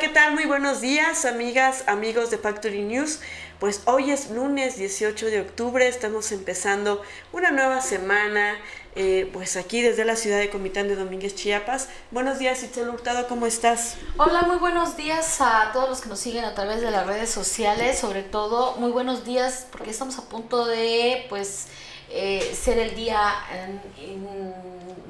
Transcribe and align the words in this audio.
¿qué 0.00 0.08
tal? 0.08 0.32
Muy 0.32 0.46
buenos 0.46 0.80
días, 0.80 1.26
amigas, 1.26 1.84
amigos 1.86 2.30
de 2.30 2.38
Factory 2.38 2.84
News. 2.84 3.20
Pues 3.58 3.82
hoy 3.84 4.10
es 4.10 4.30
lunes 4.30 4.76
18 4.76 5.26
de 5.26 5.42
octubre, 5.42 5.86
estamos 5.86 6.32
empezando 6.32 7.02
una 7.32 7.50
nueva 7.50 7.82
semana, 7.82 8.56
eh, 8.96 9.28
pues 9.34 9.58
aquí 9.58 9.82
desde 9.82 10.06
la 10.06 10.16
ciudad 10.16 10.38
de 10.38 10.48
Comitán 10.48 10.88
de 10.88 10.96
Domínguez, 10.96 11.34
Chiapas. 11.34 11.90
Buenos 12.12 12.38
días, 12.38 12.62
Itzel 12.62 12.88
Hurtado, 12.88 13.28
¿cómo 13.28 13.44
estás? 13.44 13.96
Hola, 14.16 14.40
muy 14.44 14.56
buenos 14.56 14.96
días 14.96 15.38
a 15.42 15.68
todos 15.74 15.90
los 15.90 16.00
que 16.00 16.08
nos 16.08 16.18
siguen 16.18 16.46
a 16.46 16.54
través 16.54 16.80
de 16.80 16.90
las 16.90 17.06
redes 17.06 17.28
sociales, 17.28 17.98
sobre 17.98 18.22
todo 18.22 18.76
muy 18.76 18.92
buenos 18.92 19.26
días 19.26 19.66
porque 19.70 19.90
estamos 19.90 20.18
a 20.18 20.22
punto 20.30 20.64
de, 20.64 21.26
pues, 21.28 21.66
eh, 22.08 22.56
ser 22.58 22.78
el 22.78 22.94
día 22.94 23.20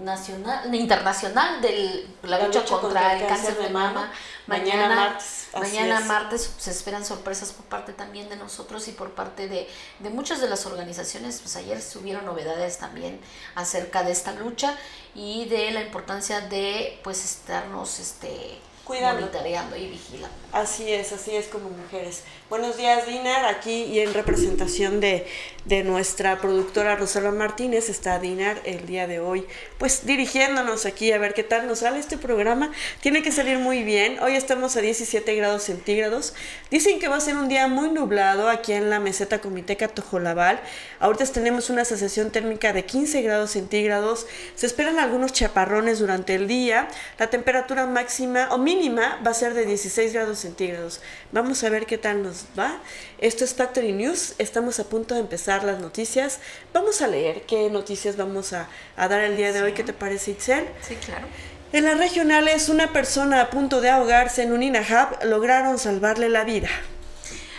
nacional, 0.00 0.74
internacional 0.74 1.60
de 1.60 2.06
la, 2.22 2.44
lucha, 2.44 2.64
contra, 2.64 3.18
el 3.18 3.26
cáncer, 3.26 3.56
de 3.56 3.68
mama. 3.70 4.10
Mañana, 4.46 4.88
martes, 4.88 5.48
mañana 5.54 6.00
martes 6.00 6.52
se 6.58 6.70
esperan 6.70 7.04
sorpresas 7.04 7.52
por 7.52 7.66
parte 7.66 7.92
también 7.92 8.28
de 8.28 8.36
nosotros 8.36 8.88
y 8.88 8.92
por 8.92 9.10
parte 9.10 9.48
de, 9.48 9.68
de 9.98 10.10
muchas 10.10 10.40
de 10.40 10.48
las 10.48 10.66
organizaciones. 10.66 11.40
Pues 11.40 11.56
ayer 11.56 11.80
subieron 11.80 12.24
novedades 12.24 12.78
también 12.78 13.20
acerca 13.54 14.02
de 14.02 14.12
esta 14.12 14.32
lucha 14.32 14.76
y 15.14 15.46
de 15.46 15.70
la 15.70 15.82
importancia 15.82 16.40
de 16.40 16.98
pues 17.04 17.24
estarnos 17.24 17.98
este 17.98 18.58
Cuidando. 18.90 19.20
monitoreando 19.20 19.76
y 19.76 19.86
vigilando. 19.86 20.34
Así 20.52 20.92
es, 20.92 21.12
así 21.12 21.36
es 21.36 21.46
como 21.46 21.70
mujeres. 21.70 22.24
Buenos 22.48 22.76
días, 22.76 23.06
Dinar. 23.06 23.44
Aquí 23.44 23.84
y 23.84 24.00
en 24.00 24.12
representación 24.12 24.98
de, 24.98 25.24
de 25.64 25.84
nuestra 25.84 26.40
productora 26.40 26.96
Rosalba 26.96 27.30
Martínez 27.30 27.88
está 27.88 28.18
Dinar 28.18 28.60
el 28.64 28.84
día 28.84 29.06
de 29.06 29.20
hoy, 29.20 29.46
pues 29.78 30.06
dirigiéndonos 30.06 30.86
aquí 30.86 31.12
a 31.12 31.18
ver 31.18 31.34
qué 31.34 31.44
tal 31.44 31.68
nos 31.68 31.78
sale 31.78 32.00
este 32.00 32.18
programa. 32.18 32.72
Tiene 33.00 33.22
que 33.22 33.30
salir 33.30 33.58
muy 33.58 33.84
bien. 33.84 34.18
Hoy 34.18 34.34
estamos 34.34 34.76
a 34.76 34.80
17 34.80 35.36
grados 35.36 35.62
centígrados. 35.62 36.34
Dicen 36.72 36.98
que 36.98 37.06
va 37.06 37.14
a 37.14 37.20
ser 37.20 37.36
un 37.36 37.48
día 37.48 37.68
muy 37.68 37.90
nublado 37.90 38.48
aquí 38.48 38.72
en 38.72 38.90
la 38.90 38.98
meseta 38.98 39.40
Comiteca 39.40 39.86
Tojolabal. 39.86 40.60
Ahorita 40.98 41.26
tenemos 41.26 41.70
una 41.70 41.84
sensación 41.84 42.32
térmica 42.32 42.72
de 42.72 42.84
15 42.84 43.22
grados 43.22 43.52
centígrados. 43.52 44.26
Se 44.56 44.66
esperan 44.66 44.98
algunos 44.98 45.32
chaparrones 45.32 46.00
durante 46.00 46.34
el 46.34 46.48
día. 46.48 46.88
La 47.20 47.30
temperatura 47.30 47.86
máxima 47.86 48.48
o 48.50 48.58
mínima 48.58 48.79
va 48.88 49.30
a 49.30 49.34
ser 49.34 49.52
de 49.52 49.66
16 49.66 50.14
grados 50.14 50.38
centígrados. 50.38 51.00
Vamos 51.32 51.62
a 51.64 51.68
ver 51.68 51.84
qué 51.84 51.98
tal 51.98 52.22
nos 52.22 52.46
va. 52.58 52.78
Esto 53.18 53.44
es 53.44 53.54
Factory 53.54 53.92
News. 53.92 54.34
Estamos 54.38 54.80
a 54.80 54.84
punto 54.84 55.14
de 55.14 55.20
empezar 55.20 55.64
las 55.64 55.80
noticias. 55.80 56.40
Vamos 56.72 57.02
a 57.02 57.06
leer 57.06 57.42
qué 57.42 57.68
noticias 57.68 58.16
vamos 58.16 58.54
a, 58.54 58.68
a 58.96 59.08
dar 59.08 59.20
el 59.20 59.36
día 59.36 59.52
de 59.52 59.62
hoy. 59.62 59.72
¿Qué 59.74 59.84
te 59.84 59.92
parece, 59.92 60.30
Itzel? 60.30 60.66
Sí, 60.80 60.94
claro. 60.96 61.26
En 61.72 61.84
las 61.84 61.98
regionales, 61.98 62.70
una 62.70 62.92
persona 62.92 63.42
a 63.42 63.50
punto 63.50 63.82
de 63.82 63.90
ahogarse 63.90 64.42
en 64.42 64.52
un 64.52 64.62
INAHAB 64.62 65.24
lograron 65.24 65.78
salvarle 65.78 66.30
la 66.30 66.44
vida. 66.44 66.70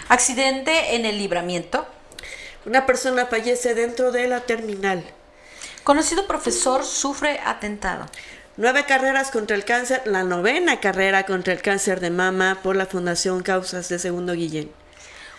Accidente 0.09 0.95
en 0.95 1.05
el 1.05 1.19
libramiento. 1.19 1.85
Una 2.65 2.87
persona 2.87 3.27
fallece 3.27 3.75
dentro 3.75 4.11
de 4.11 4.27
la 4.27 4.41
terminal. 4.41 5.03
Conocido 5.83 6.27
profesor 6.27 6.83
sufre 6.83 7.39
atentado. 7.45 8.07
Nueve 8.57 8.83
carreras 8.85 9.31
contra 9.31 9.55
el 9.55 9.63
cáncer, 9.63 10.01
la 10.03 10.23
novena 10.23 10.81
carrera 10.81 11.25
contra 11.25 11.53
el 11.53 11.61
cáncer 11.61 12.01
de 12.01 12.09
mama 12.09 12.59
por 12.61 12.75
la 12.75 12.85
Fundación 12.85 13.43
Causas 13.43 13.87
de 13.87 13.97
Segundo 13.97 14.33
Guillén. 14.33 14.69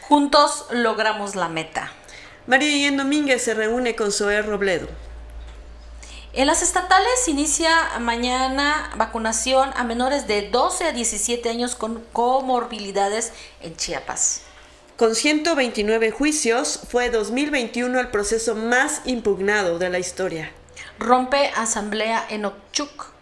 Juntos 0.01 0.65
logramos 0.71 1.37
la 1.37 1.51
meta. 1.51 1.93
María 2.47 2.69
Guillén 2.69 2.97
Domínguez 2.97 3.43
se 3.43 3.53
reúne 3.53 3.95
con 3.95 4.13
Zoé 4.13 4.41
Robledo. 4.41 4.89
En 6.33 6.47
las 6.47 6.63
estatales 6.63 7.29
inicia 7.29 7.99
mañana 8.01 8.91
vacunación 8.97 9.71
a 9.77 9.85
menores 9.85 10.27
de 10.27 10.49
12 10.49 10.85
a 10.85 10.93
17 10.93 11.51
años 11.51 11.75
con 11.75 12.03
comorbilidades 12.15 13.35
en 13.61 13.77
Chiapas. 13.77 14.41
Con 14.97 15.15
129 15.15 16.13
juicios, 16.13 16.81
fue 16.89 17.11
2021 17.11 18.01
el 18.01 18.09
proceso 18.09 18.55
más 18.55 19.03
impugnado 19.05 19.79
de 19.79 19.91
la 19.91 19.99
historia. 19.99 20.51
Rompe 20.99 21.51
asamblea 21.57 22.25
en 22.29 22.45
Ochuc. 22.45 23.13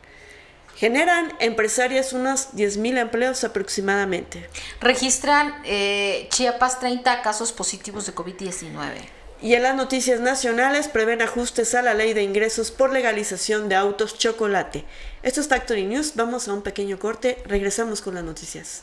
Generan 0.76 1.32
empresarias 1.40 2.14
unos 2.14 2.52
10.000 2.54 2.98
empleos 2.98 3.44
aproximadamente. 3.44 4.48
Registran 4.80 5.54
eh, 5.64 6.26
Chiapas 6.30 6.80
30 6.80 7.20
casos 7.20 7.52
positivos 7.52 8.06
de 8.06 8.14
COVID-19. 8.14 8.94
Y 9.42 9.54
en 9.54 9.62
las 9.62 9.74
noticias 9.74 10.20
nacionales 10.20 10.88
prevén 10.88 11.22
ajustes 11.22 11.74
a 11.74 11.82
la 11.82 11.94
ley 11.94 12.12
de 12.12 12.22
ingresos 12.22 12.70
por 12.70 12.92
legalización 12.92 13.68
de 13.68 13.74
autos 13.74 14.18
chocolate. 14.18 14.84
Esto 15.22 15.40
es 15.40 15.48
Factory 15.48 15.84
News. 15.84 16.12
Vamos 16.14 16.48
a 16.48 16.52
un 16.52 16.62
pequeño 16.62 16.98
corte. 16.98 17.42
Regresamos 17.46 18.02
con 18.02 18.14
las 18.14 18.24
noticias. 18.24 18.82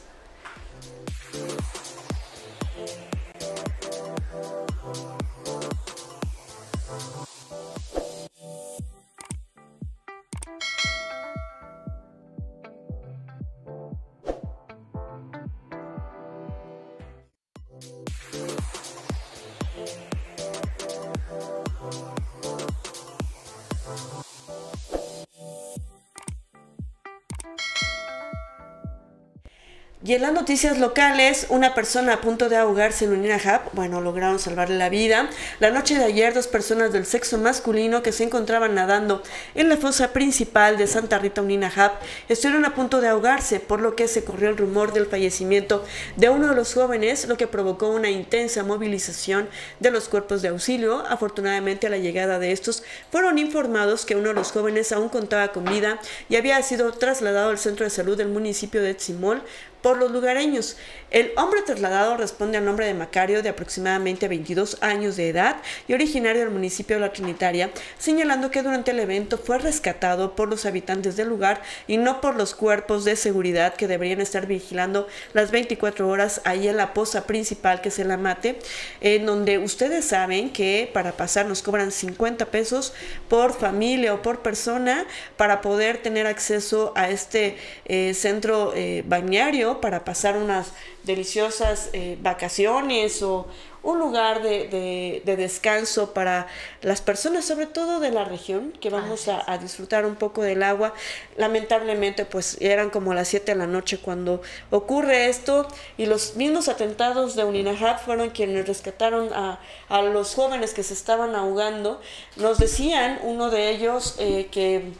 Y 30.07 30.13
en 30.13 30.22
las 30.22 30.31
noticias 30.31 30.78
locales, 30.78 31.47
una 31.50 31.75
persona 31.75 32.13
a 32.13 32.22
punto 32.22 32.47
de 32.47 32.56
ahogarse 32.56 33.03
en 33.03 33.12
un 33.12 33.25
INAHAB, 33.25 33.73
bueno, 33.73 34.00
lograron 34.00 34.40
salvarle 34.40 34.78
la 34.78 34.88
vida. 34.88 35.29
La 35.59 35.69
noche 35.69 35.95
de 35.95 36.06
ayer, 36.06 36.34
dos 36.34 36.47
personas 36.47 36.94
del 36.94 37.06
sexo 37.06 37.38
masculino 37.38 38.01
que 38.01 38.13
se 38.13 38.23
encontraban 38.23 38.73
nadando 38.73 39.22
en 39.53 39.68
la 39.68 39.75
fosa 39.75 40.13
principal 40.13 40.78
de 40.78 40.88
Santa 40.88 41.19
Rita 41.19 41.41
Uninahab 41.41 41.91
estuvieron 42.29 42.63
a 42.63 42.73
punto 42.73 43.01
de 43.01 43.09
ahogarse, 43.09 43.59
por 43.59 43.81
lo 43.81 43.97
que 43.97 44.07
se 44.07 44.23
corrió 44.23 44.47
el 44.47 44.56
rumor 44.56 44.94
del 44.94 45.07
fallecimiento 45.07 45.84
de 46.16 46.29
uno 46.29 46.47
de 46.47 46.56
los 46.56 46.74
jóvenes, 46.74 47.28
lo 47.28 47.35
que 47.35 47.47
provocó 47.47 47.89
una 47.89 48.09
intensa 48.09 48.63
movilización 48.63 49.50
de 49.81 49.91
los 49.91 50.07
cuerpos 50.07 50.41
de 50.41 50.47
auxilio. 50.47 51.06
Afortunadamente, 51.09 51.88
a 51.88 51.89
la 51.89 51.97
llegada 51.97 52.39
de 52.39 52.53
estos, 52.53 52.81
fueron 53.12 53.39
informados 53.39 54.06
que 54.06 54.16
uno 54.16 54.29
de 54.29 54.35
los 54.35 54.53
jóvenes 54.53 54.94
aún 54.94 55.09
contaba 55.09 55.51
con 55.51 55.66
vida 55.66 56.00
y 56.29 56.38
había 56.38 56.63
sido 56.63 56.94
trasladado 56.94 57.50
al 57.50 57.57
centro 57.57 57.84
de 57.84 57.89
salud 57.89 58.16
del 58.16 58.29
municipio 58.29 58.81
de 58.81 58.94
Tzimol 58.94 59.44
por 59.82 59.98
los 59.98 60.12
lugareños. 60.12 60.78
El 61.10 61.32
hombre 61.38 61.62
trasladado 61.62 62.18
responde 62.18 62.58
al 62.58 62.66
nombre 62.66 62.86
de 62.86 62.94
Macario, 62.94 63.42
de 63.42 63.50
aproximadamente 63.50 64.28
22 64.28 64.78
años 64.82 65.16
de 65.16 65.30
edad 65.30 65.58
y 65.88 65.94
originario 65.94 66.42
del 66.42 66.52
municipio 66.52 66.98
de 66.98 67.02
La 67.02 67.14
Trinitaria, 67.14 67.70
señalando 67.98 68.52
que 68.52 68.62
durante 68.62 68.92
el 68.92 69.00
evento 69.00 69.38
fue 69.38 69.58
rescatado 69.58 70.36
por 70.36 70.50
los 70.50 70.66
habitantes 70.66 71.16
del 71.16 71.30
lugar 71.30 71.62
y 71.88 71.98
no 71.98 72.20
por 72.20 72.36
los 72.36 72.56
cuerpos 72.56 73.06
de 73.06 73.16
seguridad 73.16 73.76
que 73.76 73.88
deberían 73.88 74.20
estar 74.20 74.48
vigilando 74.48 75.08
las 75.34 75.52
24 75.52 76.07
horas 76.07 76.42
ahí 76.44 76.68
en 76.68 76.78
la 76.78 76.94
poza 76.94 77.25
principal 77.25 77.81
que 77.81 77.90
es 77.90 78.00
el 78.00 78.12
Amate, 78.12 78.60
en 79.01 79.25
donde 79.25 79.60
ustedes 79.60 80.06
saben 80.06 80.50
que 80.51 80.90
para 80.94 81.13
pasar 81.13 81.46
nos 81.46 81.62
cobran 81.62 81.92
50 81.92 82.48
pesos 82.48 82.94
por 83.30 83.54
familia 83.54 84.13
o 84.13 84.22
por 84.22 84.42
persona 84.42 85.06
para 85.38 85.62
poder 85.62 85.98
tener 86.00 86.28
acceso 86.28 86.92
a 86.96 87.10
este 87.10 87.57
eh, 87.86 88.13
centro 88.13 88.74
eh, 88.75 89.04
bañario 89.06 89.67
para 89.75 90.04
pasar 90.04 90.38
unas 90.38 90.72
deliciosas 91.04 91.90
eh, 91.94 92.18
vacaciones 92.22 93.22
o 93.22 93.48
un 93.84 94.00
lugar 94.00 94.42
de, 94.42 94.68
de, 94.68 95.22
de, 95.24 95.36
descanso 95.38 96.14
para 96.14 96.48
las 96.81 97.00
personas, 97.00 97.46
sobre 97.46 97.68
todo 97.68 98.02
de 98.02 98.12
la 98.12 98.25
región, 98.25 98.74
que 98.81 98.90
vamos 98.90 99.30
a, 99.30 99.50
a, 99.50 99.58
disfrutar 99.58 100.06
un 100.06 100.16
poco 100.16 100.42
del 100.42 100.62
agua. 100.64 100.94
Lamentablemente, 101.38 102.25
pues 102.25 102.58
eran 102.60 102.90
como 102.90 103.14
las 103.14 103.30
7 103.30 103.54
de 103.54 103.58
la 103.58 103.68
noche 103.68 104.00
cuando 104.00 104.42
ocurre 104.72 105.30
esto 105.30 105.68
y 105.98 106.06
los 106.06 106.36
mismos 106.36 106.68
atentados 106.68 107.36
de 107.36 107.46
Uninahab 107.46 108.00
fueron 108.00 108.31
quienes 108.31 108.68
rescataron 108.68 109.31
a, 109.34 109.60
a 109.88 110.02
los 110.02 110.36
jóvenes 110.36 110.74
que 110.74 110.84
se 110.84 110.94
estaban 110.94 111.36
ahogando. 111.36 112.02
Nos 112.36 112.58
decían, 112.58 113.20
uno 113.24 113.50
de 113.50 113.70
ellos, 113.70 114.16
eh, 114.20 114.50
que 114.52 114.92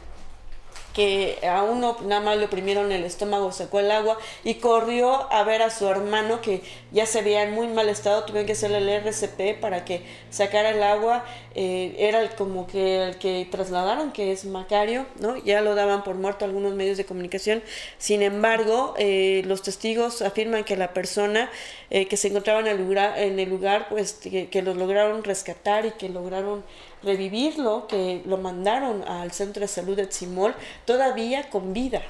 que 0.98 1.38
a 1.48 1.62
uno 1.62 1.96
nada 2.06 2.20
más 2.20 2.38
le 2.38 2.46
oprimieron 2.46 2.90
el 2.90 3.04
estómago, 3.04 3.52
sacó 3.52 3.78
el 3.78 3.88
agua 3.92 4.18
y 4.42 4.54
corrió 4.54 5.32
a 5.32 5.44
ver 5.44 5.62
a 5.62 5.70
su 5.70 5.86
hermano 5.86 6.40
que 6.40 6.60
ya 6.90 7.06
se 7.06 7.22
veía 7.22 7.44
en 7.44 7.52
muy 7.54 7.68
mal 7.68 7.88
estado, 7.88 8.24
tuvieron 8.24 8.46
que 8.46 8.54
hacerle 8.54 8.78
el 8.78 8.88
RCP 8.88 9.60
para 9.60 9.84
que 9.84 10.02
sacara 10.30 10.70
el 10.70 10.82
agua, 10.82 11.24
eh, 11.54 11.94
era 12.00 12.28
como 12.30 12.66
que 12.66 13.04
el 13.04 13.18
que 13.18 13.46
trasladaron, 13.48 14.10
que 14.10 14.32
es 14.32 14.44
Macario, 14.44 15.06
¿no? 15.20 15.36
Ya 15.36 15.60
lo 15.60 15.76
daban 15.76 16.02
por 16.02 16.16
muerto 16.16 16.44
algunos 16.44 16.74
medios 16.74 16.96
de 16.96 17.04
comunicación, 17.04 17.62
sin 17.98 18.22
embargo, 18.22 18.94
eh, 18.98 19.42
los 19.46 19.62
testigos 19.62 20.20
afirman 20.20 20.64
que 20.64 20.76
la 20.76 20.94
persona 20.94 21.48
eh, 21.90 22.08
que 22.08 22.16
se 22.16 22.26
encontraba 22.26 22.58
en 22.58 22.66
el 22.66 22.76
lugar, 22.76 23.16
en 23.20 23.38
el 23.38 23.48
lugar 23.48 23.86
pues 23.88 24.14
que 24.14 24.62
los 24.62 24.76
lograron 24.76 25.22
rescatar 25.22 25.86
y 25.86 25.92
que 25.92 26.08
lograron 26.08 26.64
revivirlo, 27.02 27.86
que 27.86 28.22
lo 28.26 28.36
mandaron 28.36 29.06
al 29.06 29.32
centro 29.32 29.60
de 29.60 29.68
salud 29.68 29.96
de 29.96 30.06
Tzimol, 30.06 30.54
todavía 30.84 31.50
con 31.50 31.72
vida. 31.72 32.02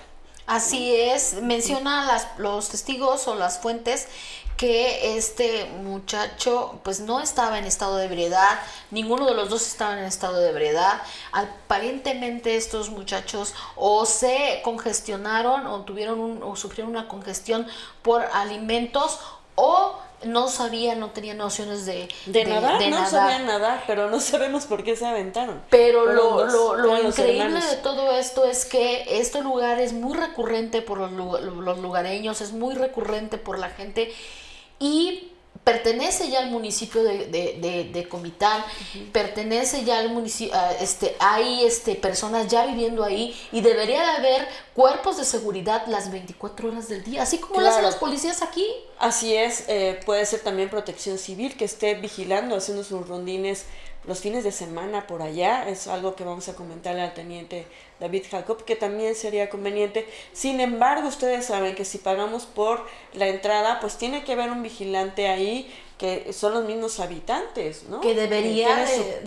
Así 0.46 0.94
es, 0.96 1.34
menciona 1.42 2.08
los 2.38 2.70
testigos 2.70 3.28
o 3.28 3.34
las 3.34 3.58
fuentes 3.58 4.08
que 4.56 5.16
este 5.16 5.66
muchacho 5.66 6.80
pues 6.82 7.00
no 7.00 7.20
estaba 7.20 7.58
en 7.58 7.64
estado 7.64 7.96
de 7.96 8.06
ebriedad, 8.06 8.58
ninguno 8.90 9.26
de 9.26 9.34
los 9.34 9.50
dos 9.50 9.66
estaba 9.66 9.92
en 9.98 10.04
estado 10.04 10.40
de 10.40 10.48
ebriedad. 10.48 11.02
Aparentemente 11.32 12.56
estos 12.56 12.90
muchachos 12.90 13.54
o 13.76 14.06
se 14.06 14.60
congestionaron 14.64 15.66
o 15.66 15.82
tuvieron 15.82 16.18
un, 16.18 16.42
o 16.42 16.56
sufrieron 16.56 16.90
una 16.90 17.08
congestión 17.08 17.66
por 18.02 18.22
alimentos 18.32 19.20
o 19.54 19.98
no 20.24 20.48
sabían, 20.48 21.00
no 21.00 21.10
tenían 21.10 21.38
nociones 21.38 21.86
de, 21.86 22.08
de, 22.26 22.44
nadar. 22.44 22.80
no 22.90 23.08
sabían 23.08 23.46
nadar, 23.46 23.84
pero 23.86 24.10
no 24.10 24.20
sabemos 24.20 24.66
por 24.66 24.84
qué 24.84 24.96
se 24.96 25.06
aventaron. 25.06 25.62
Pero 25.70 26.06
lo, 26.06 26.44
lo, 26.44 26.76
lo 26.76 27.02
increíble 27.02 27.60
de 27.60 27.76
todo 27.76 28.12
esto 28.12 28.44
es 28.44 28.64
que 28.64 29.20
este 29.20 29.42
lugar 29.42 29.80
es 29.80 29.92
muy 29.92 30.16
recurrente 30.16 30.82
por 30.82 30.98
los, 30.98 31.42
los 31.42 31.78
lugareños, 31.78 32.40
es 32.40 32.52
muy 32.52 32.74
recurrente 32.74 33.38
por 33.38 33.58
la 33.58 33.70
gente 33.70 34.12
y 34.78 35.32
pertenece 35.68 36.30
ya 36.30 36.38
al 36.38 36.50
municipio 36.50 37.02
de, 37.02 37.26
de, 37.26 37.90
de, 37.92 38.08
Comitán, 38.08 38.64
pertenece 39.12 39.84
ya 39.84 39.98
al 39.98 40.08
municipio, 40.08 40.54
este, 40.80 41.14
hay 41.18 41.62
este, 41.64 41.94
personas 41.94 42.48
ya 42.48 42.64
viviendo 42.64 43.04
ahí 43.04 43.38
y 43.52 43.60
debería 43.60 44.00
de 44.00 44.10
haber 44.12 44.48
cuerpos 44.72 45.18
de 45.18 45.24
seguridad 45.24 45.86
las 45.86 46.10
24 46.10 46.68
horas 46.68 46.88
del 46.88 47.04
día, 47.04 47.22
así 47.22 47.36
como 47.36 47.60
lo 47.60 47.68
hacen 47.68 47.82
los 47.82 47.96
policías 47.96 48.40
aquí. 48.40 48.66
Así 48.98 49.34
es, 49.34 49.64
eh, 49.68 50.00
puede 50.06 50.24
ser 50.24 50.40
también 50.40 50.70
protección 50.70 51.18
civil 51.18 51.54
que 51.54 51.66
esté 51.66 51.94
vigilando, 51.94 52.56
haciendo 52.56 52.82
sus 52.82 53.06
rondines 53.06 53.66
los 54.04 54.20
fines 54.20 54.44
de 54.44 54.52
semana 54.52 55.06
por 55.06 55.20
allá. 55.20 55.68
Es 55.68 55.86
algo 55.86 56.14
que 56.14 56.24
vamos 56.24 56.48
a 56.48 56.54
comentarle 56.54 57.02
al 57.02 57.12
teniente 57.12 57.66
David 58.00 58.24
Jacob, 58.30 58.64
que 58.64 58.76
también 58.76 59.14
sería 59.14 59.50
conveniente. 59.50 60.08
Sin 60.32 60.60
embargo, 60.60 61.08
ustedes 61.08 61.46
saben 61.46 61.74
que 61.74 61.84
si 61.84 61.98
pagamos 61.98 62.46
por 62.46 62.86
la 63.12 63.26
entrada, 63.28 63.80
pues 63.80 63.96
tiene 63.96 64.24
que 64.24 64.32
haber 64.32 64.50
un 64.50 64.62
vigilante 64.62 65.28
ahí 65.28 65.72
que 65.98 66.32
son 66.32 66.54
los 66.54 66.64
mismos 66.64 67.00
habitantes, 67.00 67.82
¿no? 67.88 68.00
Que 68.00 68.14
deberían 68.14 68.86
de, 68.86 69.20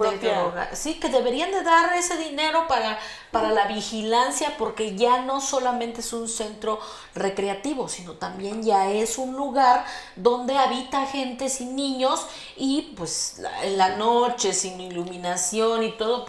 sí, 0.72 1.00
que 1.02 1.10
deberían 1.10 1.52
de 1.52 1.64
dar 1.64 1.94
ese 1.98 2.18
dinero 2.18 2.66
para, 2.70 2.98
para 3.30 3.52
la 3.52 3.68
vigilancia, 3.68 4.56
porque 4.58 4.96
ya 4.96 5.22
no 5.22 5.42
solamente 5.42 6.00
es 6.00 6.14
un 6.14 6.30
centro 6.30 6.80
recreativo, 7.14 7.90
sino 7.90 8.14
también 8.14 8.64
ya 8.64 8.90
es 8.90 9.18
un 9.18 9.36
lugar 9.36 9.86
donde 10.16 10.58
habita 10.58 11.06
gente 11.08 11.50
sin 11.50 11.76
niños 11.76 12.26
y 12.56 12.94
pues 12.96 13.42
en 13.64 13.78
la 13.78 13.98
noche 13.98 14.54
sin 14.54 14.80
iluminación 14.80 15.84
y 15.84 15.92
todo 15.98 16.24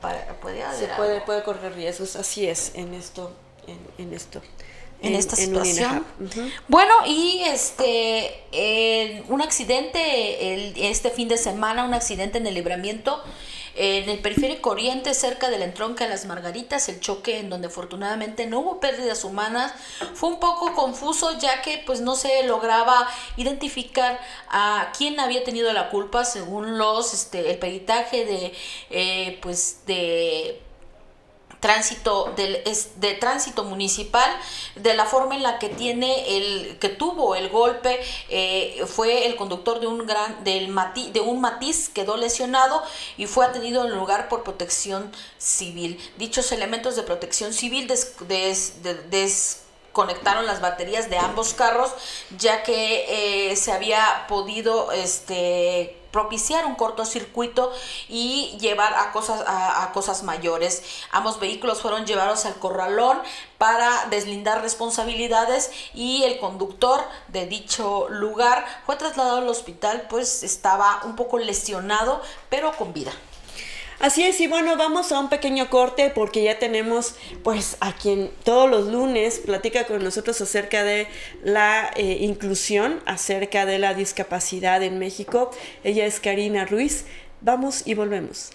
puede, 0.00 0.62
Se 0.78 0.86
puede, 0.88 1.20
puede 1.20 1.42
correr 1.42 1.74
riesgos, 1.74 2.16
así 2.16 2.46
es 2.46 2.72
en 2.74 2.94
esto, 2.94 3.32
en, 3.66 4.06
en 4.06 4.14
esto. 4.14 4.40
En, 5.02 5.14
esta 5.14 5.34
situación. 5.34 6.04
Bueno, 6.68 6.92
y 7.06 7.40
este 7.46 9.24
un 9.28 9.40
accidente 9.40 10.52
el, 10.52 10.74
este 10.76 11.08
fin 11.08 11.26
de 11.26 11.38
semana, 11.38 11.84
un 11.84 11.94
accidente 11.94 12.36
en 12.36 12.46
el 12.46 12.52
libramiento 12.52 13.22
en 13.74 14.08
el 14.08 14.18
periférico 14.18 14.70
oriente, 14.70 15.14
cerca 15.14 15.50
del 15.50 15.62
entronque 15.62 16.04
de 16.04 16.10
las 16.10 16.26
Margaritas, 16.26 16.88
el 16.88 17.00
choque 17.00 17.38
en 17.38 17.50
donde 17.50 17.68
afortunadamente 17.68 18.46
no 18.46 18.60
hubo 18.60 18.80
pérdidas 18.80 19.24
humanas, 19.24 19.72
fue 20.14 20.30
un 20.30 20.40
poco 20.40 20.74
confuso 20.74 21.38
ya 21.38 21.62
que 21.62 21.82
pues 21.86 22.00
no 22.00 22.16
se 22.16 22.42
lograba 22.44 23.08
identificar 23.36 24.20
a 24.48 24.92
quién 24.96 25.20
había 25.20 25.44
tenido 25.44 25.72
la 25.72 25.90
culpa 25.90 26.24
según 26.24 26.78
los 26.78 27.14
este 27.14 27.50
el 27.50 27.58
peritaje 27.58 28.24
de 28.24 28.52
eh, 28.90 29.38
pues 29.42 29.80
de 29.86 30.60
tránsito 31.60 32.32
del, 32.36 32.62
de 32.96 33.14
tránsito 33.14 33.64
municipal 33.64 34.30
de 34.76 34.94
la 34.94 35.04
forma 35.04 35.36
en 35.36 35.42
la 35.42 35.58
que 35.58 35.68
tiene 35.68 36.36
el 36.36 36.78
que 36.78 36.88
tuvo 36.88 37.34
el 37.34 37.48
golpe 37.48 38.00
eh, 38.28 38.82
fue 38.86 39.26
el 39.26 39.36
conductor 39.36 39.80
de 39.80 39.86
un 39.86 40.06
gran 40.06 40.42
del 40.42 40.68
mati, 40.68 41.10
de 41.10 41.20
un 41.20 41.40
matiz 41.40 41.88
quedó 41.88 42.16
lesionado 42.16 42.82
y 43.16 43.26
fue 43.26 43.46
atendido 43.46 43.84
en 43.84 43.92
el 43.92 43.98
lugar 43.98 44.28
por 44.28 44.42
protección 44.42 45.12
civil. 45.38 45.98
Dichos 46.18 46.50
elementos 46.52 46.96
de 46.96 47.02
protección 47.02 47.52
civil 47.52 47.86
des, 47.86 49.62
desconectaron 49.90 50.46
las 50.46 50.60
baterías 50.60 51.10
de 51.10 51.18
ambos 51.18 51.52
carros 51.52 51.92
ya 52.38 52.62
que 52.62 53.50
eh, 53.50 53.56
se 53.56 53.72
había 53.72 54.26
podido 54.28 54.92
este 54.92 55.96
propiciar 56.12 56.66
un 56.66 56.74
cortocircuito 56.74 57.72
y 58.08 58.56
llevar 58.60 58.94
a 58.94 59.12
cosas, 59.12 59.44
a, 59.46 59.90
cosas 59.92 60.24
mayores. 60.24 60.82
Ambos 61.12 61.38
vehículos 61.38 61.80
fueron 61.82 62.04
llevados 62.04 62.46
al 62.46 62.54
corralón 62.54 63.18
para 63.58 64.06
deslindar 64.10 64.60
responsabilidades 64.60 65.70
y 65.94 66.24
el 66.24 66.40
conductor 66.40 67.00
de 67.28 67.46
dicho 67.46 68.08
lugar 68.08 68.64
fue 68.86 68.96
trasladado 68.96 69.38
al 69.38 69.48
hospital 69.48 70.06
pues 70.10 70.42
estaba 70.42 71.00
un 71.04 71.14
poco 71.14 71.38
lesionado 71.38 72.20
pero 72.48 72.76
con 72.76 72.92
vida. 72.92 73.12
Así 74.00 74.22
es, 74.22 74.40
y 74.40 74.46
bueno, 74.46 74.78
vamos 74.78 75.12
a 75.12 75.20
un 75.20 75.28
pequeño 75.28 75.68
corte 75.68 76.08
porque 76.08 76.42
ya 76.42 76.58
tenemos 76.58 77.16
pues 77.44 77.76
a 77.80 77.92
quien 77.92 78.30
todos 78.44 78.68
los 78.70 78.86
lunes 78.86 79.40
platica 79.40 79.84
con 79.84 80.02
nosotros 80.02 80.40
acerca 80.40 80.84
de 80.84 81.06
la 81.44 81.90
eh, 81.94 82.16
inclusión, 82.20 83.02
acerca 83.04 83.66
de 83.66 83.78
la 83.78 83.92
discapacidad 83.92 84.82
en 84.82 84.98
México. 84.98 85.50
Ella 85.84 86.06
es 86.06 86.18
Karina 86.18 86.64
Ruiz. 86.64 87.04
Vamos 87.42 87.86
y 87.86 87.92
volvemos. 87.92 88.52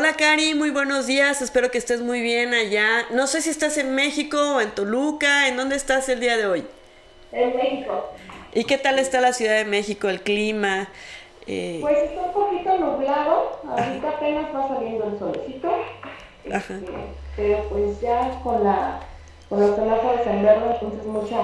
Hola 0.00 0.14
Cari, 0.14 0.54
muy 0.54 0.70
buenos 0.70 1.06
días, 1.06 1.42
espero 1.42 1.70
que 1.70 1.76
estés 1.76 2.00
muy 2.00 2.22
bien 2.22 2.54
allá. 2.54 3.04
No 3.10 3.26
sé 3.26 3.42
si 3.42 3.50
estás 3.50 3.76
en 3.76 3.94
México 3.94 4.54
o 4.54 4.60
en 4.62 4.70
Toluca, 4.70 5.46
¿en 5.46 5.58
dónde 5.58 5.76
estás 5.76 6.08
el 6.08 6.20
día 6.20 6.38
de 6.38 6.46
hoy? 6.46 6.66
En 7.32 7.54
México. 7.54 8.08
¿Y 8.54 8.64
qué 8.64 8.78
tal 8.78 8.98
está 8.98 9.20
la 9.20 9.34
Ciudad 9.34 9.56
de 9.56 9.66
México, 9.66 10.08
el 10.08 10.22
clima? 10.22 10.88
Eh, 11.46 11.80
pues 11.82 11.98
está 11.98 12.22
un 12.22 12.32
poquito 12.32 12.78
nublado, 12.78 13.60
ahorita 13.68 14.08
apenas 14.08 14.46
va 14.56 14.68
saliendo 14.68 15.04
el 15.04 15.18
solecito. 15.18 15.68
Ajá. 16.50 16.74
Este, 16.76 16.92
pero 17.36 17.68
pues 17.68 18.00
ya 18.00 18.40
con 18.42 18.64
la 18.64 19.00
con 19.50 19.60
los 19.60 19.76
semáforos 19.76 20.26
en 20.26 20.42
verde, 20.42 20.76
entonces 20.80 21.04
mucha 21.04 21.36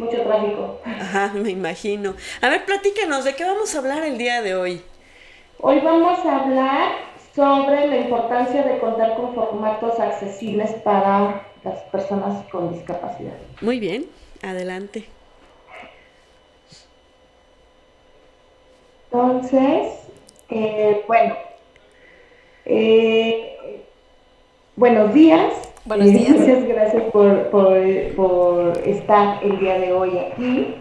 mucho 0.00 0.22
tráfico. 0.22 0.80
Ajá, 0.84 1.30
me 1.34 1.50
imagino. 1.50 2.16
A 2.40 2.48
ver, 2.48 2.64
platícanos, 2.64 3.22
¿de 3.22 3.36
qué 3.36 3.44
vamos 3.44 3.72
a 3.76 3.78
hablar 3.78 4.02
el 4.02 4.18
día 4.18 4.42
de 4.42 4.56
hoy? 4.56 4.82
Hoy 5.60 5.78
vamos 5.78 6.18
a 6.26 6.40
hablar 6.40 7.15
sobre 7.36 7.86
la 7.86 7.98
importancia 7.98 8.62
de 8.62 8.78
contar 8.78 9.14
con 9.14 9.34
formatos 9.34 10.00
accesibles 10.00 10.70
para 10.82 11.42
las 11.64 11.80
personas 11.92 12.42
con 12.50 12.72
discapacidad. 12.72 13.34
Muy 13.60 13.78
bien, 13.78 14.06
adelante. 14.42 15.04
Entonces, 19.12 20.08
eh, 20.48 21.04
bueno, 21.06 21.36
eh, 22.64 23.84
buenos 24.74 25.12
días. 25.12 25.52
Buenos 25.84 26.06
días. 26.06 26.30
muchas 26.30 26.64
gracias 26.66 27.02
por, 27.12 27.50
por, 27.50 28.78
estar 28.86 29.44
el 29.44 29.60
día 29.60 29.78
de 29.78 29.92
hoy 29.92 30.18
aquí, 30.18 30.74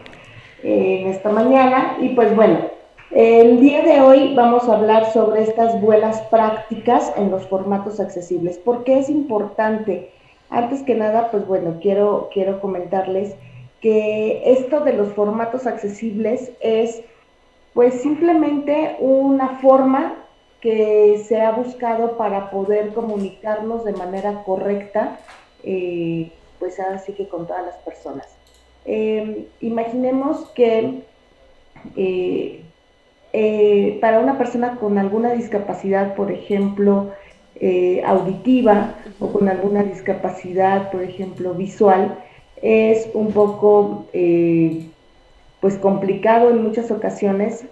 eh, 0.64 1.02
en 1.02 1.08
esta 1.10 1.30
mañana. 1.30 1.98
Y 2.00 2.10
pues 2.10 2.34
bueno, 2.34 2.72
el 3.12 3.60
día 3.60 3.82
de 3.84 4.02
hoy 4.02 4.34
vamos 4.36 4.68
a 4.68 4.76
hablar 4.76 5.12
sobre 5.14 5.44
estas 5.44 5.80
buenas 5.82 6.22
prácticas 6.24 7.14
en 7.16 7.32
los 7.32 7.46
formatos 7.48 8.00
accesibles. 8.00 8.58
¿Por 8.58 8.84
qué 8.84 9.00
es 9.00 9.10
importante? 9.10 10.12
Antes 10.50 10.84
que 10.84 10.96
nada, 10.96 11.32
pues 11.32 11.48
bueno, 11.48 11.78
quiero, 11.82 12.30
quiero 12.34 12.60
comentarles 12.60 13.36
que 13.82 14.42
esto 14.52 14.80
de 14.82 14.94
los 14.94 15.14
formatos 15.14 15.68
accesibles 15.68 16.52
es 16.60 17.02
pues 17.74 18.02
simplemente 18.02 18.96
una 19.00 19.60
forma 19.60 20.16
que 20.62 21.24
se 21.28 21.42
ha 21.42 21.52
buscado 21.52 22.18
para 22.18 22.50
poder 22.50 22.94
comunicarnos 22.94 23.84
de 23.86 23.94
manera 23.94 24.44
correcta, 24.44 25.20
eh, 25.64 26.32
pues 26.58 26.80
así 26.80 27.14
que 27.14 27.28
con 27.28 27.46
todas 27.46 27.66
las 27.66 27.76
personas. 27.78 28.28
Eh, 28.86 29.48
imaginemos 29.62 30.48
que 30.56 31.02
eh, 31.96 32.64
eh, 33.38 33.98
para 34.00 34.22
una 34.22 34.38
persona 34.38 34.78
con 34.78 34.98
alguna 34.98 35.34
discapacidad, 35.34 36.16
por 36.16 36.32
ejemplo, 36.32 37.12
eh, 37.60 38.02
auditiva 38.06 38.94
o 39.20 39.28
con 39.34 39.50
alguna 39.50 39.84
discapacidad, 39.84 40.90
por 40.90 41.04
ejemplo, 41.04 41.54
visual, 41.54 42.18
es 42.62 43.10
un 43.14 43.34
poco 43.34 44.06
eh, 44.14 44.86
pues 45.60 45.76
complicado 45.76 46.50
en 46.50 46.64
muchas 46.64 46.90
ocasiones 46.92 47.66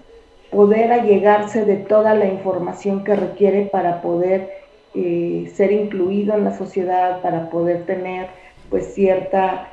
poder 0.51 0.91
allegarse 0.91 1.63
de 1.63 1.77
toda 1.77 2.13
la 2.13 2.25
información 2.25 3.05
que 3.05 3.15
requiere 3.15 3.67
para 3.67 4.01
poder 4.01 4.49
ser 4.93 5.71
incluido 5.71 6.35
en 6.35 6.43
la 6.43 6.57
sociedad, 6.57 7.21
para 7.21 7.49
poder 7.49 7.85
tener 7.85 8.27
pues 8.69 8.93
cierta 8.93 9.69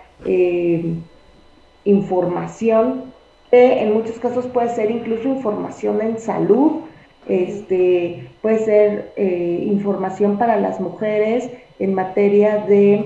información 1.85 3.13
en 3.53 3.93
muchos 3.93 4.19
casos 4.19 4.47
puede 4.47 4.75
ser 4.75 4.91
incluso 4.91 5.29
información 5.29 6.01
en 6.01 6.19
salud 6.19 6.83
este, 7.29 8.29
puede 8.43 8.65
ser 8.65 9.13
eh, 9.17 9.65
información 9.67 10.39
para 10.39 10.57
las 10.57 10.81
mujeres 10.81 11.49
en 11.79 11.95
materia 11.95 12.59
de 12.59 13.05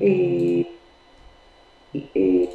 eh, 0.00 0.66
eh, 1.92 2.50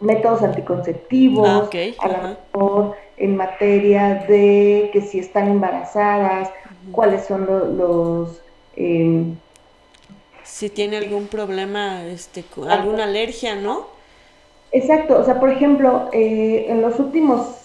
métodos 0.00 0.42
anticonceptivos, 0.42 1.46
ah, 1.48 1.68
a 1.98 2.08
lo 2.08 2.38
mejor 2.52 2.96
en 3.16 3.36
materia 3.36 4.24
de 4.28 4.90
que 4.92 5.02
si 5.02 5.18
están 5.18 5.48
embarazadas, 5.48 6.50
cuáles 6.90 7.26
son 7.26 7.46
los... 7.76 8.40
Em, 8.76 9.36
si 10.42 10.70
tiene 10.70 10.96
algún 10.96 11.26
problema, 11.26 12.04
este, 12.06 12.44
alguna 12.68 13.04
alergia, 13.04 13.54
¿no? 13.54 13.86
Exacto, 14.72 15.18
o 15.18 15.24
sea, 15.24 15.40
por 15.40 15.50
ejemplo, 15.50 16.08
en 16.12 16.80
los 16.80 16.98
últimos 17.00 17.60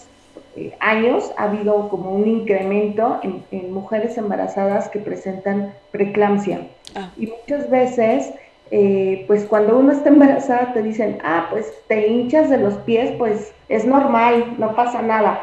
eh, 0.56 0.74
años 0.80 1.32
ha 1.36 1.44
habido 1.44 1.90
como 1.90 2.12
un 2.12 2.26
incremento 2.26 3.20
en, 3.22 3.72
mujeres 3.74 4.16
embarazadas 4.16 4.88
que 4.88 4.98
presentan 4.98 5.74
preeclampsia. 5.90 6.66
Ah. 6.94 7.10
Y 7.18 7.26
muchas 7.26 7.68
veces, 7.68 8.32
eh, 8.70 9.24
pues 9.26 9.44
cuando 9.44 9.78
uno 9.78 9.92
está 9.92 10.08
embarazada 10.08 10.72
te 10.72 10.82
dicen, 10.82 11.18
ah, 11.22 11.48
pues 11.50 11.70
te 11.88 12.08
hinchas 12.08 12.48
de 12.48 12.56
los 12.56 12.74
pies, 12.78 13.12
pues 13.18 13.52
es 13.68 13.84
normal, 13.84 14.54
no 14.58 14.74
pasa 14.74 15.02
nada. 15.02 15.42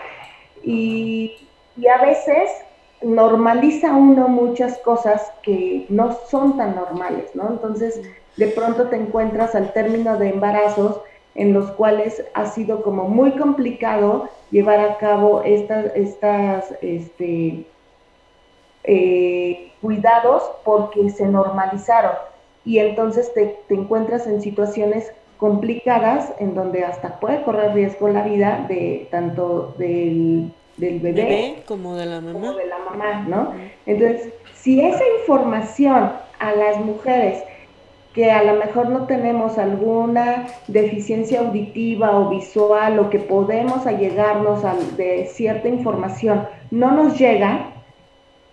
Y, 0.63 1.47
y 1.77 1.87
a 1.87 2.01
veces 2.01 2.49
normaliza 3.03 3.93
uno 3.93 4.27
muchas 4.27 4.79
cosas 4.79 5.31
que 5.43 5.85
no 5.89 6.17
son 6.27 6.57
tan 6.57 6.75
normales, 6.75 7.35
¿no? 7.35 7.49
Entonces, 7.49 8.01
de 8.37 8.47
pronto 8.47 8.89
te 8.89 8.95
encuentras 8.95 9.53
al 9.53 9.73
término 9.73 10.17
de 10.17 10.29
embarazos 10.29 11.01
en 11.35 11.53
los 11.53 11.71
cuales 11.71 12.23
ha 12.33 12.45
sido 12.45 12.83
como 12.83 13.07
muy 13.09 13.31
complicado 13.31 14.29
llevar 14.51 14.79
a 14.79 14.97
cabo 14.97 15.41
estas, 15.43 15.95
estas 15.95 16.73
este, 16.81 17.65
eh, 18.83 19.71
cuidados 19.81 20.43
porque 20.63 21.09
se 21.09 21.25
normalizaron 21.25 22.13
y 22.65 22.79
entonces 22.79 23.33
te, 23.33 23.59
encuentras 23.69 24.27
en 24.27 24.41
situaciones 24.41 25.11
complicadas 25.37 26.31
en 26.39 26.55
donde 26.55 26.85
hasta 26.85 27.19
puede 27.19 27.43
correr 27.43 27.73
riesgo 27.73 28.07
la 28.07 28.23
vida 28.23 28.65
de 28.69 29.07
tanto 29.11 29.73
del, 29.77 30.51
bebé, 30.77 31.63
como 31.67 31.95
de 31.95 32.05
la 32.05 32.21
mamá. 32.21 32.53
de 32.53 32.65
la 32.67 32.77
mamá, 32.79 33.25
¿no? 33.27 33.53
Entonces, 33.85 34.33
si 34.53 34.79
esa 34.79 35.03
información 35.19 36.13
a 36.39 36.51
las 36.55 36.77
mujeres 36.77 37.43
que 38.13 38.31
a 38.31 38.43
lo 38.43 38.59
mejor 38.59 38.89
no 38.89 39.07
tenemos 39.07 39.57
alguna 39.57 40.47
deficiencia 40.67 41.39
auditiva 41.39 42.17
o 42.19 42.29
visual 42.29 42.99
o 42.99 43.09
que 43.09 43.19
podemos 43.19 43.87
allegarnos 43.87 44.63
a, 44.63 44.75
de 44.97 45.25
cierta 45.25 45.67
información, 45.67 46.47
no 46.69 46.91
nos 46.91 47.17
llega, 47.17 47.71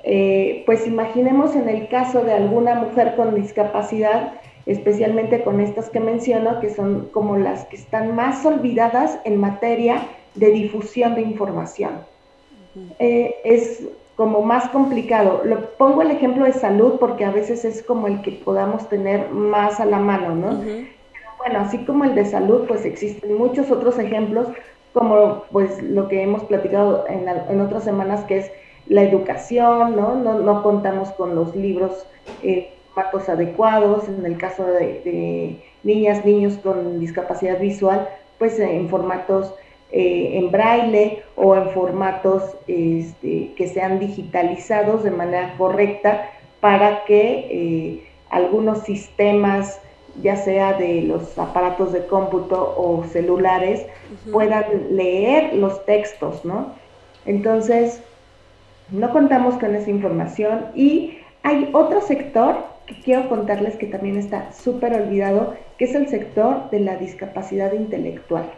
eh, 0.03 0.63
pues 0.65 0.87
imaginemos 0.87 1.55
en 1.55 1.69
el 1.69 1.89
caso 1.89 2.25
de 2.25 2.33
alguna 2.33 2.75
mujer 2.75 3.15
con 3.17 3.35
discapacidad, 3.35 4.33
especialmente 4.65 5.43
con 5.43 5.61
estas 5.61 5.91
que 5.91 6.01
menciono, 6.01 6.61
que 6.61 6.71
son 6.71 7.11
como 7.13 7.37
las 7.37 7.65
que 7.67 7.77
están 7.77 8.15
más 8.15 8.47
olvidadas 8.47 9.19
en 9.25 9.37
materia 9.37 10.07
de 10.37 10.51
difusión 10.53 11.15
de 11.17 11.23
información. 11.23 11.93
Eh, 12.99 13.35
es 13.45 13.83
como 14.21 14.43
más 14.43 14.69
complicado. 14.69 15.41
Lo, 15.47 15.71
pongo 15.79 16.03
el 16.03 16.11
ejemplo 16.11 16.45
de 16.45 16.53
salud 16.53 16.99
porque 17.01 17.25
a 17.25 17.31
veces 17.31 17.65
es 17.65 17.83
como 17.83 18.07
el 18.07 18.21
que 18.21 18.33
podamos 18.33 18.87
tener 18.91 19.31
más 19.31 19.81
a 19.81 19.87
la 19.87 19.99
mano, 19.99 20.35
¿no? 20.35 20.61
bueno, 21.39 21.61
así 21.61 21.87
como 21.87 22.05
el 22.05 22.15
de 22.15 22.27
salud, 22.27 22.67
pues 22.69 22.85
existen 22.85 23.39
muchos 23.39 23.71
otros 23.71 23.99
ejemplos, 23.99 24.49
como 24.93 25.45
pues 25.51 25.83
lo 25.83 26.07
que 26.09 26.23
hemos 26.23 26.45
platicado 26.45 27.07
en, 27.09 27.31
en 27.31 27.63
otras 27.63 27.83
semanas, 27.83 28.23
que 28.25 28.41
es 28.41 28.53
la 28.89 29.05
educación, 29.05 29.97
¿no? 29.97 30.17
No, 30.17 30.63
contamos 30.63 31.09
con 31.13 31.35
los 31.35 31.57
libros 31.57 32.05
eh, 32.43 32.75
adecuados, 33.27 34.07
en 34.07 34.27
el 34.27 34.37
caso 34.37 34.67
de, 34.67 35.01
de, 35.03 35.65
niñas, 35.83 36.27
niños 36.27 36.59
con 36.63 37.01
discapacidad 37.01 37.59
visual, 37.59 38.07
pues 38.39 38.61
en 38.61 38.91
formatos 38.91 39.55
eh, 39.93 40.39
en 40.39 40.51
braille 40.51 41.23
o 41.37 41.57
en 41.57 41.71
formatos 41.71 42.57
este, 42.69 43.53
que 43.57 43.69
sean 43.69 43.99
digitalizados 43.99 45.03
de 45.03 45.11
manera 45.11 45.55
correcta 45.59 46.31
para 46.61 47.05
que 47.05 47.49
eh, 47.51 48.05
algunos 48.31 48.85
sistemas, 48.85 49.81
ya 50.23 50.37
sea 50.37 50.75
de 50.75 51.03
los 51.03 51.37
aparatos 51.39 51.93
de 51.93 52.07
cómputo 52.07 52.75
o 52.77 53.05
celulares, 53.05 53.85
puedan 54.31 54.65
leer 54.97 55.55
los 55.55 55.85
textos, 55.87 56.45
¿no? 56.45 56.75
Entonces, 57.27 58.03
no 58.91 59.11
contamos 59.11 59.55
con 59.55 59.75
esa 59.75 59.91
información 59.91 60.67
y 60.75 61.19
hay 61.43 61.69
otro 61.73 62.01
sector 62.01 62.57
que 62.87 63.01
quiero 63.03 63.29
contarles 63.29 63.77
que 63.77 63.87
también 63.87 64.17
está 64.17 64.53
súper 64.53 64.95
olvidado, 64.95 65.55
que 65.79 65.85
es 65.85 65.95
el 65.95 66.09
sector 66.09 66.71
de 66.71 66.81
la 66.81 66.97
discapacidad 66.97 67.73
intelectual. 67.73 68.51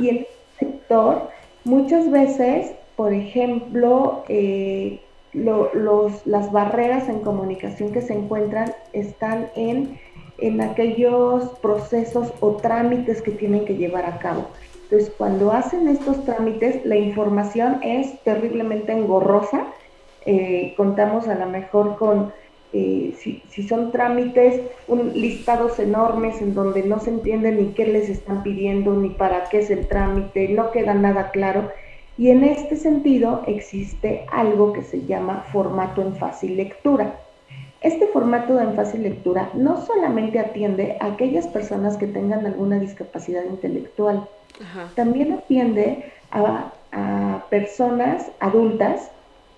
Y 0.00 0.08
el 0.08 0.26
sector, 0.58 1.28
muchas 1.64 2.10
veces, 2.10 2.72
por 2.96 3.12
ejemplo, 3.12 4.24
eh, 4.28 5.00
los, 5.32 6.26
las 6.26 6.50
barreras 6.52 7.08
en 7.08 7.20
comunicación 7.20 7.92
que 7.92 8.02
se 8.02 8.14
encuentran 8.14 8.72
están 8.92 9.48
en, 9.54 9.98
en 10.38 10.60
aquellos 10.60 11.50
procesos 11.60 12.32
o 12.40 12.56
trámites 12.56 13.22
que 13.22 13.30
tienen 13.30 13.64
que 13.64 13.76
llevar 13.76 14.06
a 14.06 14.18
cabo. 14.18 14.48
Entonces, 14.84 15.12
cuando 15.16 15.52
hacen 15.52 15.86
estos 15.86 16.24
trámites, 16.24 16.84
la 16.84 16.96
información 16.96 17.78
es 17.82 18.20
terriblemente 18.24 18.92
engorrosa. 18.92 19.66
Eh, 20.26 20.74
contamos 20.76 21.28
a 21.28 21.36
lo 21.36 21.46
mejor 21.46 21.96
con 21.96 22.32
eh, 22.72 23.14
si, 23.18 23.42
si, 23.50 23.66
son 23.66 23.90
trámites, 23.90 24.60
un, 24.86 25.12
listados 25.14 25.78
enormes 25.80 26.40
en 26.40 26.54
donde 26.54 26.84
no 26.84 27.00
se 27.00 27.10
entiende 27.10 27.50
ni 27.50 27.72
qué 27.72 27.84
les 27.86 28.08
están 28.08 28.44
pidiendo, 28.44 28.94
ni 28.94 29.10
para 29.10 29.48
qué 29.48 29.58
es 29.58 29.70
el 29.70 29.88
trámite, 29.88 30.48
no 30.48 30.70
queda 30.70 30.94
nada 30.94 31.30
claro. 31.30 31.70
Y 32.16 32.30
en 32.30 32.44
este 32.44 32.76
sentido 32.76 33.42
existe 33.46 34.26
algo 34.30 34.72
que 34.72 34.82
se 34.82 35.04
llama 35.06 35.46
formato 35.52 36.02
en 36.02 36.14
fácil 36.16 36.56
lectura. 36.56 37.18
Este 37.80 38.06
formato 38.08 38.60
en 38.60 38.74
fácil 38.74 39.02
lectura 39.02 39.50
no 39.54 39.84
solamente 39.84 40.38
atiende 40.38 40.96
a 41.00 41.06
aquellas 41.06 41.46
personas 41.48 41.96
que 41.96 42.06
tengan 42.06 42.44
alguna 42.44 42.78
discapacidad 42.78 43.42
intelectual, 43.44 44.28
también 44.94 45.32
atiende 45.32 46.04
a, 46.30 46.72
a 46.92 47.44
personas 47.48 48.30
adultas, 48.38 49.10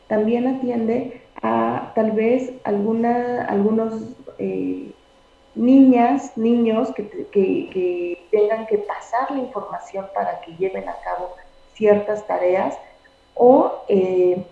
también 0.06 0.46
atiende 0.46 1.21
a 1.42 1.92
tal 1.94 2.12
vez 2.12 2.52
alguna, 2.64 3.44
algunos 3.46 4.14
eh, 4.38 4.92
niñas, 5.54 6.36
niños 6.36 6.92
que, 6.94 8.18
tengan 8.30 8.66
que 8.66 8.78
pasar 8.78 9.30
la 9.30 9.40
información 9.40 10.06
para 10.14 10.40
que 10.40 10.56
lleven 10.56 10.88
a 10.88 10.96
cabo 11.04 11.34
ciertas 11.74 12.26
tareas 12.26 12.78
o 13.34 13.84
eh, 13.88 14.42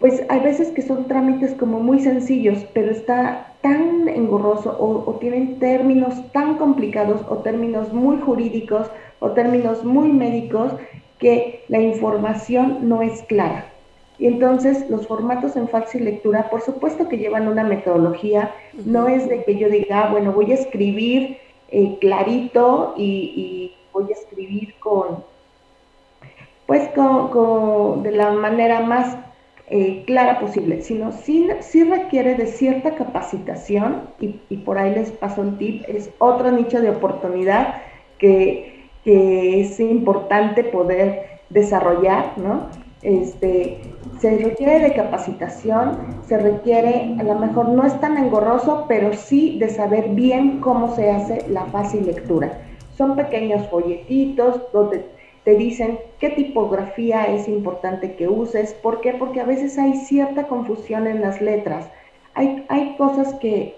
pues 0.00 0.22
hay 0.28 0.40
veces 0.40 0.68
que 0.70 0.82
son 0.82 1.06
trámites 1.06 1.54
como 1.54 1.78
muy 1.80 2.00
sencillos, 2.00 2.64
pero 2.74 2.90
está 2.90 3.52
tan 3.60 4.08
engorroso 4.08 4.76
o, 4.78 5.14
tienen 5.14 5.58
términos 5.58 6.14
tan 6.32 6.58
complicados 6.58 7.22
o 7.28 7.38
términos 7.38 7.92
muy 7.92 8.20
jurídicos 8.20 8.90
o 9.20 9.30
términos 9.30 9.84
muy 9.84 10.08
médicos 10.08 10.72
que 11.18 11.64
la 11.68 11.80
información 11.80 12.88
no 12.88 13.00
es 13.00 13.22
clara. 13.22 13.73
Y 14.18 14.26
entonces 14.26 14.88
los 14.90 15.06
formatos 15.06 15.56
en 15.56 15.68
fácil 15.68 16.04
lectura, 16.04 16.48
por 16.48 16.60
supuesto 16.60 17.08
que 17.08 17.18
llevan 17.18 17.48
una 17.48 17.64
metodología, 17.64 18.54
no 18.84 19.08
es 19.08 19.28
de 19.28 19.44
que 19.44 19.56
yo 19.56 19.68
diga, 19.68 20.04
ah, 20.04 20.12
bueno, 20.12 20.32
voy 20.32 20.52
a 20.52 20.54
escribir 20.54 21.38
eh, 21.68 21.98
clarito 22.00 22.94
y, 22.96 23.72
voy 23.92 24.06
a 24.10 24.14
escribir 24.14 24.74
con, 24.80 25.22
pues 26.66 26.88
con, 26.90 28.02
de 28.02 28.10
la 28.10 28.32
manera 28.32 28.80
más 28.80 29.16
eh, 29.68 30.02
clara 30.04 30.40
posible, 30.40 30.82
sino 30.82 31.12
sí, 31.12 31.48
sí, 31.60 31.84
requiere 31.84 32.34
de 32.34 32.46
cierta 32.46 32.96
capacitación 32.96 34.02
y, 34.20 34.40
y, 34.48 34.56
por 34.58 34.78
ahí 34.78 34.94
les 34.94 35.12
paso 35.12 35.42
el 35.42 35.58
tip, 35.58 35.84
es 35.86 36.10
otro 36.18 36.50
nicho 36.50 36.80
de 36.80 36.90
oportunidad 36.90 37.82
que, 38.18 38.88
que 39.04 39.60
es 39.60 39.78
importante 39.78 40.64
poder 40.64 41.40
desarrollar, 41.50 42.36
¿no? 42.36 42.68
Este, 43.04 43.80
se 44.18 44.38
requiere 44.38 44.80
de 44.80 44.94
capacitación, 44.94 45.98
se 46.26 46.38
requiere, 46.38 47.14
a 47.18 47.22
lo 47.22 47.34
mejor 47.38 47.68
no 47.68 47.84
es 47.86 47.98
tan 48.00 48.16
engorroso, 48.16 48.86
pero 48.88 49.12
sí 49.12 49.58
de 49.58 49.68
saber 49.68 50.08
bien 50.10 50.60
cómo 50.60 50.94
se 50.96 51.10
hace 51.10 51.46
la 51.48 51.66
fácil 51.66 52.06
lectura. 52.06 52.58
Son 52.96 53.14
pequeños 53.14 53.68
folletitos 53.68 54.60
donde 54.72 55.04
te 55.44 55.56
dicen 55.56 55.98
qué 56.18 56.30
tipografía 56.30 57.26
es 57.26 57.46
importante 57.46 58.16
que 58.16 58.28
uses. 58.28 58.72
¿Por 58.72 59.02
qué? 59.02 59.12
Porque 59.12 59.40
a 59.40 59.44
veces 59.44 59.78
hay 59.78 59.96
cierta 59.96 60.46
confusión 60.46 61.06
en 61.06 61.20
las 61.20 61.42
letras. 61.42 61.90
Hay, 62.32 62.64
hay 62.68 62.96
cosas 62.96 63.34
que, 63.34 63.76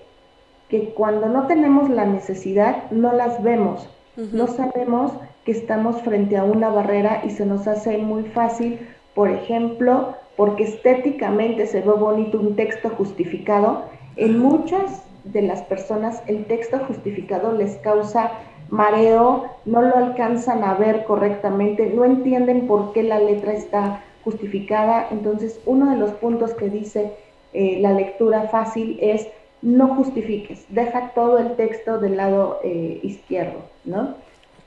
que 0.68 0.90
cuando 0.90 1.28
no 1.28 1.48
tenemos 1.48 1.90
la 1.90 2.06
necesidad 2.06 2.90
no 2.90 3.12
las 3.12 3.42
vemos. 3.42 3.90
No 4.32 4.46
sabemos 4.46 5.12
que 5.44 5.52
estamos 5.52 6.00
frente 6.00 6.38
a 6.38 6.44
una 6.44 6.70
barrera 6.70 7.20
y 7.22 7.30
se 7.30 7.44
nos 7.44 7.66
hace 7.66 7.98
muy 7.98 8.22
fácil, 8.22 8.80
por 9.16 9.30
ejemplo, 9.30 10.14
porque 10.36 10.64
estéticamente 10.64 11.66
se 11.66 11.80
ve 11.80 11.90
bonito 11.90 12.38
un 12.38 12.54
texto 12.54 12.90
justificado. 12.90 13.84
En 14.16 14.38
muchas 14.38 15.02
de 15.24 15.40
las 15.40 15.62
personas 15.62 16.22
el 16.26 16.44
texto 16.44 16.78
justificado 16.86 17.52
les 17.52 17.76
causa 17.78 18.30
mareo, 18.68 19.46
no 19.64 19.80
lo 19.80 19.96
alcanzan 19.96 20.62
a 20.64 20.74
ver 20.74 21.04
correctamente, 21.04 21.86
no 21.86 22.04
entienden 22.04 22.66
por 22.66 22.92
qué 22.92 23.02
la 23.02 23.18
letra 23.18 23.54
está 23.54 24.04
justificada. 24.22 25.08
Entonces, 25.10 25.58
uno 25.64 25.90
de 25.90 25.96
los 25.96 26.10
puntos 26.10 26.52
que 26.52 26.68
dice 26.68 27.12
eh, 27.54 27.78
la 27.80 27.92
lectura 27.92 28.48
fácil 28.48 28.98
es 29.00 29.26
no 29.62 29.94
justifiques, 29.94 30.66
deja 30.68 31.12
todo 31.14 31.38
el 31.38 31.56
texto 31.56 31.98
del 31.98 32.18
lado 32.18 32.60
eh, 32.62 33.00
izquierdo, 33.02 33.62
¿no? 33.86 34.14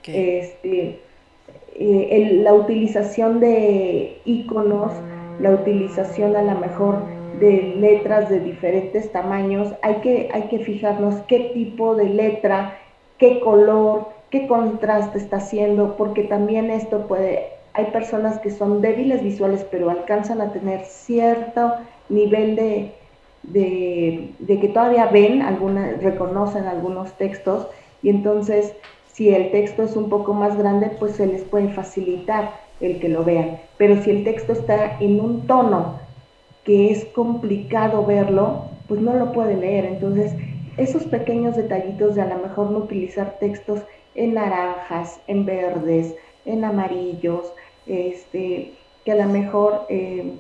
Este, 0.07 0.99
eh, 1.75 2.39
la 2.43 2.53
utilización 2.53 3.39
de 3.39 4.21
iconos, 4.25 4.91
la 5.39 5.51
utilización 5.51 6.35
a 6.35 6.41
lo 6.41 6.59
mejor 6.59 7.03
de 7.39 7.75
letras 7.79 8.29
de 8.29 8.39
diferentes 8.39 9.11
tamaños, 9.11 9.73
hay 9.81 9.95
que, 9.95 10.29
hay 10.33 10.43
que 10.43 10.59
fijarnos 10.59 11.15
qué 11.27 11.51
tipo 11.53 11.95
de 11.95 12.09
letra 12.09 12.77
qué 13.19 13.41
color, 13.41 14.07
qué 14.31 14.47
contraste 14.47 15.19
está 15.19 15.37
haciendo, 15.37 15.95
porque 15.97 16.23
también 16.23 16.71
esto 16.71 17.05
puede, 17.07 17.49
hay 17.73 17.85
personas 17.85 18.39
que 18.39 18.49
son 18.49 18.81
débiles 18.81 19.21
visuales, 19.21 19.65
pero 19.69 19.91
alcanzan 19.91 20.41
a 20.41 20.51
tener 20.51 20.85
cierto 20.85 21.73
nivel 22.07 22.55
de, 22.55 22.91
de, 23.43 24.59
que 24.59 24.69
todavía 24.69 25.07
ven, 25.07 25.41
alguna, 25.41 25.91
reconocen 26.01 26.65
algunos 26.65 27.13
textos, 27.17 27.67
y 28.01 28.09
entonces 28.09 28.73
si 29.19 29.35
el 29.35 29.51
texto 29.51 29.83
es 29.83 29.97
un 29.97 30.07
poco 30.07 30.33
más 30.33 30.57
grande, 30.57 30.91
pues 30.97 31.17
se 31.17 31.27
les 31.27 31.41
puede 31.41 31.67
facilitar 31.73 32.53
el 32.79 33.01
que 33.01 33.09
lo 33.09 33.25
vean. 33.25 33.59
Pero 33.75 34.01
si 34.01 34.11
el 34.11 34.23
texto 34.23 34.53
está 34.53 34.97
en 35.01 35.19
un 35.19 35.45
tono 35.45 35.99
que 36.63 36.89
es 36.89 37.03
complicado 37.03 38.05
verlo, 38.05 38.69
pues 38.87 39.01
no 39.01 39.13
lo 39.13 39.33
puede 39.33 39.57
leer. 39.57 39.83
Entonces, 39.83 40.31
esos 40.77 41.03
pequeños 41.03 41.57
detallitos 41.57 42.15
de 42.15 42.21
a 42.21 42.27
lo 42.27 42.37
mejor 42.37 42.71
no 42.71 42.77
utilizar 42.77 43.37
textos 43.41 43.81
en 44.15 44.35
naranjas, 44.35 45.19
en 45.27 45.45
verdes, 45.45 46.15
en 46.45 46.63
amarillos, 46.63 47.51
este, 47.87 48.71
que 49.03 49.11
a 49.11 49.15
lo 49.15 49.25
mejor 49.25 49.85
eh, 49.89 50.31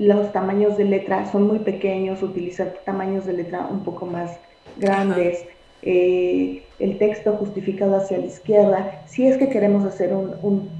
los 0.00 0.32
tamaños 0.32 0.76
de 0.76 0.86
letra 0.86 1.30
son 1.30 1.46
muy 1.46 1.60
pequeños, 1.60 2.24
utilizar 2.24 2.80
tamaños 2.84 3.24
de 3.24 3.34
letra 3.34 3.68
un 3.70 3.84
poco 3.84 4.04
más 4.04 4.36
grandes, 4.78 5.44
eh, 5.82 6.62
el 6.78 6.98
texto 6.98 7.32
justificado 7.32 7.96
hacia 7.96 8.18
la 8.18 8.26
izquierda, 8.26 9.02
si 9.06 9.26
es 9.26 9.36
que 9.36 9.48
queremos 9.48 9.84
hacer 9.84 10.12
un 10.14 10.70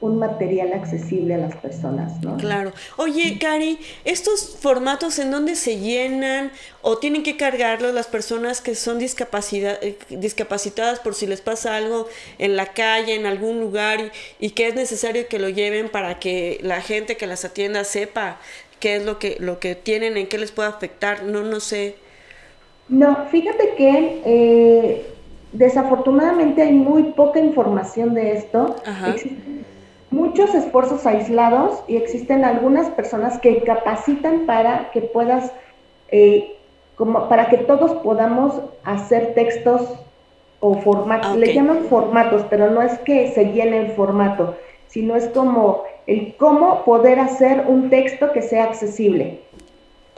un 0.00 0.18
material 0.18 0.72
accesible 0.74 1.34
a 1.34 1.38
las 1.38 1.56
personas, 1.56 2.20
¿no? 2.22 2.36
Claro. 2.36 2.72
Oye, 2.96 3.38
Cari, 3.38 3.78
¿estos 4.04 4.56
formatos 4.60 5.18
en 5.18 5.30
dónde 5.30 5.56
se 5.56 5.78
llenan 5.78 6.52
o 6.82 6.98
tienen 6.98 7.22
que 7.22 7.36
cargarlos 7.36 7.94
las 7.94 8.06
personas 8.06 8.60
que 8.60 8.74
son 8.74 9.00
eh, 9.00 9.98
discapacitadas 10.10 11.00
por 11.00 11.14
si 11.14 11.26
les 11.26 11.40
pasa 11.40 11.76
algo 11.76 12.08
en 12.38 12.56
la 12.56 12.74
calle, 12.74 13.14
en 13.14 13.24
algún 13.24 13.60
lugar 13.60 14.12
y, 14.38 14.50
que 14.50 14.68
es 14.68 14.74
necesario 14.74 15.28
que 15.28 15.38
lo 15.38 15.48
lleven 15.48 15.88
para 15.88 16.18
que 16.18 16.58
la 16.62 16.82
gente 16.82 17.16
que 17.16 17.26
las 17.26 17.44
atienda 17.44 17.84
sepa 17.84 18.38
qué 18.80 18.96
es 18.96 19.04
lo 19.04 19.18
que, 19.18 19.36
lo 19.40 19.60
que 19.60 19.74
tienen, 19.74 20.18
en 20.18 20.26
qué 20.26 20.36
les 20.36 20.52
puede 20.52 20.68
afectar? 20.68 21.22
No, 21.22 21.42
no 21.42 21.60
sé. 21.60 21.96
No, 22.88 23.26
fíjate 23.26 23.74
que 23.76 24.22
eh, 24.24 25.06
desafortunadamente 25.52 26.62
hay 26.62 26.72
muy 26.72 27.04
poca 27.12 27.40
información 27.40 28.14
de 28.14 28.32
esto. 28.32 28.76
Ajá 28.84 29.14
muchos 30.10 30.54
esfuerzos 30.54 31.06
aislados 31.06 31.82
y 31.88 31.96
existen 31.96 32.44
algunas 32.44 32.88
personas 32.90 33.38
que 33.38 33.62
capacitan 33.62 34.46
para 34.46 34.90
que 34.90 35.02
puedas, 35.02 35.52
eh, 36.10 36.56
como 36.96 37.28
para 37.28 37.48
que 37.48 37.58
todos 37.58 37.92
podamos 38.02 38.54
hacer 38.84 39.34
textos 39.34 39.82
o 40.60 40.74
formatos, 40.74 41.32
ah, 41.34 41.36
le 41.36 41.52
llaman 41.52 41.84
formatos, 41.90 42.44
pero 42.48 42.70
no 42.70 42.80
es 42.80 42.98
que 43.00 43.30
se 43.32 43.52
llene 43.52 43.80
el 43.80 43.92
formato, 43.92 44.56
sino 44.88 45.16
es 45.16 45.28
como 45.28 45.84
el 46.06 46.34
cómo 46.36 46.84
poder 46.84 47.18
hacer 47.18 47.64
un 47.66 47.90
texto 47.90 48.32
que 48.32 48.40
sea 48.40 48.64
accesible. 48.64 49.40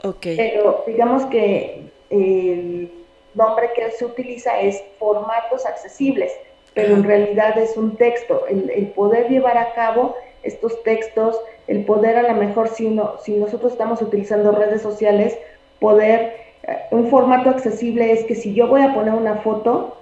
Okay. 0.01 0.37
Pero 0.37 0.83
digamos 0.87 1.25
que 1.25 1.89
el 2.09 2.91
nombre 3.35 3.71
que 3.75 3.91
se 3.91 4.05
utiliza 4.05 4.59
es 4.59 4.81
formatos 4.97 5.65
accesibles 5.65 6.31
pero 6.73 6.95
en 6.95 7.03
realidad 7.03 7.57
es 7.57 7.77
un 7.77 7.95
texto. 7.97 8.45
El, 8.47 8.87
poder 8.95 9.29
llevar 9.29 9.57
a 9.57 9.73
cabo 9.73 10.15
estos 10.43 10.81
textos, 10.83 11.39
el 11.67 11.83
poder 11.85 12.17
a 12.17 12.23
lo 12.23 12.33
mejor 12.35 12.69
si, 12.69 12.89
no, 12.89 13.15
si 13.23 13.33
nosotros 13.33 13.73
estamos 13.73 14.01
utilizando 14.01 14.51
redes 14.51 14.81
sociales, 14.81 15.37
poder, 15.79 16.35
eh, 16.63 16.77
un 16.91 17.09
formato 17.09 17.49
accesible 17.49 18.11
es 18.11 18.23
que 18.25 18.35
si 18.35 18.53
yo 18.53 18.67
voy 18.67 18.81
a 18.81 18.93
poner 18.93 19.13
una 19.13 19.35
foto, 19.37 19.97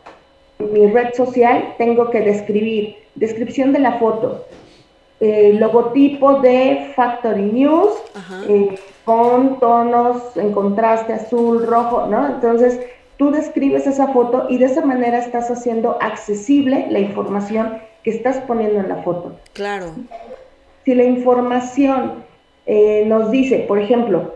mi 0.60 0.88
red 0.88 1.14
social 1.14 1.76
tengo 1.78 2.10
que 2.10 2.22
describir, 2.22 2.98
descripción 3.16 3.74
de 3.74 3.80
la 3.80 3.94
foto, 3.94 4.46
eh, 5.20 5.54
logotipo 5.54 6.42
de 6.42 6.92
Factory 6.96 7.42
News 7.42 7.90
eh, 8.48 8.80
con 9.04 9.60
tonos 9.60 10.38
en 10.38 10.52
contraste 10.52 11.14
azul, 11.14 11.66
rojo, 11.66 12.06
¿no? 12.06 12.28
Entonces, 12.28 12.80
tú 13.18 13.32
describes 13.32 13.88
esa 13.88 14.10
foto 14.10 14.46
y 14.48 14.60
de 14.60 14.66
esa 14.66 14.86
manera 14.86 15.18
estás 15.18 15.50
haciendo 15.50 15.98
accesible 16.02 16.86
la 16.92 17.00
información 17.00 17.80
que 18.04 18.12
estás 18.12 18.38
poniendo 18.42 18.80
en 18.80 18.90
la 18.90 18.98
foto. 18.98 19.36
Claro. 19.54 19.88
Si 20.86 20.94
la 20.94 21.04
información 21.04 22.24
eh, 22.68 23.04
nos 23.08 23.32
dice, 23.32 23.66
por 23.68 23.80
ejemplo, 23.80 24.36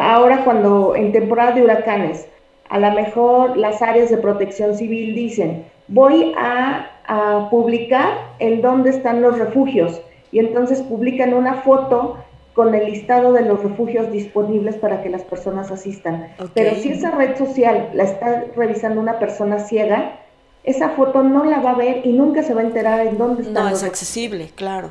ahora 0.00 0.44
cuando 0.44 0.96
en 0.96 1.12
temporada 1.12 1.52
de 1.52 1.62
huracanes, 1.62 2.26
a 2.70 2.78
lo 2.78 2.90
mejor 2.92 3.58
las 3.58 3.82
áreas 3.82 4.08
de 4.08 4.16
protección 4.16 4.76
civil 4.78 5.14
dicen, 5.14 5.66
voy 5.88 6.34
a, 6.36 6.90
a 7.06 7.48
publicar 7.50 8.18
en 8.38 8.62
dónde 8.62 8.90
están 8.90 9.22
los 9.22 9.38
refugios 9.38 10.00
y 10.32 10.38
entonces 10.38 10.82
publican 10.82 11.34
una 11.34 11.62
foto 11.62 12.18
con 12.56 12.74
el 12.74 12.86
listado 12.86 13.34
de 13.34 13.42
los 13.42 13.62
refugios 13.62 14.10
disponibles 14.10 14.76
para 14.76 15.02
que 15.02 15.10
las 15.10 15.22
personas 15.22 15.70
asistan. 15.70 16.28
Pero 16.54 16.74
si 16.76 16.92
esa 16.92 17.10
red 17.10 17.36
social 17.36 17.90
la 17.92 18.04
está 18.04 18.44
revisando 18.56 18.98
una 18.98 19.18
persona 19.18 19.58
ciega, 19.58 20.20
esa 20.64 20.90
foto 20.90 21.22
no 21.22 21.44
la 21.44 21.60
va 21.60 21.72
a 21.72 21.74
ver 21.74 22.04
y 22.06 22.12
nunca 22.12 22.42
se 22.42 22.54
va 22.54 22.62
a 22.62 22.64
enterar 22.64 23.06
en 23.06 23.18
dónde 23.18 23.42
está. 23.42 23.62
No, 23.62 23.68
es 23.68 23.82
accesible, 23.82 24.50
claro. 24.54 24.90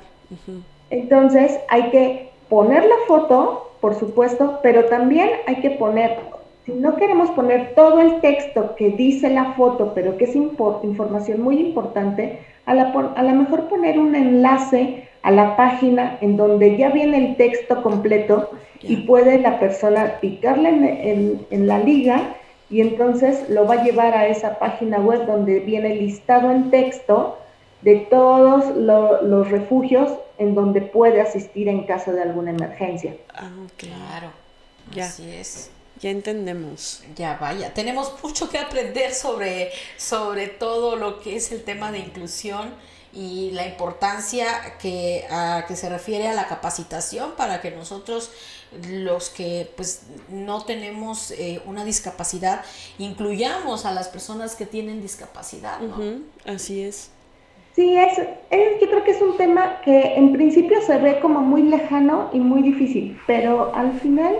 Entonces 0.92 1.60
hay 1.68 1.90
que 1.90 2.30
poner 2.50 2.84
la 2.84 2.96
foto, 3.08 3.72
por 3.82 3.96
supuesto, 3.96 4.60
pero 4.62 4.86
también 4.86 5.30
hay 5.48 5.56
que 5.62 5.72
poner, 5.72 6.20
si 6.66 6.74
no 6.74 6.96
queremos 6.96 7.30
poner 7.32 7.76
todo 7.76 8.02
el 8.02 8.22
texto 8.22 8.76
que 8.76 8.90
dice 8.90 9.30
la 9.30 9.54
foto, 9.54 9.94
pero 9.94 10.18
que 10.18 10.26
es 10.26 10.36
información 10.36 11.42
muy 11.42 11.60
importante, 11.60 12.40
a 12.66 12.74
la, 12.74 12.92
a 13.16 13.24
lo 13.24 13.32
mejor 13.34 13.68
poner 13.68 14.00
un 14.00 14.16
enlace 14.16 15.08
a 15.22 15.32
la 15.32 15.56
página 15.56 16.18
en 16.22 16.38
donde 16.38 16.78
ya 16.78 16.90
viene 16.90 17.18
el 17.18 17.36
texto 17.36 17.82
completo 17.82 18.52
y 18.82 18.98
puede 18.98 19.40
la 19.40 19.60
persona 19.60 20.20
picarle 20.22 20.70
en, 21.50 21.68
la 21.68 21.80
liga 21.80 22.36
y 22.70 22.82
entonces 22.82 23.50
lo 23.50 23.66
va 23.66 23.76
a 23.76 23.84
llevar 23.84 24.16
a 24.16 24.28
esa 24.28 24.60
página 24.60 25.00
web 25.00 25.26
donde 25.26 25.60
viene 25.62 25.96
listado 25.96 26.52
en 26.52 26.70
texto 26.70 27.40
de 27.82 27.98
todos 28.10 28.76
los 28.76 29.50
refugios 29.50 30.12
en 30.38 30.54
donde 30.54 30.82
puede 30.82 31.22
asistir 31.22 31.70
en 31.70 31.84
caso 31.84 32.12
de 32.12 32.22
alguna 32.22 32.52
emergencia. 32.52 33.16
Ah, 33.34 33.50
claro. 33.78 34.30
Ya. 34.94 35.06
Así 35.06 35.28
es. 35.32 35.72
Ya 36.02 36.10
entendemos. 36.10 37.04
Ya 37.16 37.38
vaya, 37.40 37.74
tenemos 37.74 38.14
mucho 38.24 38.50
que 38.50 38.60
aprender 38.60 39.14
sobre, 39.14 39.72
sobre 39.98 40.48
todo 40.48 40.96
lo 40.96 41.20
que 41.20 41.36
es 41.36 41.52
el 41.52 41.64
tema 41.64 41.92
de 41.92 42.00
inclusión 42.00 42.74
y 43.14 43.52
la 43.52 43.66
importancia 43.66 44.78
que, 44.78 45.26
a, 45.32 45.64
que 45.68 45.76
se 45.78 45.90
refiere 45.90 46.28
a 46.28 46.34
la 46.34 46.48
capacitación 46.48 47.32
para 47.38 47.62
que 47.62 47.72
nosotros 47.72 48.32
los 48.90 49.30
que 49.30 49.72
pues 49.78 50.02
no 50.28 50.66
tenemos 50.66 51.32
eh, 51.32 51.62
una 51.66 51.86
discapacidad 51.86 52.66
incluyamos 52.98 53.86
a 53.86 53.94
las 53.94 54.10
personas 54.10 54.56
que 54.56 54.66
tienen 54.66 55.02
discapacidad 55.02 55.80
así 56.46 56.82
es 56.82 57.12
Sí, 57.76 57.98
es, 57.98 58.18
es, 58.52 58.80
yo 58.80 58.88
creo 58.88 59.04
que 59.04 59.12
es 59.12 59.22
un 59.22 59.36
tema 59.36 59.82
que 59.82 60.16
en 60.16 60.32
principio 60.32 60.82
se 60.82 60.98
ve 60.98 61.20
como 61.20 61.42
muy 61.42 61.62
lejano 61.64 62.30
y 62.32 62.40
muy 62.40 62.62
difícil, 62.62 63.20
pero 63.28 63.76
al 63.76 64.00
final 64.00 64.34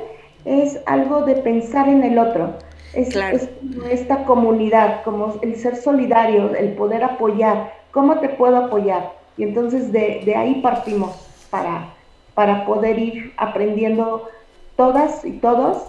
es 0.46 0.80
algo 0.86 1.22
de 1.24 1.36
pensar 1.36 1.90
en 1.90 2.04
el 2.04 2.18
otro. 2.18 2.58
Es, 2.94 3.14
es 3.16 3.50
esta 3.90 4.24
comunidad, 4.24 5.04
como 5.04 5.38
el 5.42 5.56
ser 5.58 5.76
solidario, 5.76 6.56
el 6.56 6.74
poder 6.74 7.04
apoyar. 7.04 7.74
¿Cómo 7.92 8.20
te 8.20 8.30
puedo 8.30 8.56
apoyar? 8.56 9.14
Y 9.38 9.44
entonces 9.44 9.92
de, 9.92 10.22
de 10.24 10.36
ahí 10.36 10.62
partimos 10.62 11.14
para, 11.50 11.94
para 12.34 12.66
poder 12.66 12.98
ir 12.98 13.34
aprendiendo 13.36 14.30
todas 14.78 15.26
y 15.26 15.32
todos 15.34 15.84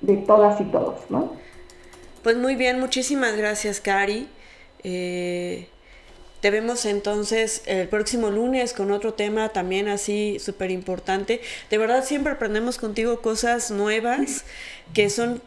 de 0.00 0.16
todas 0.16 0.60
y 0.60 0.64
todos, 0.64 0.98
¿no? 1.08 1.32
Pues 2.22 2.36
muy 2.36 2.56
bien, 2.56 2.80
muchísimas 2.80 3.36
gracias, 3.36 3.80
Cari. 3.80 4.28
Eh, 4.82 5.68
te 6.40 6.50
vemos 6.50 6.86
entonces 6.86 7.62
el 7.66 7.88
próximo 7.88 8.30
lunes 8.30 8.72
con 8.72 8.90
otro 8.90 9.14
tema 9.14 9.50
también 9.50 9.88
así 9.88 10.38
súper 10.38 10.70
importante. 10.70 11.40
De 11.70 11.78
verdad 11.78 12.04
siempre 12.04 12.32
aprendemos 12.32 12.78
contigo 12.78 13.20
cosas 13.20 13.70
nuevas 13.70 14.44
que 14.94 15.10
son 15.10 15.42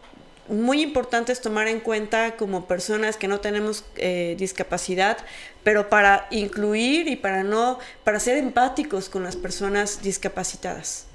muy 0.49 0.81
importantes 0.81 1.41
tomar 1.41 1.67
en 1.67 1.79
cuenta 1.79 2.35
como 2.35 2.65
personas 2.65 3.17
que 3.17 3.27
no 3.27 3.39
tenemos 3.39 3.85
eh, 3.95 4.35
discapacidad, 4.37 5.17
pero 5.63 5.89
para 5.89 6.27
incluir 6.31 7.07
y 7.07 7.15
para 7.15 7.43
no, 7.43 7.79
para 8.03 8.19
ser 8.19 8.37
empáticos 8.37 9.09
con 9.09 9.23
las 9.23 9.35
personas 9.35 10.01
discapacitadas. 10.01 11.07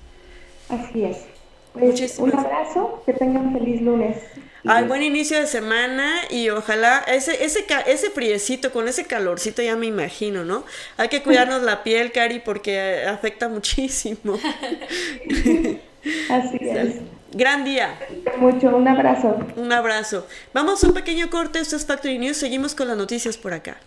Así 0.69 1.05
es. 1.05 1.19
Pues, 1.73 2.19
un 2.19 2.35
abrazo, 2.35 3.03
que 3.05 3.13
tengan 3.13 3.53
feliz 3.53 3.83
lunes. 3.83 4.17
Ay, 4.69 4.85
buen 4.85 5.03
inicio 5.03 5.39
de 5.39 5.47
semana 5.47 6.15
y 6.31 6.51
ojalá 6.51 6.99
ese, 7.09 7.45
ese, 7.45 7.65
ese 7.87 8.11
friecito 8.11 8.73
con 8.73 8.87
ese 8.89 9.07
calorcito 9.07 9.63
ya 9.63 9.77
me 9.77 9.87
imagino, 9.87 10.45
¿no? 10.45 10.65
Hay 10.97 11.09
que 11.09 11.23
cuidarnos 11.23 11.63
la 11.63 11.83
piel, 11.83 12.13
Cari, 12.13 12.41
porque 12.41 13.05
afecta 13.07 13.49
muchísimo. 13.49 14.39
Así 16.31 16.59
es. 16.61 16.97
Gran 17.33 17.65
día. 17.65 17.99
Mucho, 18.39 18.75
un 18.75 18.89
abrazo. 18.89 19.39
Un 19.57 19.73
abrazo. 19.73 20.27
Vamos 20.55 20.83
a 20.83 20.89
un 20.89 20.95
pequeño 20.95 21.29
corte, 21.31 21.59
esto 21.59 21.77
es 21.77 21.85
Factory 21.85 22.19
News, 22.19 22.37
seguimos 22.37 22.75
con 22.75 22.89
las 22.89 22.97
noticias 22.97 23.37
por 23.37 23.53
acá. 23.53 23.79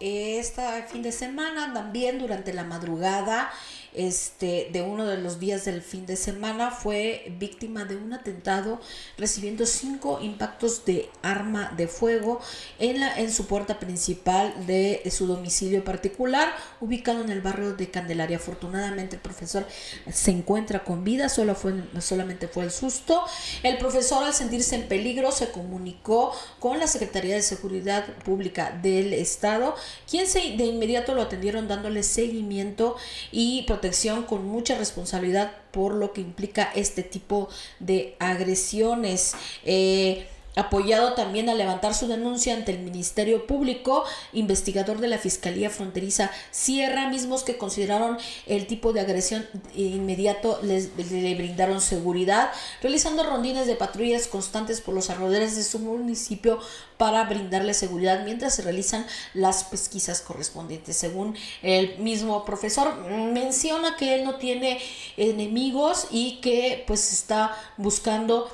Este 0.00 0.62
fin 0.90 1.02
de 1.02 1.12
semana, 1.12 1.72
también 1.74 2.18
durante 2.18 2.54
la 2.54 2.64
madrugada 2.64 3.50
este, 3.92 4.70
de 4.72 4.82
uno 4.82 5.04
de 5.04 5.18
los 5.18 5.38
días 5.38 5.66
del 5.66 5.82
fin 5.82 6.06
de 6.06 6.16
semana, 6.16 6.70
fue 6.70 7.32
víctima 7.38 7.84
de 7.84 7.96
un 7.96 8.12
atentado 8.12 8.80
recibiendo 9.18 9.66
cinco 9.66 10.18
impactos 10.20 10.84
de 10.84 11.10
arma 11.22 11.72
de 11.76 11.86
fuego 11.88 12.40
en, 12.78 13.00
la, 13.00 13.18
en 13.20 13.30
su 13.30 13.46
puerta 13.46 13.78
principal 13.78 14.66
de 14.66 15.02
su 15.10 15.26
domicilio 15.26 15.84
particular, 15.84 16.52
ubicado 16.80 17.20
en 17.20 17.30
el 17.30 17.42
barrio 17.42 17.74
de 17.74 17.90
Candelaria. 17.90 18.38
Afortunadamente 18.38 19.16
el 19.16 19.22
profesor 19.22 19.66
se 20.10 20.30
encuentra 20.30 20.84
con 20.84 21.04
vida, 21.04 21.28
solo 21.28 21.54
fue, 21.54 21.74
solamente 22.00 22.48
fue 22.48 22.64
el 22.64 22.70
susto. 22.70 23.22
El 23.62 23.76
profesor 23.76 24.24
al 24.24 24.34
sentirse 24.34 24.74
en 24.74 24.88
peligro 24.88 25.30
se 25.30 25.50
comunicó 25.50 26.34
con 26.58 26.80
la 26.80 26.86
Secretaría 26.86 27.34
de 27.34 27.42
Seguridad 27.42 28.06
Pública 28.24 28.76
del 28.82 29.12
Estado, 29.34 29.74
quien 30.08 30.26
se, 30.26 30.38
de 30.56 30.64
inmediato 30.64 31.14
lo 31.14 31.22
atendieron 31.22 31.68
dándole 31.68 32.02
seguimiento 32.02 32.96
y 33.32 33.62
protección 33.62 34.22
con 34.22 34.46
mucha 34.46 34.78
responsabilidad 34.78 35.52
por 35.70 35.94
lo 35.94 36.12
que 36.12 36.20
implica 36.20 36.70
este 36.74 37.02
tipo 37.02 37.48
de 37.80 38.16
agresiones. 38.20 39.34
Eh, 39.64 40.26
apoyado 40.56 41.14
también 41.14 41.48
a 41.48 41.54
levantar 41.54 41.94
su 41.94 42.06
denuncia 42.06 42.54
ante 42.54 42.72
el 42.72 42.80
Ministerio 42.80 43.46
Público, 43.46 44.04
investigador 44.32 44.98
de 44.98 45.08
la 45.08 45.18
Fiscalía 45.18 45.70
Fronteriza 45.70 46.30
Sierra, 46.50 47.08
mismos 47.08 47.42
que 47.42 47.58
consideraron 47.58 48.18
el 48.46 48.66
tipo 48.66 48.92
de 48.92 49.00
agresión 49.00 49.46
inmediato, 49.74 50.60
les, 50.62 50.90
le 51.10 51.34
brindaron 51.34 51.80
seguridad, 51.80 52.50
realizando 52.82 53.24
rondines 53.24 53.66
de 53.66 53.76
patrullas 53.76 54.26
constantes 54.26 54.80
por 54.80 54.94
los 54.94 55.10
alrededores 55.10 55.56
de 55.56 55.64
su 55.64 55.78
municipio 55.78 56.58
para 56.96 57.24
brindarle 57.24 57.74
seguridad 57.74 58.24
mientras 58.24 58.54
se 58.54 58.62
realizan 58.62 59.06
las 59.34 59.64
pesquisas 59.64 60.20
correspondientes. 60.20 60.96
Según 60.96 61.36
el 61.62 61.98
mismo 61.98 62.44
profesor, 62.44 62.96
menciona 63.08 63.96
que 63.96 64.14
él 64.14 64.24
no 64.24 64.36
tiene 64.36 64.80
enemigos 65.16 66.06
y 66.10 66.40
que 66.40 66.84
pues 66.86 67.12
está 67.12 67.56
buscando 67.76 68.48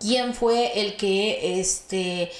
quién 0.00 0.34
fue 0.34 0.80
el 0.80 0.96
que 0.96 1.60
este, 1.60 2.32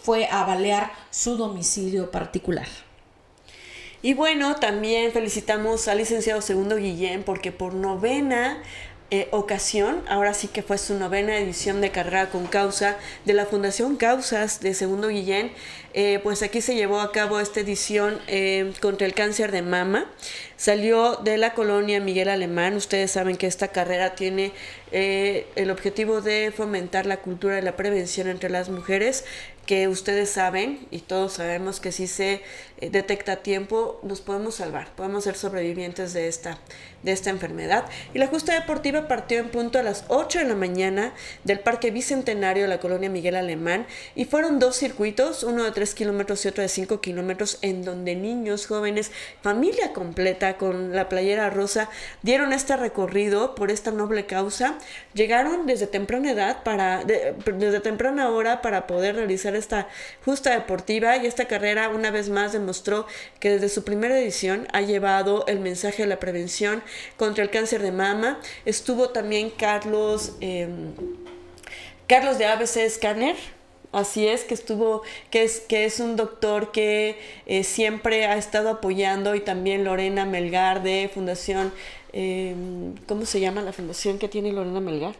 fue 0.00 0.26
a 0.26 0.44
balear 0.44 0.92
su 1.10 1.36
domicilio 1.36 2.10
particular. 2.10 2.68
Y 4.00 4.14
bueno, 4.14 4.54
también 4.54 5.10
felicitamos 5.10 5.88
al 5.88 5.98
licenciado 5.98 6.40
Segundo 6.40 6.76
Guillén 6.76 7.24
porque 7.24 7.50
por 7.50 7.74
novena 7.74 8.62
eh, 9.10 9.28
ocasión, 9.30 10.02
ahora 10.06 10.34
sí 10.34 10.48
que 10.48 10.62
fue 10.62 10.76
su 10.76 10.92
novena 10.92 11.38
edición 11.38 11.80
de 11.80 11.90
carrera 11.90 12.28
con 12.28 12.46
causa 12.46 12.98
de 13.24 13.32
la 13.32 13.46
Fundación 13.46 13.96
Causas 13.96 14.60
de 14.60 14.74
Segundo 14.74 15.08
Guillén, 15.08 15.50
eh, 15.94 16.20
pues 16.22 16.42
aquí 16.42 16.60
se 16.60 16.74
llevó 16.74 17.00
a 17.00 17.10
cabo 17.10 17.40
esta 17.40 17.60
edición 17.60 18.18
eh, 18.26 18.70
contra 18.82 19.06
el 19.06 19.14
cáncer 19.14 19.50
de 19.50 19.62
mama. 19.62 20.04
Salió 20.58 21.16
de 21.16 21.38
la 21.38 21.54
colonia 21.54 22.00
Miguel 22.00 22.28
Alemán. 22.28 22.74
Ustedes 22.76 23.10
saben 23.10 23.36
que 23.36 23.46
esta 23.46 23.68
carrera 23.68 24.14
tiene 24.14 24.52
el 24.90 25.70
objetivo 25.70 26.20
de 26.20 26.52
fomentar 26.54 27.06
la 27.06 27.18
cultura 27.18 27.54
de 27.54 27.62
la 27.62 27.76
prevención 27.76 28.28
entre 28.28 28.50
las 28.50 28.68
mujeres 28.68 29.24
que 29.68 29.86
ustedes 29.86 30.30
saben 30.30 30.86
y 30.90 31.00
todos 31.00 31.34
sabemos 31.34 31.78
que 31.78 31.92
si 31.92 32.06
se 32.06 32.40
eh, 32.78 32.88
detecta 32.88 33.32
a 33.32 33.36
tiempo 33.36 34.00
nos 34.02 34.22
podemos 34.22 34.54
salvar, 34.54 34.94
podemos 34.94 35.24
ser 35.24 35.34
sobrevivientes 35.34 36.14
de 36.14 36.26
esta, 36.26 36.58
de 37.02 37.12
esta 37.12 37.28
enfermedad. 37.28 37.84
Y 38.14 38.18
la 38.18 38.28
justa 38.28 38.54
deportiva 38.54 39.08
partió 39.08 39.38
en 39.38 39.50
punto 39.50 39.78
a 39.78 39.82
las 39.82 40.06
8 40.08 40.38
de 40.38 40.44
la 40.46 40.54
mañana 40.54 41.12
del 41.44 41.60
Parque 41.60 41.90
Bicentenario 41.90 42.62
de 42.62 42.70
la 42.70 42.80
colonia 42.80 43.10
Miguel 43.10 43.36
Alemán 43.36 43.86
y 44.14 44.24
fueron 44.24 44.58
dos 44.58 44.74
circuitos, 44.74 45.42
uno 45.42 45.64
de 45.64 45.72
3 45.72 45.94
kilómetros 45.94 46.42
y 46.46 46.48
otro 46.48 46.62
de 46.62 46.70
5 46.70 47.02
kilómetros, 47.02 47.58
en 47.60 47.84
donde 47.84 48.16
niños, 48.16 48.66
jóvenes, 48.66 49.12
familia 49.42 49.92
completa 49.92 50.56
con 50.56 50.96
la 50.96 51.10
playera 51.10 51.50
rosa 51.50 51.90
dieron 52.22 52.54
este 52.54 52.74
recorrido 52.78 53.54
por 53.54 53.70
esta 53.70 53.90
noble 53.90 54.24
causa. 54.24 54.78
Llegaron 55.12 55.66
desde 55.66 55.86
temprana 55.86 56.30
edad 56.30 56.62
para, 56.62 57.04
desde 57.04 57.80
temprana 57.80 58.30
hora 58.30 58.62
para 58.62 58.86
poder 58.86 59.16
realizar 59.16 59.57
esta 59.58 59.88
justa 60.24 60.50
deportiva 60.50 61.16
y 61.16 61.26
esta 61.26 61.46
carrera 61.46 61.88
una 61.88 62.10
vez 62.10 62.28
más 62.28 62.52
demostró 62.52 63.06
que 63.40 63.50
desde 63.50 63.68
su 63.68 63.84
primera 63.84 64.18
edición 64.18 64.66
ha 64.72 64.80
llevado 64.80 65.44
el 65.46 65.60
mensaje 65.60 66.02
de 66.02 66.08
la 66.08 66.20
prevención 66.20 66.82
contra 67.16 67.44
el 67.44 67.50
cáncer 67.50 67.82
de 67.82 67.92
mama. 67.92 68.40
Estuvo 68.64 69.10
también 69.10 69.50
Carlos, 69.50 70.32
em, 70.40 70.92
Carlos 72.06 72.38
de 72.38 72.46
ABC 72.46 72.88
Scanner 72.88 73.36
Así 73.90 74.26
es, 74.28 74.44
que 74.44 74.52
estuvo, 74.52 75.02
que 75.30 75.44
es, 75.44 75.60
que 75.60 75.86
es 75.86 75.98
un 75.98 76.16
doctor 76.16 76.72
que 76.72 77.18
eh, 77.46 77.64
siempre 77.64 78.26
ha 78.26 78.36
estado 78.36 78.68
apoyando 78.68 79.34
y 79.34 79.40
también 79.40 79.84
Lorena 79.84 80.26
Melgar 80.26 80.82
de 80.82 81.10
Fundación, 81.12 81.72
em, 82.12 82.94
¿cómo 83.06 83.24
se 83.24 83.40
llama 83.40 83.62
la 83.62 83.72
fundación 83.72 84.18
que 84.18 84.28
tiene 84.28 84.52
Lorena 84.52 84.80
Melgar? 84.80 85.14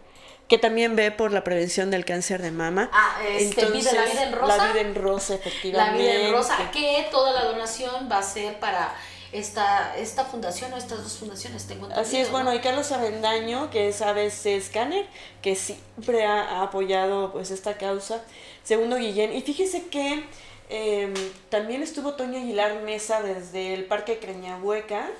Que 0.48 0.56
también 0.56 0.96
ve 0.96 1.10
por 1.10 1.30
la 1.30 1.44
prevención 1.44 1.90
del 1.90 2.04
cáncer 2.06 2.40
de 2.40 2.50
mama. 2.50 2.90
Ah, 2.92 3.20
este, 3.28 3.60
Entonces, 3.60 3.92
la 3.92 4.04
vida 4.04 4.22
en 4.22 4.32
rosa. 4.32 4.56
La 4.56 4.72
vida 4.72 4.80
en 4.80 4.94
rosa, 4.94 5.34
efectivamente. 5.34 6.02
La 6.02 6.12
vida 6.12 6.26
en 6.26 6.32
rosa, 6.32 6.70
que 6.72 7.06
toda 7.10 7.32
la 7.32 7.44
donación 7.44 8.08
va 8.10 8.18
a 8.18 8.22
ser 8.22 8.58
para 8.58 8.94
esta, 9.32 9.94
esta 9.98 10.24
fundación 10.24 10.72
o 10.72 10.78
estas 10.78 11.02
dos 11.02 11.18
fundaciones, 11.18 11.66
tengo 11.66 11.84
entendido. 11.84 12.00
Así 12.00 12.16
es, 12.16 12.30
bueno, 12.30 12.54
y 12.54 12.60
Carlos 12.60 12.90
Avendaño, 12.92 13.68
que 13.70 13.88
es 13.88 14.00
ABC 14.00 14.58
Scanner, 14.60 15.06
que 15.42 15.54
siempre 15.54 16.24
ha, 16.24 16.62
apoyado 16.62 17.30
pues 17.30 17.50
esta 17.50 17.76
causa. 17.76 18.22
Segundo, 18.64 18.96
Guillén. 18.96 19.34
Y 19.34 19.42
fíjese 19.42 19.88
que 19.88 20.24
em, 20.70 21.14
también 21.50 21.82
estuvo 21.82 22.14
Toño 22.14 22.38
Aguilar 22.38 22.80
Mesa 22.82 23.22
desde 23.22 23.74
el 23.74 23.84
Parque 23.84 24.18
Creñahueca. 24.18 25.10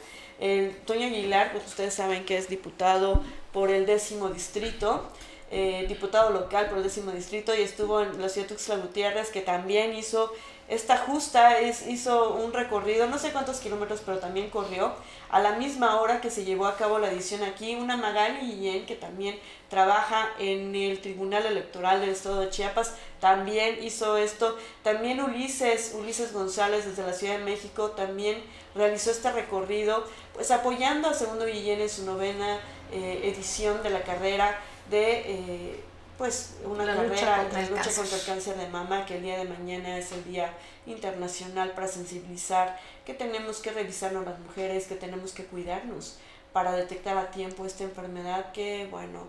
El 0.40 0.74
Toño 0.86 1.06
Aguilar, 1.06 1.52
pues 1.52 1.66
ustedes 1.66 1.92
saben 1.92 2.24
que 2.24 2.38
es 2.38 2.48
diputado 2.48 3.22
por 3.52 3.70
el 3.70 3.84
décimo 3.84 4.28
distrito. 4.30 5.10
Eh, 5.50 5.86
diputado 5.88 6.28
local 6.28 6.68
por 6.68 6.76
el 6.76 6.84
décimo 6.84 7.10
distrito 7.10 7.54
y 7.54 7.62
estuvo 7.62 8.02
en 8.02 8.20
la 8.20 8.28
ciudad 8.28 8.46
de 8.46 8.54
Tuxtla 8.54 8.76
Gutiérrez 8.76 9.30
que 9.30 9.40
también 9.40 9.94
hizo 9.94 10.30
esta 10.68 10.98
justa 10.98 11.58
es, 11.60 11.86
hizo 11.86 12.34
un 12.34 12.52
recorrido, 12.52 13.06
no 13.06 13.18
sé 13.18 13.32
cuántos 13.32 13.58
kilómetros, 13.58 14.02
pero 14.04 14.18
también 14.18 14.50
corrió. 14.50 14.92
A 15.30 15.40
la 15.40 15.52
misma 15.52 15.98
hora 15.98 16.20
que 16.20 16.30
se 16.30 16.44
llevó 16.44 16.66
a 16.66 16.76
cabo 16.76 16.98
la 16.98 17.10
edición 17.10 17.42
aquí, 17.42 17.74
una 17.74 17.96
Magali 17.96 18.40
Guillén, 18.40 18.84
que 18.84 18.94
también 18.94 19.38
trabaja 19.70 20.28
en 20.38 20.74
el 20.74 21.00
Tribunal 21.00 21.46
Electoral 21.46 22.00
del 22.00 22.10
Estado 22.10 22.40
de 22.40 22.50
Chiapas, 22.50 22.94
también 23.18 23.82
hizo 23.82 24.18
esto. 24.18 24.58
También 24.82 25.22
Ulises, 25.22 25.94
Ulises 25.98 26.34
González 26.34 26.84
desde 26.84 27.02
la 27.02 27.14
Ciudad 27.14 27.38
de 27.38 27.44
México, 27.44 27.92
también 27.92 28.42
realizó 28.74 29.10
este 29.10 29.32
recorrido, 29.32 30.04
pues 30.34 30.50
apoyando 30.50 31.08
a 31.08 31.14
Segundo 31.14 31.46
Guillén 31.46 31.80
en 31.80 31.88
su 31.88 32.04
novena 32.04 32.60
eh, 32.92 33.20
edición 33.24 33.82
de 33.82 33.88
la 33.88 34.02
carrera 34.02 34.58
de... 34.90 35.20
Eh, 35.26 35.84
pues 36.18 36.56
una 36.64 36.84
carrera 36.84 37.04
lucha 37.04 37.36
contra, 37.36 37.60
el 37.60 37.70
lucha 37.70 37.92
contra 37.94 38.16
el 38.16 38.24
cáncer 38.24 38.56
de 38.56 38.68
mama, 38.68 39.06
que 39.06 39.18
el 39.18 39.22
día 39.22 39.38
de 39.38 39.44
mañana 39.44 39.96
es 39.96 40.10
el 40.10 40.24
Día 40.24 40.52
Internacional 40.84 41.70
para 41.70 41.86
sensibilizar 41.86 42.76
que 43.06 43.14
tenemos 43.14 43.58
que 43.58 43.70
revisarnos 43.70 44.26
las 44.26 44.38
mujeres, 44.40 44.88
que 44.88 44.96
tenemos 44.96 45.30
que 45.32 45.44
cuidarnos 45.44 46.18
para 46.52 46.72
detectar 46.72 47.16
a 47.16 47.30
tiempo 47.30 47.64
esta 47.64 47.84
enfermedad 47.84 48.50
que, 48.50 48.88
bueno, 48.90 49.28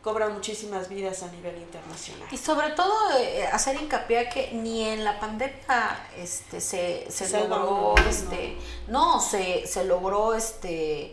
cobra 0.00 0.28
muchísimas 0.28 0.88
vidas 0.88 1.24
a 1.24 1.32
nivel 1.32 1.56
internacional. 1.58 2.28
Y 2.30 2.36
sobre 2.36 2.70
todo 2.70 2.94
eh, 3.18 3.44
hacer 3.48 3.76
hincapié 3.80 4.28
que 4.28 4.52
ni 4.52 4.84
en 4.84 5.02
la 5.02 5.18
pandemia 5.18 6.06
este, 6.16 6.60
se, 6.60 7.10
se, 7.10 7.48
logró, 7.48 7.96
este, 8.08 8.56
no, 8.86 9.20
se, 9.20 9.66
se 9.66 9.84
logró, 9.84 10.34
este, 10.34 11.06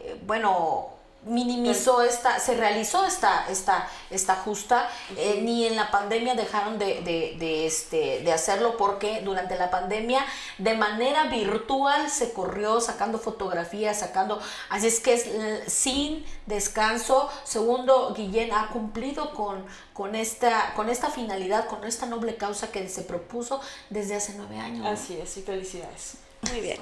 eh, 0.00 0.20
bueno, 0.26 0.95
minimizó 1.26 2.02
esta, 2.02 2.38
se 2.38 2.54
realizó 2.54 3.04
esta, 3.04 3.46
esta, 3.50 3.88
esta 4.10 4.36
justa, 4.36 4.88
eh, 5.16 5.40
ni 5.42 5.66
en 5.66 5.74
la 5.74 5.90
pandemia 5.90 6.34
dejaron 6.34 6.78
de, 6.78 7.00
de, 7.02 7.36
de, 7.38 7.66
este, 7.66 8.20
de 8.20 8.32
hacerlo 8.32 8.76
porque 8.76 9.20
durante 9.22 9.56
la 9.56 9.68
pandemia 9.70 10.24
de 10.58 10.74
manera 10.74 11.24
virtual 11.24 12.08
se 12.10 12.32
corrió 12.32 12.80
sacando 12.80 13.18
fotografías, 13.18 13.98
sacando, 13.98 14.40
así 14.70 14.86
es 14.86 15.00
que 15.00 15.14
es 15.14 15.72
sin 15.72 16.24
descanso. 16.46 17.28
Segundo, 17.44 18.14
Guillén 18.16 18.52
ha 18.52 18.68
cumplido 18.68 19.34
con, 19.34 19.66
con, 19.92 20.14
esta, 20.14 20.74
con 20.74 20.88
esta 20.88 21.10
finalidad, 21.10 21.66
con 21.66 21.84
esta 21.84 22.06
noble 22.06 22.36
causa 22.36 22.70
que 22.70 22.88
se 22.88 23.02
propuso 23.02 23.60
desde 23.90 24.14
hace 24.14 24.34
nueve 24.36 24.58
años. 24.58 24.86
Así 24.86 25.18
es, 25.20 25.36
y 25.36 25.42
felicidades. 25.42 26.25
Muy 26.50 26.60
bien. 26.60 26.80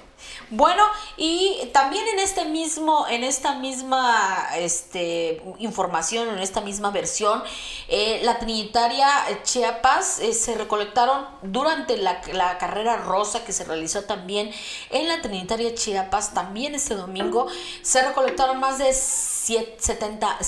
Bueno, 0.51 0.83
y 1.17 1.71
también 1.73 2.07
en 2.09 2.19
este 2.19 2.45
mismo, 2.45 3.07
en 3.09 3.25
esta 3.25 3.55
misma 3.55 4.49
este, 4.57 5.43
información, 5.59 6.29
en 6.29 6.39
esta 6.39 6.61
misma 6.61 6.91
versión, 6.91 7.43
eh, 7.89 8.21
la 8.23 8.39
Trinitaria 8.39 9.09
Chiapas 9.43 10.21
eh, 10.21 10.33
se 10.33 10.55
recolectaron 10.55 11.27
durante 11.43 11.97
la, 11.97 12.21
la, 12.33 12.59
carrera 12.59 12.97
rosa 12.97 13.45
que 13.45 13.53
se 13.53 13.65
realizó 13.65 14.05
también 14.05 14.51
en 14.91 15.09
la 15.09 15.23
Trinitaria 15.23 15.75
Chiapas, 15.75 16.35
también 16.35 16.75
este 16.75 16.95
domingo, 16.95 17.47
se 17.83 18.03
recolectaron 18.03 18.61
más 18.61 18.79
de 18.79 18.93
70 18.93 20.39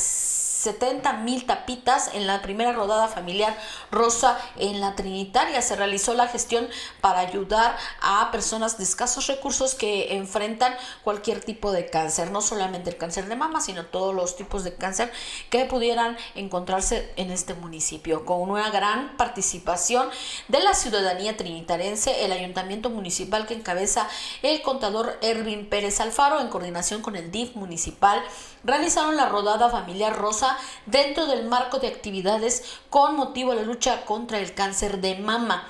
70 0.67 1.13
mil 1.19 1.47
tapitas 1.47 2.11
en 2.13 2.27
la 2.27 2.43
primera 2.43 2.73
rodada 2.73 3.07
familiar 3.07 3.57
rosa 3.93 4.37
en 4.57 4.81
la 4.81 4.97
Trinitaria. 4.97 5.63
Se 5.63 5.77
realizó 5.77 6.15
la 6.15 6.27
gestión 6.27 6.69
para 7.01 7.21
ayudar 7.21 7.77
a 8.01 8.33
personas 8.33 8.77
de 8.77 8.83
escasos 8.83 9.29
recursos 9.29 9.77
que 9.77 10.17
enfrentan 10.17 10.75
cualquier 11.05 11.39
tipo 11.45 11.71
de 11.71 11.89
cáncer, 11.89 12.33
no 12.33 12.41
solamente 12.41 12.91
el 12.91 12.97
cáncer 12.97 13.27
de 13.29 13.37
mama, 13.37 13.61
sino 13.61 13.87
todos 13.87 14.13
los 14.13 14.35
tipos 14.35 14.65
de 14.65 14.75
cáncer 14.75 15.13
que 15.51 15.67
pudieran 15.67 16.17
encontrarse 16.35 17.13
en 17.15 17.31
este 17.31 17.55
municipio. 17.55 18.25
Con 18.25 18.51
una 18.51 18.71
gran 18.71 19.17
participación 19.17 20.11
de 20.49 20.59
la 20.59 20.75
ciudadanía 20.75 21.37
trinitarense, 21.37 22.25
el 22.25 22.33
ayuntamiento 22.33 22.91
municipal 22.91 23.47
que 23.47 23.55
encabeza 23.55 24.09
el 24.43 24.63
contador 24.63 25.17
Erwin 25.23 25.69
Pérez 25.69 26.01
Alfaro 26.01 26.41
en 26.41 26.49
coordinación 26.49 27.03
con 27.03 27.15
el 27.15 27.31
DIF 27.31 27.55
municipal 27.55 28.21
realizaron 28.67 29.17
la 29.17 29.29
rodada 29.29 29.71
familiar 29.71 30.17
rosa 30.17 30.59
dentro 30.85 31.27
del 31.27 31.47
marco 31.47 31.79
de 31.79 31.89
actividades 31.89 32.65
con 32.91 33.17
motivo 33.17 33.53
de 33.53 33.61
la 33.61 33.63
lucha 33.63 34.05
contra 34.05 34.39
el 34.39 34.53
cáncer 34.55 35.01
de 35.01 35.17
mama 35.17 35.67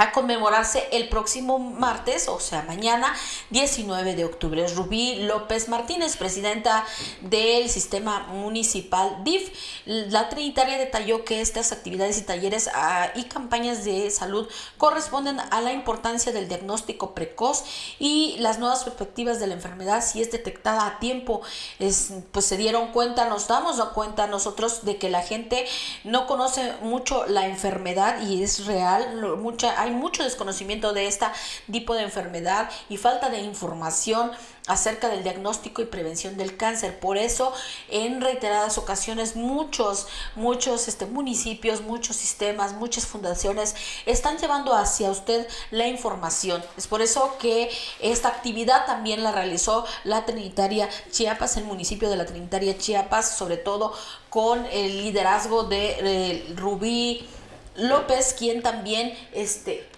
a 0.00 0.12
conmemorarse 0.12 0.88
el 0.92 1.10
próximo 1.10 1.58
martes, 1.58 2.26
o 2.28 2.40
sea, 2.40 2.62
mañana, 2.62 3.14
19 3.50 4.16
de 4.16 4.24
octubre. 4.24 4.66
Rubí 4.68 5.16
López 5.16 5.68
Martínez, 5.68 6.16
presidenta 6.16 6.86
del 7.20 7.68
sistema 7.68 8.20
municipal 8.28 9.22
DIF. 9.24 9.50
La 9.84 10.30
Trinitaria 10.30 10.78
detalló 10.78 11.26
que 11.26 11.42
estas 11.42 11.70
actividades 11.72 12.16
y 12.16 12.22
talleres 12.22 12.70
ah, 12.74 13.10
y 13.14 13.24
campañas 13.24 13.84
de 13.84 14.10
salud 14.10 14.48
corresponden 14.78 15.38
a 15.38 15.60
la 15.60 15.74
importancia 15.74 16.32
del 16.32 16.48
diagnóstico 16.48 17.14
precoz 17.14 17.64
y 17.98 18.36
las 18.38 18.58
nuevas 18.58 18.84
perspectivas 18.84 19.38
de 19.38 19.48
la 19.48 19.54
enfermedad 19.54 20.02
si 20.02 20.22
es 20.22 20.32
detectada 20.32 20.86
a 20.86 20.98
tiempo. 20.98 21.42
Es, 21.78 22.10
pues 22.32 22.46
se 22.46 22.56
dieron 22.56 22.92
cuenta, 22.92 23.28
nos 23.28 23.48
damos 23.48 23.78
cuenta 23.92 24.26
nosotros 24.26 24.86
de 24.86 24.96
que 24.96 25.10
la 25.10 25.20
gente 25.20 25.66
no 26.04 26.26
conoce 26.26 26.72
mucho 26.80 27.26
la 27.26 27.46
enfermedad 27.46 28.22
y 28.22 28.42
es 28.42 28.64
real, 28.64 29.36
mucha, 29.36 29.78
hay 29.78 29.89
mucho 29.90 30.24
desconocimiento 30.24 30.92
de 30.92 31.06
este 31.06 31.26
tipo 31.70 31.94
de 31.94 32.02
enfermedad 32.02 32.70
y 32.88 32.96
falta 32.96 33.28
de 33.28 33.40
información 33.40 34.32
acerca 34.66 35.08
del 35.08 35.22
diagnóstico 35.22 35.82
y 35.82 35.86
prevención 35.86 36.36
del 36.36 36.56
cáncer. 36.56 36.98
Por 37.00 37.16
eso, 37.16 37.52
en 37.88 38.20
reiteradas 38.20 38.78
ocasiones, 38.78 39.34
muchos, 39.34 40.06
muchos 40.36 40.86
este, 40.86 41.06
municipios, 41.06 41.80
muchos 41.80 42.16
sistemas, 42.16 42.74
muchas 42.74 43.06
fundaciones 43.06 43.74
están 44.06 44.38
llevando 44.38 44.74
hacia 44.74 45.10
usted 45.10 45.46
la 45.70 45.88
información. 45.88 46.62
Es 46.76 46.86
por 46.86 47.02
eso 47.02 47.36
que 47.38 47.70
esta 48.00 48.28
actividad 48.28 48.86
también 48.86 49.22
la 49.22 49.32
realizó 49.32 49.84
la 50.04 50.24
Trinitaria 50.24 50.88
Chiapas, 51.10 51.56
el 51.56 51.64
municipio 51.64 52.08
de 52.08 52.16
la 52.16 52.26
Trinitaria 52.26 52.78
Chiapas, 52.78 53.36
sobre 53.36 53.56
todo 53.56 53.92
con 54.28 54.64
el 54.66 55.02
liderazgo 55.02 55.64
de 55.64 56.54
Rubí 56.56 57.28
López, 57.76 58.34
quien 58.38 58.62
también 58.62 59.16
este, 59.32 59.88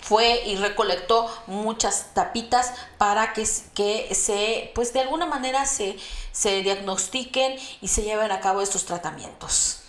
fue 0.00 0.42
y 0.46 0.56
recolectó 0.56 1.30
muchas 1.46 2.12
tapitas 2.12 2.72
para 2.98 3.32
que, 3.32 3.46
se, 3.46 4.72
pues 4.74 4.92
de 4.92 5.00
alguna 5.00 5.26
manera 5.26 5.64
se, 5.64 5.96
se 6.32 6.62
diagnostiquen 6.62 7.56
y 7.80 7.88
se 7.88 8.02
lleven 8.02 8.32
a 8.32 8.40
cabo 8.40 8.60
estos 8.60 8.84
tratamientos. 8.84 9.81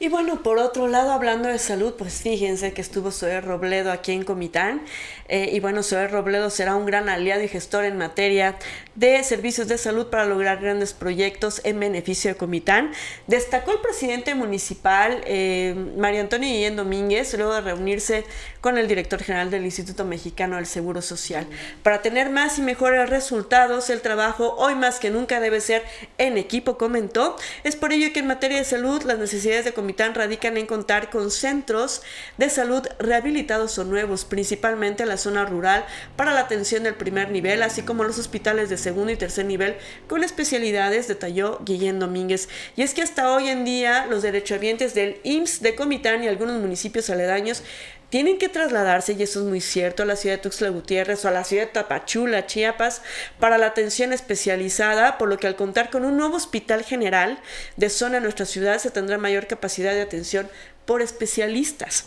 Y 0.00 0.06
bueno, 0.06 0.44
por 0.44 0.58
otro 0.58 0.86
lado, 0.86 1.10
hablando 1.10 1.48
de 1.48 1.58
salud, 1.58 1.94
pues 1.98 2.22
fíjense 2.22 2.72
que 2.72 2.80
estuvo 2.80 3.10
Zoe 3.10 3.40
Robledo 3.40 3.90
aquí 3.90 4.12
en 4.12 4.22
Comitán. 4.22 4.82
Eh, 5.26 5.50
y 5.52 5.58
bueno, 5.58 5.82
Zoe 5.82 6.06
Robledo 6.06 6.50
será 6.50 6.76
un 6.76 6.86
gran 6.86 7.08
aliado 7.08 7.42
y 7.42 7.48
gestor 7.48 7.84
en 7.84 7.98
materia 7.98 8.56
de 8.94 9.24
servicios 9.24 9.66
de 9.66 9.76
salud 9.76 10.06
para 10.06 10.24
lograr 10.24 10.60
grandes 10.60 10.92
proyectos 10.92 11.60
en 11.64 11.80
beneficio 11.80 12.30
de 12.30 12.36
Comitán. 12.36 12.92
Destacó 13.26 13.72
el 13.72 13.80
presidente 13.80 14.36
municipal, 14.36 15.20
eh, 15.26 15.74
Mario 15.96 16.20
Antonio 16.20 16.48
Guillén 16.48 16.76
Domínguez, 16.76 17.34
luego 17.34 17.54
de 17.54 17.62
reunirse 17.62 18.24
con 18.60 18.78
el 18.78 18.86
director 18.86 19.20
general 19.20 19.50
del 19.50 19.64
Instituto 19.64 20.04
Mexicano 20.04 20.56
del 20.56 20.66
Seguro 20.66 21.02
Social. 21.02 21.48
Para 21.82 22.02
tener 22.02 22.30
más 22.30 22.56
y 22.58 22.62
mejores 22.62 23.10
resultados, 23.10 23.90
el 23.90 24.00
trabajo 24.00 24.54
hoy 24.58 24.76
más 24.76 25.00
que 25.00 25.10
nunca 25.10 25.40
debe 25.40 25.60
ser 25.60 25.82
en 26.18 26.38
equipo, 26.38 26.78
comentó. 26.78 27.36
Es 27.64 27.74
por 27.74 27.92
ello 27.92 28.12
que 28.12 28.20
en 28.20 28.28
materia 28.28 28.58
de 28.58 28.64
salud, 28.64 29.02
las 29.02 29.18
necesidades 29.18 29.64
de 29.64 29.72
Comitán 29.72 29.87
Comitán 29.88 30.14
radican 30.14 30.58
en 30.58 30.66
contar 30.66 31.08
con 31.08 31.30
centros 31.30 32.02
de 32.36 32.50
salud 32.50 32.86
rehabilitados 32.98 33.78
o 33.78 33.84
nuevos, 33.84 34.26
principalmente 34.26 35.04
en 35.04 35.08
la 35.08 35.16
zona 35.16 35.46
rural, 35.46 35.86
para 36.14 36.34
la 36.34 36.40
atención 36.40 36.82
del 36.82 36.94
primer 36.94 37.30
nivel, 37.30 37.62
así 37.62 37.80
como 37.80 38.04
los 38.04 38.18
hospitales 38.18 38.68
de 38.68 38.76
segundo 38.76 39.12
y 39.12 39.16
tercer 39.16 39.46
nivel 39.46 39.76
con 40.06 40.24
especialidades, 40.24 41.08
detalló 41.08 41.58
Guillén 41.64 42.00
Domínguez. 42.00 42.50
Y 42.76 42.82
es 42.82 42.92
que 42.92 43.00
hasta 43.00 43.32
hoy 43.32 43.48
en 43.48 43.64
día 43.64 44.04
los 44.04 44.20
derechohabientes 44.20 44.92
del 44.92 45.22
IMSS 45.22 45.62
de 45.62 45.74
Comitán 45.74 46.22
y 46.22 46.28
algunos 46.28 46.60
municipios 46.60 47.08
aledaños 47.08 47.62
tienen 48.10 48.38
que 48.38 48.48
trasladarse, 48.48 49.12
y 49.12 49.22
eso 49.22 49.40
es 49.40 49.46
muy 49.46 49.60
cierto, 49.60 50.02
a 50.02 50.06
la 50.06 50.16
ciudad 50.16 50.36
de 50.36 50.42
Tuxtla 50.42 50.70
Gutiérrez 50.70 51.24
o 51.24 51.28
a 51.28 51.30
la 51.30 51.44
ciudad 51.44 51.64
de 51.64 51.72
Tapachula, 51.72 52.46
Chiapas, 52.46 53.02
para 53.38 53.58
la 53.58 53.66
atención 53.66 54.12
especializada, 54.12 55.18
por 55.18 55.28
lo 55.28 55.38
que 55.38 55.46
al 55.46 55.56
contar 55.56 55.90
con 55.90 56.04
un 56.04 56.16
nuevo 56.16 56.36
hospital 56.36 56.84
general 56.84 57.38
de 57.76 57.90
zona 57.90 58.16
en 58.16 58.22
nuestra 58.22 58.46
ciudad 58.46 58.78
se 58.78 58.90
tendrá 58.90 59.18
mayor 59.18 59.46
capacidad 59.46 59.92
de 59.92 60.00
atención 60.00 60.48
por 60.86 61.02
especialistas. 61.02 62.06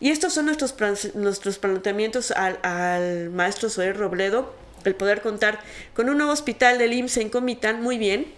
Y 0.00 0.10
estos 0.10 0.34
son 0.34 0.46
nuestros, 0.46 0.74
nuestros 1.14 1.58
planteamientos 1.58 2.30
al, 2.30 2.58
al 2.62 3.30
maestro 3.30 3.70
Zoé 3.70 3.94
Robledo, 3.94 4.54
el 4.84 4.94
poder 4.94 5.22
contar 5.22 5.60
con 5.94 6.10
un 6.10 6.18
nuevo 6.18 6.32
hospital 6.32 6.78
del 6.78 6.92
IMSS 6.92 7.16
en 7.18 7.30
Comitán, 7.30 7.82
muy 7.82 7.96
bien, 7.96 8.37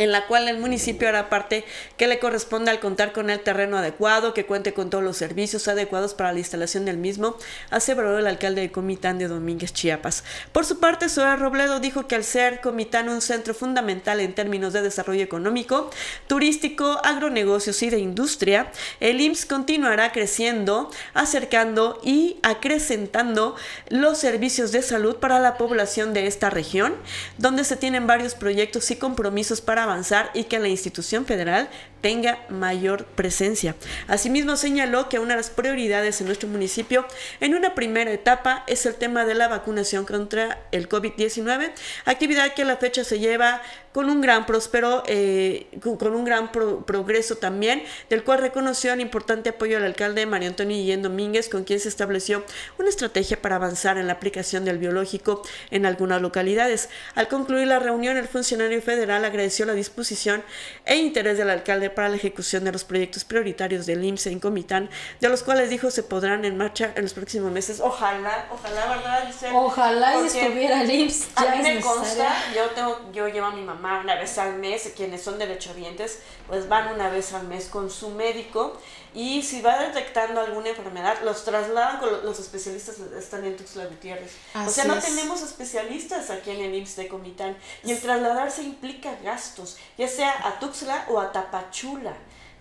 en 0.00 0.12
la 0.12 0.26
cual 0.26 0.48
el 0.48 0.58
municipio 0.58 1.08
hará 1.08 1.28
parte 1.28 1.62
que 1.98 2.08
le 2.08 2.18
corresponde 2.18 2.70
al 2.70 2.80
contar 2.80 3.12
con 3.12 3.28
el 3.28 3.40
terreno 3.40 3.76
adecuado, 3.76 4.32
que 4.32 4.46
cuente 4.46 4.72
con 4.72 4.88
todos 4.88 5.04
los 5.04 5.18
servicios 5.18 5.68
adecuados 5.68 6.14
para 6.14 6.32
la 6.32 6.38
instalación 6.38 6.86
del 6.86 6.96
mismo, 6.96 7.36
aseveró 7.68 8.18
el 8.18 8.26
alcalde 8.26 8.62
de 8.62 8.72
Comitán 8.72 9.18
de 9.18 9.28
Domínguez, 9.28 9.74
Chiapas. 9.74 10.24
Por 10.52 10.64
su 10.64 10.80
parte, 10.80 11.10
Zoe 11.10 11.36
Robledo 11.36 11.80
dijo 11.80 12.06
que 12.06 12.14
al 12.14 12.24
ser 12.24 12.62
Comitán 12.62 13.10
un 13.10 13.20
centro 13.20 13.52
fundamental 13.52 14.20
en 14.20 14.34
términos 14.34 14.72
de 14.72 14.80
desarrollo 14.80 15.22
económico, 15.22 15.90
turístico, 16.26 16.98
agronegocios 17.04 17.82
y 17.82 17.90
de 17.90 17.98
industria, 17.98 18.72
el 19.00 19.20
IMSS 19.20 19.44
continuará 19.44 20.12
creciendo, 20.12 20.90
acercando 21.12 22.00
y 22.02 22.38
acrecentando 22.42 23.54
los 23.90 24.16
servicios 24.16 24.72
de 24.72 24.80
salud 24.80 25.16
para 25.16 25.40
la 25.40 25.58
población 25.58 26.14
de 26.14 26.26
esta 26.26 26.48
región, 26.48 26.94
donde 27.36 27.64
se 27.64 27.76
tienen 27.76 28.06
varios 28.06 28.34
proyectos 28.34 28.90
y 28.90 28.96
compromisos 28.96 29.60
para 29.60 29.89
avanzar 29.90 30.30
y 30.34 30.44
que 30.44 30.58
la 30.58 30.68
institución 30.68 31.26
federal 31.26 31.68
tenga 32.00 32.44
mayor 32.48 33.04
presencia. 33.04 33.74
Asimismo, 34.08 34.56
señaló 34.56 35.08
que 35.08 35.18
una 35.18 35.34
de 35.34 35.38
las 35.38 35.50
prioridades 35.50 36.20
en 36.20 36.26
nuestro 36.26 36.48
municipio 36.48 37.06
en 37.40 37.54
una 37.54 37.74
primera 37.74 38.10
etapa 38.10 38.64
es 38.66 38.86
el 38.86 38.94
tema 38.94 39.24
de 39.24 39.34
la 39.34 39.48
vacunación 39.48 40.04
contra 40.04 40.60
el 40.72 40.88
COVID-19, 40.88 41.72
actividad 42.04 42.54
que 42.54 42.62
a 42.62 42.64
la 42.64 42.76
fecha 42.76 43.04
se 43.04 43.18
lleva 43.18 43.62
con 43.92 44.08
un 44.08 44.20
gran 44.20 44.46
próspero, 44.46 45.02
eh, 45.06 45.66
con 45.82 46.14
un 46.14 46.24
gran 46.24 46.52
progreso 46.52 47.36
también, 47.36 47.82
del 48.08 48.22
cual 48.22 48.38
reconoció 48.38 48.92
el 48.92 49.00
importante 49.00 49.50
apoyo 49.50 49.76
al 49.76 49.84
alcalde 49.84 50.26
María 50.26 50.48
Antonio 50.48 50.76
Guillén 50.76 51.02
Domínguez, 51.02 51.48
con 51.48 51.64
quien 51.64 51.80
se 51.80 51.88
estableció 51.88 52.44
una 52.78 52.88
estrategia 52.88 53.42
para 53.42 53.56
avanzar 53.56 53.98
en 53.98 54.06
la 54.06 54.14
aplicación 54.14 54.64
del 54.64 54.78
biológico 54.78 55.42
en 55.70 55.86
algunas 55.86 56.22
localidades. 56.22 56.88
Al 57.14 57.28
concluir 57.28 57.66
la 57.66 57.80
reunión, 57.80 58.16
el 58.16 58.28
funcionario 58.28 58.80
federal 58.80 59.24
agradeció 59.24 59.66
la 59.66 59.74
disposición 59.74 60.42
e 60.84 60.96
interés 60.96 61.36
del 61.36 61.50
alcalde 61.50 61.89
para 61.94 62.08
la 62.08 62.16
ejecución 62.16 62.64
de 62.64 62.72
los 62.72 62.84
proyectos 62.84 63.24
prioritarios 63.24 63.86
del 63.86 64.04
IMSS 64.04 64.26
en 64.26 64.40
Comitán, 64.40 64.90
de 65.20 65.28
los 65.28 65.42
cuales 65.42 65.70
dijo 65.70 65.90
se 65.90 66.02
podrán 66.02 66.44
en 66.44 66.56
marcha 66.56 66.92
en 66.94 67.02
los 67.02 67.14
próximos 67.14 67.50
meses. 67.50 67.80
Ojalá, 67.80 68.46
ojalá, 68.50 68.96
¿verdad? 68.96 69.30
Ojalá 69.52 70.20
y 70.22 70.26
estuviera 70.26 70.82
el 70.82 70.90
IMSS. 70.90 71.28
a 71.36 71.54
mí 71.54 71.62
me 71.62 71.80
consta, 71.80 72.34
yo, 72.54 72.70
tengo, 72.70 73.10
yo 73.12 73.28
llevo 73.28 73.46
a 73.46 73.52
mi 73.52 73.62
mamá 73.62 74.00
una 74.00 74.14
vez 74.14 74.38
al 74.38 74.56
mes, 74.58 74.92
quienes 74.96 75.22
son 75.22 75.38
derechohabientes, 75.38 76.20
pues 76.46 76.68
van 76.68 76.94
una 76.94 77.08
vez 77.08 77.32
al 77.32 77.46
mes 77.46 77.66
con 77.66 77.90
su 77.90 78.10
médico 78.10 78.78
y 79.14 79.42
si 79.42 79.60
va 79.60 79.78
detectando 79.78 80.40
alguna 80.40 80.68
enfermedad, 80.68 81.18
los 81.24 81.44
trasladan 81.44 81.98
con 81.98 82.24
los 82.24 82.38
especialistas 82.38 82.98
están 82.98 83.44
en 83.44 83.56
Tuxtla 83.56 83.86
Gutiérrez. 83.86 84.32
o 84.54 84.70
sea, 84.70 84.84
no 84.84 84.98
tenemos 84.98 85.42
especialistas 85.42 86.30
aquí 86.30 86.50
en 86.50 86.60
el 86.60 86.74
IMSS 86.74 86.96
de 86.96 87.08
Comitán 87.08 87.56
y 87.84 87.92
el 87.92 88.00
trasladarse 88.00 88.62
implica 88.62 89.16
gastos, 89.22 89.78
ya 89.98 90.06
sea 90.06 90.46
a 90.46 90.58
Tuxtla 90.60 91.06
o 91.08 91.18
a 91.18 91.32
Tapachula. 91.32 92.14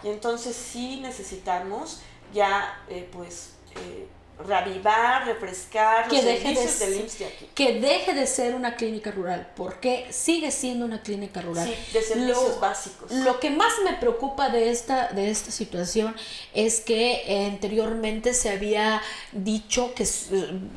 Y 0.04 0.08
entonces 0.08 0.56
sí 0.56 1.02
necesitamos 1.02 2.02
ya, 2.34 2.82
eh, 2.90 3.08
pues, 3.12 3.52
eh, 3.76 4.08
reavivar, 4.40 5.26
refrescar 5.26 6.08
que 6.08 6.22
deje 6.22 6.54
de, 6.54 7.10
Que 7.54 7.80
deje 7.80 8.14
de 8.14 8.26
ser 8.26 8.56
una 8.56 8.76
clínica 8.76 9.12
rural, 9.12 9.52
porque 9.56 10.08
sigue 10.12 10.52
siendo 10.52 10.86
una 10.86 11.02
clínica 11.02 11.42
rural. 11.42 11.68
Sí, 11.68 11.94
de 11.94 12.02
servicios 12.02 12.60
básicos. 12.60 13.12
Lo 13.12 13.40
que 13.40 13.50
más 13.50 13.74
me 13.84 13.94
preocupa 13.94 14.50
de 14.50 14.72
esta, 14.72 15.10
de 15.10 15.30
esta 15.30 15.52
situación 15.52 16.16
es 16.54 16.80
que 16.80 17.50
anteriormente 17.52 18.34
se 18.34 18.50
había 18.50 19.02
dicho 19.34 19.94
que, 19.94 20.08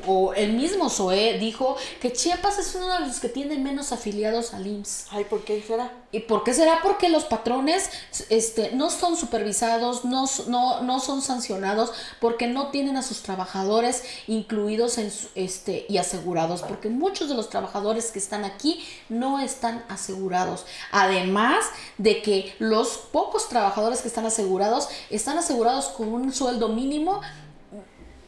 o 0.07 0.33
el 0.33 0.53
mismo 0.53 0.89
SOE 0.89 1.39
dijo 1.39 1.77
que 2.01 2.11
Chiapas 2.11 2.59
es 2.59 2.75
uno 2.75 2.93
de 2.93 3.07
los 3.07 3.19
que 3.19 3.29
tiene 3.29 3.57
menos 3.57 3.93
afiliados 3.93 4.53
al 4.53 4.67
IMSS. 4.67 5.05
Ay, 5.11 5.23
¿por 5.23 5.45
qué 5.45 5.63
será? 5.65 5.89
¿Y 6.11 6.19
por 6.19 6.43
qué 6.43 6.53
será? 6.53 6.79
Porque 6.83 7.07
los 7.09 7.23
patrones 7.23 7.89
este, 8.29 8.71
no 8.73 8.89
son 8.89 9.15
supervisados, 9.15 10.03
no, 10.03 10.25
no, 10.47 10.81
no 10.81 10.99
son 10.99 11.21
sancionados, 11.21 11.91
porque 12.19 12.47
no 12.47 12.67
tienen 12.67 12.97
a 12.97 13.01
sus 13.01 13.23
trabajadores 13.23 13.52
trabajadores 13.53 14.03
incluidos 14.27 14.97
en, 14.97 15.11
este, 15.35 15.85
y 15.87 15.97
asegurados, 15.97 16.63
porque 16.63 16.89
muchos 16.89 17.29
de 17.29 17.35
los 17.35 17.49
trabajadores 17.49 18.11
que 18.11 18.17
están 18.17 18.45
aquí 18.45 18.83
no 19.09 19.39
están 19.39 19.83
asegurados. 19.89 20.65
Además 20.91 21.63
de 21.99 22.23
que 22.23 22.55
los 22.57 22.97
pocos 23.11 23.49
trabajadores 23.49 24.01
que 24.01 24.07
están 24.07 24.25
asegurados 24.25 24.89
están 25.11 25.37
asegurados 25.37 25.85
con 25.89 26.07
un 26.09 26.33
sueldo 26.33 26.69
mínimo 26.69 27.21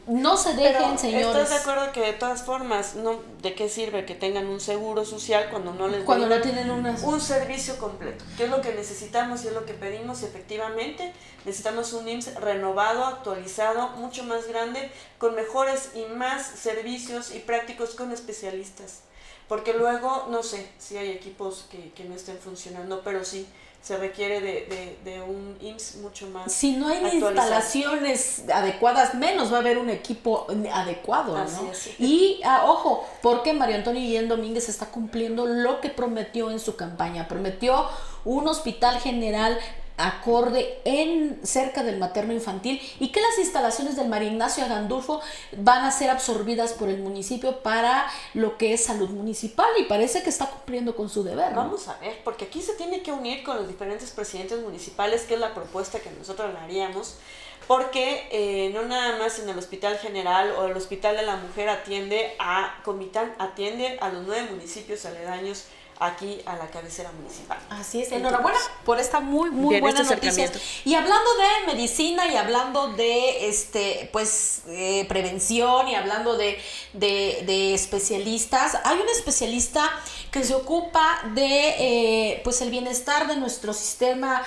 no 0.06 0.36
se 0.36 0.54
dejen, 0.54 0.98
señores. 0.98 1.26
¿Estás 1.26 1.50
de 1.50 1.56
acuerdo 1.56 1.92
que 1.92 2.00
de 2.00 2.12
todas 2.12 2.44
formas, 2.44 2.94
no, 2.94 3.20
de 3.42 3.54
qué 3.54 3.68
sirve 3.68 4.04
que 4.04 4.14
tengan 4.14 4.46
un 4.46 4.60
seguro 4.60 5.04
social 5.04 5.48
cuando 5.50 5.74
no 5.74 5.88
les 5.88 6.04
cuando 6.04 6.28
no 6.28 6.40
tienen 6.40 6.70
un 6.70 7.20
servicio 7.20 7.76
completo? 7.78 8.24
¿Qué 8.36 8.44
es 8.44 8.50
lo 8.50 8.60
que 8.60 8.72
necesitamos 8.72 9.44
y 9.44 9.48
es 9.48 9.52
lo 9.52 9.66
que 9.66 9.74
pedimos 9.74 10.22
efectivamente? 10.22 11.12
Necesitamos 11.44 11.92
un 11.92 12.08
IMSS 12.08 12.34
renovado, 12.36 13.04
actualizado, 13.04 13.88
mucho 13.96 14.22
más 14.24 14.46
grande, 14.46 14.90
con 15.18 15.34
mejores 15.34 15.90
y 15.94 16.04
más 16.14 16.46
servicios 16.46 17.34
y 17.34 17.40
prácticos 17.40 17.94
con 17.94 18.12
especialistas. 18.12 19.00
Porque 19.48 19.74
luego, 19.74 20.26
no 20.30 20.42
sé 20.42 20.68
si 20.78 20.96
hay 20.96 21.10
equipos 21.10 21.66
que, 21.70 21.92
que 21.92 22.04
no 22.04 22.14
estén 22.14 22.38
funcionando, 22.38 23.02
pero 23.04 23.24
sí 23.24 23.46
se 23.86 23.96
requiere 23.98 24.40
de, 24.40 24.98
de, 25.04 25.22
un 25.22 25.56
IMSS 25.60 25.98
mucho 25.98 26.26
más. 26.26 26.50
Si 26.50 26.72
no 26.72 26.88
hay 26.88 27.18
instalaciones 27.18 28.42
adecuadas, 28.52 29.14
menos 29.14 29.52
va 29.52 29.58
a 29.58 29.60
haber 29.60 29.78
un 29.78 29.90
equipo 29.90 30.48
adecuado, 30.72 31.36
¿no? 31.36 31.70
Y 32.00 32.40
ah, 32.44 32.64
ojo, 32.66 33.06
porque 33.22 33.52
María 33.52 33.76
Antonio 33.76 34.00
Guillén 34.00 34.26
Domínguez 34.26 34.68
está 34.68 34.86
cumpliendo 34.86 35.46
lo 35.46 35.80
que 35.80 35.88
prometió 35.88 36.50
en 36.50 36.58
su 36.58 36.74
campaña. 36.74 37.28
Prometió 37.28 37.86
un 38.24 38.48
hospital 38.48 38.98
general 38.98 39.56
acorde 39.96 40.78
en 40.84 41.40
cerca 41.44 41.82
del 41.82 41.98
materno 41.98 42.32
infantil 42.32 42.80
y 43.00 43.08
que 43.08 43.20
las 43.20 43.38
instalaciones 43.38 43.96
del 43.96 44.08
María 44.08 44.28
Ignacio 44.28 44.64
Agandulfo 44.64 45.20
van 45.56 45.84
a 45.84 45.90
ser 45.90 46.10
absorbidas 46.10 46.72
por 46.74 46.88
el 46.88 46.98
municipio 46.98 47.62
para 47.62 48.06
lo 48.34 48.58
que 48.58 48.74
es 48.74 48.84
salud 48.84 49.08
municipal 49.10 49.68
y 49.78 49.84
parece 49.84 50.22
que 50.22 50.30
está 50.30 50.46
cumpliendo 50.46 50.94
con 50.94 51.08
su 51.08 51.24
deber. 51.24 51.54
Vamos 51.54 51.88
a 51.88 51.98
ver, 51.98 52.20
porque 52.24 52.46
aquí 52.46 52.60
se 52.60 52.74
tiene 52.74 53.02
que 53.02 53.12
unir 53.12 53.42
con 53.42 53.56
los 53.56 53.68
diferentes 53.68 54.10
presidentes 54.10 54.60
municipales, 54.60 55.22
que 55.22 55.34
es 55.34 55.40
la 55.40 55.54
propuesta 55.54 56.00
que 56.00 56.10
nosotros 56.10 56.52
le 56.52 56.58
haríamos, 56.58 57.16
porque 57.66 58.28
eh, 58.30 58.70
no 58.74 58.82
nada 58.82 59.18
más 59.18 59.38
en 59.38 59.48
el 59.48 59.58
Hospital 59.58 59.98
General 59.98 60.52
o 60.58 60.66
el 60.66 60.76
Hospital 60.76 61.16
de 61.16 61.22
la 61.22 61.36
Mujer 61.36 61.68
atiende 61.68 62.34
a 62.38 62.80
Comitán, 62.84 63.34
atiende 63.38 63.98
a 64.00 64.10
los 64.10 64.26
nueve 64.26 64.48
municipios 64.50 65.04
aledaños 65.06 65.64
aquí 65.98 66.40
a 66.46 66.56
la 66.56 66.68
cabecera 66.68 67.10
municipal. 67.12 67.58
Así 67.70 68.02
es, 68.02 68.12
enhorabuena 68.12 68.58
por 68.84 69.00
esta 69.00 69.20
muy 69.20 69.50
muy 69.50 69.80
buena 69.80 70.02
este 70.02 70.14
noticia. 70.14 70.50
Y 70.84 70.94
hablando 70.94 71.30
de 71.36 71.72
medicina 71.72 72.26
y 72.28 72.36
hablando 72.36 72.92
de 72.92 73.48
este 73.48 74.10
pues 74.12 74.62
eh, 74.68 75.06
prevención 75.08 75.88
y 75.88 75.94
hablando 75.94 76.36
de, 76.36 76.58
de, 76.92 77.74
especialistas, 77.74 78.78
hay 78.84 78.98
un 78.98 79.08
especialista 79.08 79.90
que 80.30 80.44
se 80.44 80.54
ocupa 80.54 81.22
de 81.34 81.74
eh, 81.78 82.40
pues 82.44 82.60
el 82.60 82.70
bienestar 82.70 83.26
de 83.28 83.36
nuestro 83.36 83.72
sistema 83.72 84.42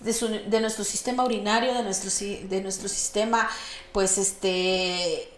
de, 0.00 0.12
de 0.46 0.60
nuestro 0.60 0.84
sistema 0.84 1.24
urinario, 1.24 1.74
de 1.74 1.82
nuestro 1.82 2.10
de 2.48 2.60
nuestro 2.60 2.88
sistema 2.88 3.48
pues 3.92 4.18
este 4.18 5.33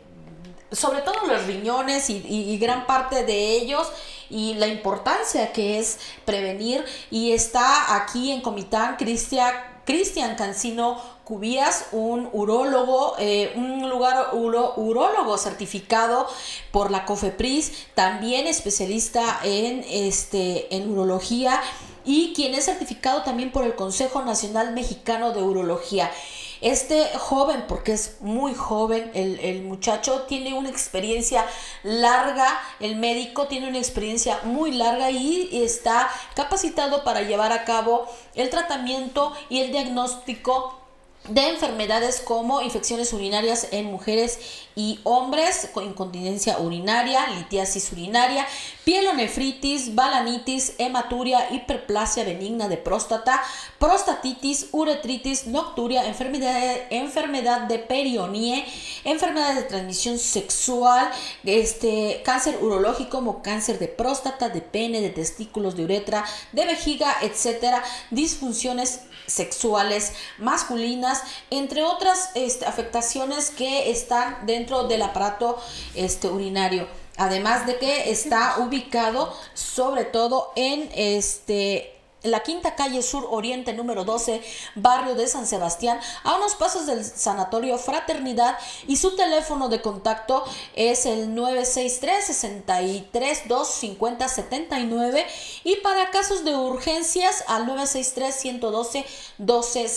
sobre 0.72 1.00
todo 1.02 1.26
los 1.26 1.44
riñones 1.46 2.10
y, 2.10 2.58
gran 2.58 2.86
parte 2.86 3.24
de 3.24 3.56
ellos 3.56 3.86
y 4.30 4.54
la 4.54 4.66
importancia 4.66 5.52
que 5.52 5.78
es 5.78 5.98
prevenir 6.24 6.84
y 7.10 7.32
está 7.32 7.96
aquí 7.96 8.32
en 8.32 8.40
Comitán 8.40 8.96
Cristian 8.96 10.34
Cancino 10.36 11.00
Cubías, 11.24 11.86
un 11.92 12.28
urólogo, 12.32 13.14
eh, 13.18 13.52
un 13.56 13.88
lugar 13.90 14.28
uro, 14.32 14.74
urólogo 14.76 15.38
certificado 15.38 16.28
por 16.70 16.90
la 16.90 17.04
COFEPRIS, 17.04 17.86
también 17.94 18.46
especialista 18.46 19.40
en, 19.42 19.84
este, 19.88 20.74
en 20.74 20.88
urología 20.88 21.60
y 22.04 22.32
quien 22.34 22.54
es 22.54 22.66
certificado 22.66 23.22
también 23.22 23.50
por 23.50 23.64
el 23.64 23.74
Consejo 23.74 24.22
Nacional 24.22 24.72
Mexicano 24.72 25.32
de 25.32 25.42
Urología. 25.42 26.12
Este 26.60 27.06
joven, 27.18 27.64
porque 27.68 27.92
es 27.92 28.16
muy 28.20 28.54
joven, 28.54 29.10
el, 29.14 29.38
el, 29.40 29.62
muchacho 29.62 30.22
tiene 30.22 30.54
una 30.54 30.70
experiencia 30.70 31.44
larga, 31.82 32.46
el 32.80 32.96
médico 32.96 33.46
tiene 33.46 33.68
una 33.68 33.78
experiencia 33.78 34.40
muy 34.44 34.72
larga 34.72 35.10
y 35.10 35.62
está 35.62 36.08
capacitado 36.34 37.04
para 37.04 37.22
llevar 37.22 37.52
a 37.52 37.64
cabo 37.64 38.06
el 38.34 38.48
tratamiento 38.50 39.32
y 39.48 39.60
el 39.60 39.72
diagnóstico 39.72 40.85
de 41.28 41.48
enfermedades 41.48 42.20
como 42.20 42.62
infecciones 42.62 43.12
urinarias 43.12 43.68
en 43.72 43.86
mujeres 43.86 44.38
y 44.74 45.00
hombres 45.04 45.70
con 45.72 45.84
incontinencia 45.84 46.58
urinaria, 46.58 47.26
litiasis 47.28 47.90
urinaria, 47.92 48.46
pielonefritis, 48.84 49.94
balanitis, 49.94 50.74
hematuria, 50.78 51.50
hiperplasia 51.50 52.24
benigna 52.24 52.68
de 52.68 52.76
próstata, 52.76 53.42
prostatitis, 53.78 54.68
uretritis, 54.72 55.46
nocturia, 55.46 56.06
enfermedad, 56.06 56.76
enfermedad 56.90 57.62
de 57.62 57.78
perionie, 57.78 58.64
enfermedades 59.04 59.56
de 59.56 59.62
transmisión 59.62 60.18
sexual, 60.18 61.10
este, 61.44 62.22
cáncer 62.24 62.58
urológico 62.60 63.16
como 63.16 63.42
cáncer 63.42 63.78
de 63.78 63.88
próstata, 63.88 64.50
de 64.50 64.60
pene, 64.60 65.00
de 65.00 65.08
testículos, 65.08 65.74
de 65.74 65.84
uretra, 65.84 66.24
de 66.52 66.66
vejiga, 66.66 67.16
etcétera, 67.22 67.82
disfunciones 68.10 69.00
sexuales 69.26 70.12
masculinas, 70.38 71.22
entre 71.50 71.82
otras 71.82 72.30
este, 72.34 72.66
afectaciones 72.66 73.50
que 73.50 73.90
están 73.90 74.46
dentro 74.46 74.84
del 74.84 75.02
aparato 75.02 75.58
este, 75.94 76.28
urinario. 76.28 76.86
Además 77.16 77.66
de 77.66 77.78
que 77.78 78.10
está 78.10 78.58
ubicado 78.58 79.34
sobre 79.54 80.04
todo 80.04 80.52
en 80.54 80.90
este 80.94 81.95
la 82.26 82.40
quinta 82.40 82.74
calle 82.74 83.02
sur 83.02 83.26
oriente 83.30 83.72
número 83.72 84.04
12, 84.04 84.42
barrio 84.74 85.14
de 85.14 85.26
San 85.26 85.46
Sebastián, 85.46 85.98
a 86.24 86.36
unos 86.36 86.54
pasos 86.54 86.86
del 86.86 87.04
sanatorio 87.04 87.78
Fraternidad 87.78 88.58
y 88.86 88.96
su 88.96 89.16
teléfono 89.16 89.68
de 89.68 89.80
contacto 89.80 90.44
es 90.74 91.06
el 91.06 91.34
963 91.34 92.24
63 92.24 93.48
250 93.48 94.28
79 94.28 95.26
y 95.64 95.76
para 95.76 96.10
casos 96.10 96.44
de 96.44 96.54
urgencias 96.54 97.44
al 97.48 97.66
963 97.66 98.34
112 98.34 99.04
12 99.38 99.88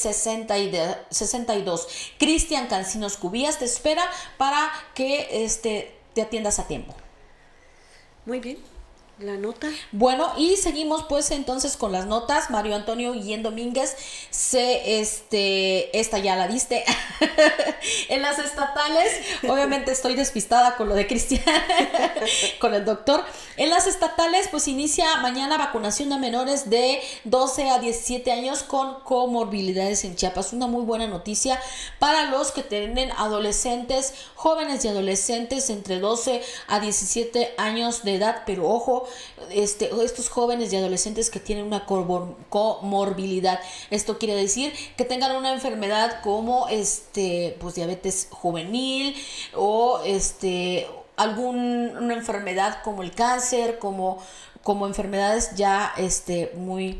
62. 1.10 1.88
Cristian 2.18 2.68
Cancinos 2.68 3.18
Cubías 3.18 3.60
te 3.60 3.66
espera 3.66 4.04
para 4.38 4.72
que 4.94 5.44
este, 5.46 5.96
te 6.14 6.22
atiendas 6.22 6.60
a 6.60 6.68
tiempo. 6.68 6.96
Muy 8.26 8.40
bien. 8.40 8.79
La 9.20 9.36
nota. 9.36 9.68
Bueno, 9.92 10.32
y 10.38 10.56
seguimos 10.56 11.04
pues 11.10 11.32
entonces 11.32 11.76
con 11.76 11.92
las 11.92 12.06
notas. 12.06 12.50
Mario 12.52 12.74
Antonio 12.74 13.12
Guillén 13.12 13.44
Domínguez 13.44 13.98
se, 14.30 15.02
este, 15.02 16.00
esta 16.00 16.20
ya 16.20 16.38
la 16.38 16.48
diste. 16.48 16.86
en 18.10 18.22
las 18.22 18.40
estatales, 18.40 19.12
obviamente 19.44 19.92
estoy 19.92 20.16
despistada 20.16 20.78
con 20.78 20.88
lo 20.88 20.96
de 20.96 21.06
Cristian, 21.06 21.44
con 22.62 22.74
el 22.74 22.86
doctor. 22.86 23.26
En 23.58 23.70
las 23.70 23.88
estatales, 23.88 24.48
pues 24.52 24.70
inicia 24.70 25.18
mañana 25.18 25.58
vacunación 25.58 26.14
a 26.14 26.18
menores 26.18 26.70
de 26.70 27.02
12 27.26 27.72
a 27.72 27.80
17 27.80 28.32
años 28.32 28.64
con 28.64 29.02
comorbilidades 29.02 30.06
en 30.06 30.16
Chiapas. 30.16 30.54
Una 30.54 30.68
muy 30.68 30.84
buena 30.84 31.08
noticia 31.08 31.60
para 32.00 32.32
los 32.32 32.54
que 32.54 32.64
tienen 32.64 33.12
adolescentes, 33.18 34.14
jóvenes 34.36 34.86
y 34.86 34.88
adolescentes 34.88 35.70
entre 35.70 36.00
12 36.00 36.42
a 36.68 36.80
17 36.80 37.56
años 37.58 38.04
de 38.04 38.16
edad, 38.16 38.44
pero 38.46 38.66
ojo, 38.70 39.09
este, 39.52 39.90
estos 40.04 40.30
jóvenes 40.30 40.72
y 40.72 40.76
adolescentes 40.76 41.30
que 41.30 41.40
tienen 41.40 41.66
una 41.66 41.86
comorbilidad. 41.86 43.60
Esto 43.90 44.18
quiere 44.18 44.36
decir 44.36 44.74
que 44.98 45.06
tengan 45.06 45.36
una 45.36 45.54
enfermedad 45.54 46.22
como 46.22 46.68
este, 46.70 47.58
pues, 47.60 47.76
diabetes 47.76 48.28
juvenil 48.32 49.16
o 49.56 50.02
este, 50.06 50.88
alguna 51.18 52.14
enfermedad 52.14 52.82
como 52.84 53.04
el 53.04 53.12
cáncer, 53.12 53.80
como 53.80 54.20
como 54.64 54.88
enfermedades 54.88 55.56
ya 55.56 55.94
este 55.98 56.52
muy 56.56 57.00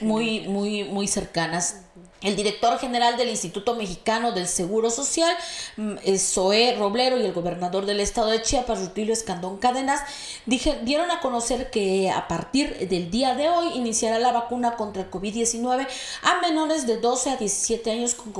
muy 0.00 0.40
muy 0.40 0.84
muy 0.84 1.08
cercanas 1.08 1.82
el 2.22 2.34
director 2.34 2.78
general 2.78 3.16
del 3.16 3.28
Instituto 3.28 3.74
Mexicano 3.76 4.32
del 4.32 4.48
Seguro 4.48 4.90
Social, 4.90 5.36
mm, 5.76 5.96
Zoé 6.18 6.74
Roblero, 6.76 7.16
y 7.18 7.24
el 7.24 7.32
gobernador 7.32 7.86
del 7.86 8.00
estado 8.00 8.28
de 8.30 8.42
Chiapas, 8.42 8.80
Rutilio 8.80 9.12
Escandón 9.12 9.58
Cadenas, 9.58 10.02
dieron 10.46 11.10
a 11.10 11.20
conocer 11.20 11.70
que 11.70 12.10
a 12.10 12.26
partir 12.26 12.88
del 12.88 13.10
día 13.10 13.34
de 13.34 13.48
hoy 13.48 13.68
iniciará 13.74 14.18
la 14.18 14.32
vacuna 14.32 14.76
contra 14.76 15.02
el 15.02 15.10
COVID-19 15.10 15.86
a 16.22 16.40
menores 16.40 16.86
de 16.86 16.96
12 16.96 17.30
a 17.30 17.36
17 17.36 17.90
años 17.90 18.14
con 18.14 18.32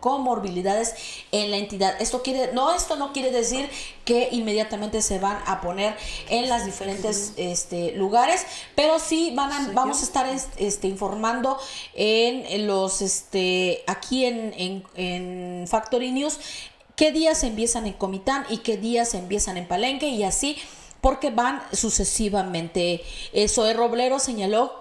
comorbilidades 0.00 0.94
en 1.30 1.50
la 1.50 1.58
entidad. 1.58 2.00
Esto 2.00 2.22
quiere, 2.22 2.52
no, 2.54 2.74
esto 2.74 2.96
no 2.96 3.12
quiere 3.12 3.30
decir 3.30 3.68
que 4.04 4.28
inmediatamente 4.32 5.02
se 5.02 5.18
van 5.18 5.38
a 5.44 5.60
poner 5.60 5.94
en 6.30 6.48
las 6.48 6.64
diferentes 6.64 7.34
este, 7.36 7.92
lugares, 7.92 8.46
pero 8.74 8.98
sí 8.98 9.32
van 9.34 9.52
a, 9.52 9.72
vamos 9.72 10.00
a 10.00 10.04
estar 10.04 10.26
este, 10.56 10.88
informando 10.88 11.58
en 11.94 12.66
los 12.66 13.02
este, 13.18 13.82
aquí 13.88 14.24
en, 14.24 15.66
Factory 15.66 16.12
News 16.12 16.38
qué 16.94 17.10
días 17.12 17.42
empiezan 17.42 17.86
en 17.86 17.92
Comitán 17.94 18.44
y 18.48 18.58
qué 18.58 18.76
días 18.76 19.14
empiezan 19.14 19.56
en 19.56 19.66
Palenque 19.66 20.08
y 20.08 20.22
así 20.22 20.56
porque 21.00 21.30
van 21.30 21.62
sucesivamente. 21.72 23.02
Eso 23.32 23.64
de 23.64 23.74
Roblero 23.74 24.18
señaló 24.18 24.72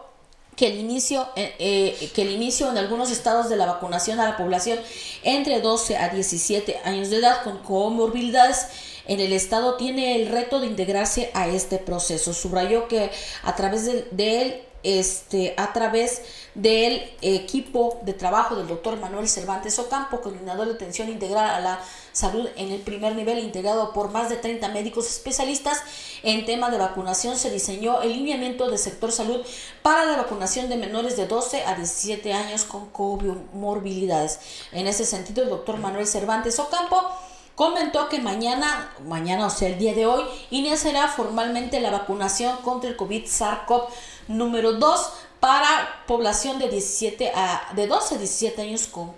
que 0.56 0.68
el 0.68 0.80
inicio 0.80 1.28
eh, 1.36 1.54
eh, 1.60 2.12
que 2.16 2.24
el 2.24 2.32
inicio 2.32 2.72
en 2.72 2.78
algunos 2.78 3.12
estados 3.12 3.50
de 3.50 3.56
la 3.56 3.68
vacunación 3.68 4.20
a 4.20 4.30
la 4.30 4.38
población 4.38 4.80
entre 5.22 5.62
12 5.62 5.98
a 5.98 6.10
17 6.10 6.80
años 6.84 7.12
de 7.12 7.18
edad 7.18 7.44
con 7.44 7.60
comorbilidades 7.60 8.66
en 9.06 9.20
el 9.20 9.34
estado 9.34 9.78
tiene 9.78 10.16
el 10.16 10.30
reto 10.30 10.60
de 10.60 10.68
integrarse 10.68 11.32
a 11.34 11.48
este 11.48 11.78
proceso. 11.78 12.34
Subrayó 12.34 12.88
que 12.88 13.12
a 13.44 13.56
través 13.56 13.86
de, 13.86 14.08
de 14.12 14.42
él 14.42 14.62
este, 14.88 15.54
a 15.58 15.74
través 15.74 16.22
del 16.56 17.12
equipo 17.22 18.00
de 18.04 18.14
trabajo 18.14 18.56
del 18.56 18.68
doctor 18.68 18.98
Manuel 18.98 19.28
Cervantes 19.28 19.78
Ocampo, 19.80 20.22
coordinador 20.22 20.66
de 20.66 20.76
atención 20.76 21.10
integral 21.10 21.50
a 21.50 21.60
la 21.60 21.80
salud 22.14 22.48
en 22.56 22.72
el 22.72 22.80
primer 22.80 23.14
nivel, 23.14 23.40
integrado 23.40 23.92
por 23.92 24.12
más 24.12 24.30
de 24.30 24.38
30 24.38 24.70
médicos 24.70 25.08
especialistas 25.08 25.84
en 26.24 26.46
tema 26.46 26.70
de 26.70 26.78
vacunación, 26.78 27.38
se 27.38 27.52
diseñó 27.52 28.02
el 28.02 28.14
lineamiento 28.14 28.70
del 28.70 28.80
sector 28.80 29.12
salud 29.12 29.42
para 29.82 30.06
la 30.06 30.16
vacunación 30.16 30.70
de 30.70 30.78
menores 30.78 31.18
de 31.18 31.28
12 31.28 31.66
a 31.66 31.76
17 31.76 32.32
años 32.32 32.64
con 32.64 32.86
comorbilidades. 32.90 34.40
En 34.72 34.88
ese 34.88 35.06
sentido, 35.06 35.44
el 35.44 35.50
doctor 35.50 35.80
Manuel 35.80 36.08
Cervantes 36.08 36.60
Ocampo 36.60 37.12
comentó 37.58 38.08
que 38.08 38.20
mañana, 38.20 38.94
mañana 39.08 39.48
o 39.48 39.50
sea 39.50 39.68
el 39.68 39.80
día 39.80 39.96
de 39.96 40.06
hoy, 40.06 40.24
iniciará 40.52 41.08
formalmente 41.08 41.82
la 41.82 41.90
vacunación 41.90 42.56
contra 42.58 42.88
el 42.88 42.96
COVID-SARS-CoV 42.96 43.88
número 44.28 44.74
2 44.74 45.12
para 45.40 46.04
población 46.08 46.60
de 46.60 46.70
17 46.70 47.32
a 47.36 47.70
de 47.76 47.88
12 47.88 48.16
a 48.16 48.18
17 48.18 48.62
años 48.62 48.88
con 48.88 49.14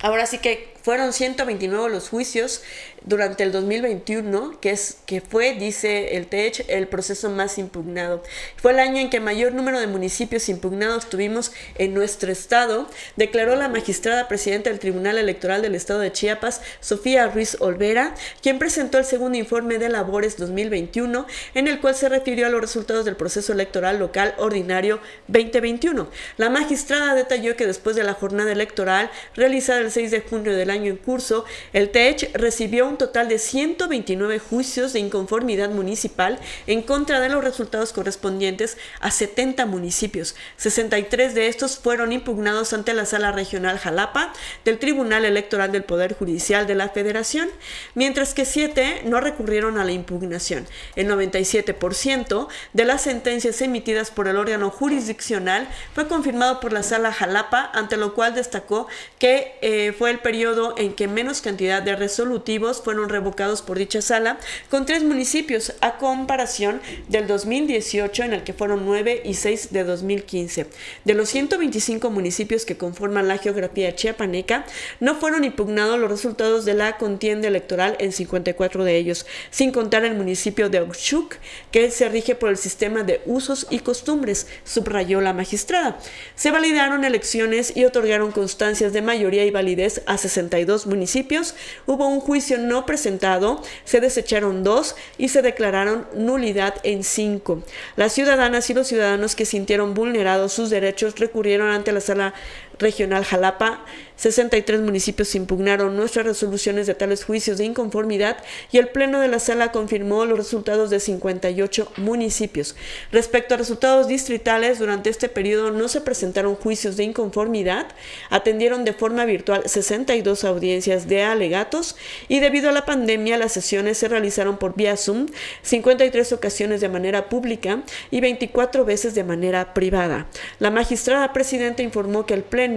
Ahora 0.00 0.26
sí 0.26 0.38
que 0.38 0.74
fueron 0.88 1.12
129 1.12 1.90
los 1.90 2.08
juicios 2.08 2.62
durante 3.04 3.42
el 3.42 3.52
2021, 3.52 4.58
que, 4.58 4.70
es, 4.70 4.96
que 5.04 5.20
fue, 5.20 5.52
dice 5.52 6.16
el 6.16 6.28
TECH, 6.28 6.64
el 6.68 6.88
proceso 6.88 7.28
más 7.28 7.58
impugnado. 7.58 8.22
Fue 8.56 8.72
el 8.72 8.78
año 8.78 8.96
en 8.96 9.10
que 9.10 9.20
mayor 9.20 9.52
número 9.52 9.80
de 9.80 9.86
municipios 9.86 10.48
impugnados 10.48 11.10
tuvimos 11.10 11.52
en 11.76 11.92
nuestro 11.92 12.32
estado, 12.32 12.88
declaró 13.16 13.54
la 13.54 13.68
magistrada 13.68 14.28
presidenta 14.28 14.70
del 14.70 14.78
Tribunal 14.78 15.18
Electoral 15.18 15.60
del 15.60 15.74
Estado 15.74 16.00
de 16.00 16.10
Chiapas, 16.10 16.62
Sofía 16.80 17.26
Ruiz 17.28 17.58
Olvera, 17.60 18.14
quien 18.42 18.58
presentó 18.58 18.96
el 18.96 19.04
segundo 19.04 19.36
informe 19.36 19.76
de 19.76 19.90
labores 19.90 20.38
2021, 20.38 21.26
en 21.52 21.68
el 21.68 21.80
cual 21.80 21.96
se 21.96 22.08
refirió 22.08 22.46
a 22.46 22.50
los 22.50 22.62
resultados 22.62 23.04
del 23.04 23.16
proceso 23.16 23.52
electoral 23.52 23.98
local 23.98 24.34
ordinario 24.38 25.00
2021. 25.26 26.08
La 26.38 26.48
magistrada 26.48 27.14
detalló 27.14 27.56
que 27.56 27.66
después 27.66 27.94
de 27.94 28.04
la 28.04 28.14
jornada 28.14 28.52
electoral 28.52 29.10
realizada 29.34 29.80
el 29.80 29.90
6 29.90 30.10
de 30.10 30.20
junio 30.22 30.56
del 30.56 30.70
año 30.70 30.77
en 30.86 30.96
curso, 30.96 31.44
el 31.72 31.90
TECH 31.90 32.30
recibió 32.34 32.86
un 32.86 32.96
total 32.96 33.28
de 33.28 33.38
129 33.38 34.38
juicios 34.38 34.92
de 34.92 35.00
inconformidad 35.00 35.70
municipal 35.70 36.38
en 36.66 36.82
contra 36.82 37.20
de 37.20 37.28
los 37.28 37.42
resultados 37.42 37.92
correspondientes 37.92 38.76
a 39.00 39.10
70 39.10 39.66
municipios. 39.66 40.36
63 40.56 41.34
de 41.34 41.48
estos 41.48 41.78
fueron 41.78 42.12
impugnados 42.12 42.72
ante 42.72 42.94
la 42.94 43.06
Sala 43.06 43.32
Regional 43.32 43.78
Jalapa 43.78 44.32
del 44.64 44.78
Tribunal 44.78 45.24
Electoral 45.24 45.72
del 45.72 45.84
Poder 45.84 46.14
Judicial 46.14 46.66
de 46.66 46.74
la 46.74 46.88
Federación, 46.90 47.48
mientras 47.94 48.34
que 48.34 48.44
7 48.44 49.02
no 49.04 49.20
recurrieron 49.20 49.78
a 49.78 49.84
la 49.84 49.92
impugnación. 49.92 50.66
El 50.96 51.08
97% 51.08 52.48
de 52.72 52.84
las 52.84 53.02
sentencias 53.02 53.60
emitidas 53.62 54.10
por 54.10 54.28
el 54.28 54.36
órgano 54.36 54.70
jurisdiccional 54.70 55.68
fue 55.94 56.08
confirmado 56.08 56.60
por 56.60 56.72
la 56.72 56.82
Sala 56.82 57.12
Jalapa, 57.12 57.70
ante 57.74 57.96
lo 57.96 58.14
cual 58.14 58.34
destacó 58.34 58.86
que 59.18 59.56
eh, 59.62 59.94
fue 59.96 60.10
el 60.10 60.18
periodo 60.18 60.57
en 60.76 60.92
que 60.92 61.08
menos 61.08 61.40
cantidad 61.40 61.82
de 61.82 61.96
resolutivos 61.96 62.82
fueron 62.82 63.08
revocados 63.08 63.62
por 63.62 63.78
dicha 63.78 64.02
sala, 64.02 64.38
con 64.70 64.86
tres 64.86 65.04
municipios, 65.04 65.74
a 65.80 65.98
comparación 65.98 66.80
del 67.08 67.26
2018 67.26 68.24
en 68.24 68.32
el 68.32 68.44
que 68.44 68.52
fueron 68.52 68.84
nueve 68.84 69.22
y 69.24 69.34
seis 69.34 69.72
de 69.72 69.84
2015. 69.84 70.66
De 71.04 71.14
los 71.14 71.28
125 71.28 72.10
municipios 72.10 72.64
que 72.64 72.76
conforman 72.76 73.28
la 73.28 73.38
geografía 73.38 73.94
chiapaneca, 73.94 74.64
no 75.00 75.14
fueron 75.14 75.44
impugnados 75.44 75.98
los 75.98 76.10
resultados 76.10 76.64
de 76.64 76.74
la 76.74 76.96
contienda 76.96 77.48
electoral 77.48 77.96
en 77.98 78.12
54 78.12 78.84
de 78.84 78.96
ellos, 78.96 79.26
sin 79.50 79.72
contar 79.72 80.04
el 80.04 80.14
municipio 80.14 80.68
de 80.68 80.80
Oxchuc, 80.80 81.36
que 81.70 81.90
se 81.90 82.08
rige 82.08 82.34
por 82.34 82.50
el 82.50 82.56
sistema 82.56 83.02
de 83.02 83.20
usos 83.26 83.66
y 83.70 83.80
costumbres, 83.80 84.46
subrayó 84.64 85.20
la 85.20 85.32
magistrada. 85.32 85.98
Se 86.34 86.50
validaron 86.50 87.04
elecciones 87.04 87.76
y 87.76 87.84
otorgaron 87.84 88.32
constancias 88.32 88.92
de 88.92 89.02
mayoría 89.02 89.44
y 89.44 89.50
validez 89.50 90.02
a 90.06 90.18
62 90.48 90.86
municipios, 90.86 91.54
hubo 91.86 92.08
un 92.08 92.20
juicio 92.20 92.58
no 92.58 92.86
presentado, 92.86 93.62
se 93.84 94.00
desecharon 94.00 94.64
dos 94.64 94.96
y 95.18 95.28
se 95.28 95.42
declararon 95.42 96.06
nulidad 96.14 96.74
en 96.82 97.04
cinco. 97.04 97.62
Las 97.96 98.12
ciudadanas 98.12 98.68
y 98.70 98.74
los 98.74 98.88
ciudadanos 98.88 99.36
que 99.36 99.44
sintieron 99.44 99.94
vulnerados 99.94 100.52
sus 100.52 100.70
derechos 100.70 101.18
recurrieron 101.18 101.70
ante 101.70 101.92
la 101.92 102.00
sala 102.00 102.34
regional 102.78 103.24
Jalapa 103.24 103.84
63 104.18 104.80
municipios 104.80 105.36
impugnaron 105.36 105.96
nuestras 105.96 106.26
resoluciones 106.26 106.88
de 106.88 106.94
tales 106.94 107.24
juicios 107.24 107.56
de 107.56 107.64
inconformidad 107.64 108.38
y 108.72 108.78
el 108.78 108.88
Pleno 108.88 109.20
de 109.20 109.28
la 109.28 109.38
Sala 109.38 109.70
confirmó 109.70 110.24
los 110.24 110.36
resultados 110.36 110.90
de 110.90 110.98
58 110.98 111.92
municipios. 111.98 112.74
Respecto 113.12 113.54
a 113.54 113.58
resultados 113.58 114.08
distritales, 114.08 114.80
durante 114.80 115.08
este 115.08 115.28
periodo 115.28 115.70
no 115.70 115.86
se 115.86 116.00
presentaron 116.00 116.56
juicios 116.56 116.96
de 116.96 117.04
inconformidad, 117.04 117.86
atendieron 118.28 118.84
de 118.84 118.92
forma 118.92 119.24
virtual 119.24 119.62
62 119.66 120.42
audiencias 120.42 121.06
de 121.06 121.22
alegatos 121.22 121.94
y 122.26 122.40
debido 122.40 122.70
a 122.70 122.72
la 122.72 122.86
pandemia 122.86 123.38
las 123.38 123.52
sesiones 123.52 123.98
se 123.98 124.08
realizaron 124.08 124.58
por 124.58 124.74
vía 124.74 124.96
Zoom, 124.96 125.26
53 125.62 126.32
ocasiones 126.32 126.80
de 126.80 126.88
manera 126.88 127.28
pública 127.28 127.84
y 128.10 128.20
24 128.20 128.84
veces 128.84 129.14
de 129.14 129.22
manera 129.22 129.74
privada. 129.74 130.26
La 130.58 130.72
magistrada 130.72 131.32
presidenta 131.32 131.84
informó 131.84 132.26
que 132.26 132.34
el 132.34 132.42
Pleno 132.42 132.67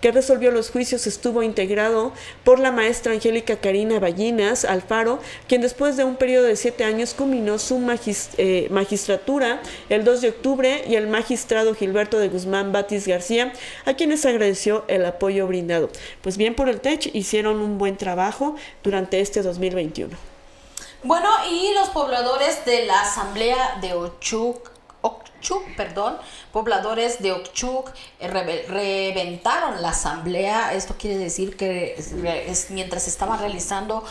que 0.00 0.12
resolvió 0.12 0.50
los 0.50 0.70
juicios 0.70 1.06
estuvo 1.06 1.42
integrado 1.42 2.12
por 2.44 2.58
la 2.58 2.72
maestra 2.72 3.12
Angélica 3.12 3.56
Karina 3.56 3.98
Ballinas 3.98 4.64
Alfaro, 4.64 5.20
quien 5.46 5.60
después 5.60 5.96
de 5.96 6.04
un 6.04 6.16
periodo 6.16 6.46
de 6.46 6.56
siete 6.56 6.84
años 6.84 7.14
culminó 7.14 7.58
su 7.58 7.78
eh, 8.36 8.68
magistratura 8.70 9.60
el 9.88 10.04
2 10.04 10.20
de 10.20 10.28
octubre, 10.28 10.84
y 10.86 10.96
el 10.96 11.06
magistrado 11.06 11.74
Gilberto 11.74 12.18
de 12.18 12.28
Guzmán 12.28 12.72
Batis 12.72 13.06
García, 13.06 13.52
a 13.84 13.94
quienes 13.94 14.24
agradeció 14.26 14.84
el 14.88 15.04
apoyo 15.04 15.46
brindado. 15.46 15.90
Pues 16.22 16.36
bien 16.36 16.54
por 16.54 16.68
el 16.68 16.80
TECH 16.80 17.14
hicieron 17.14 17.60
un 17.60 17.78
buen 17.78 17.96
trabajo 17.96 18.56
durante 18.82 19.20
este 19.20 19.42
2021. 19.42 20.16
Bueno, 21.04 21.28
y 21.50 21.72
los 21.74 21.90
pobladores 21.90 22.64
de 22.64 22.86
la 22.86 23.02
Asamblea 23.02 23.78
de 23.80 23.94
Ochuc 23.94 24.77
perdón, 25.76 26.18
pobladores 26.52 27.20
de 27.20 27.32
Okchuk 27.32 27.90
eh, 28.20 28.28
reventaron 28.68 29.80
la 29.82 29.90
asamblea. 29.90 30.74
Esto 30.74 30.96
quiere 30.98 31.18
decir 31.18 31.56
que 31.56 31.94
es, 32.46 32.70
mientras 32.70 33.08
estaban 33.08 33.38
realizando 33.38 34.04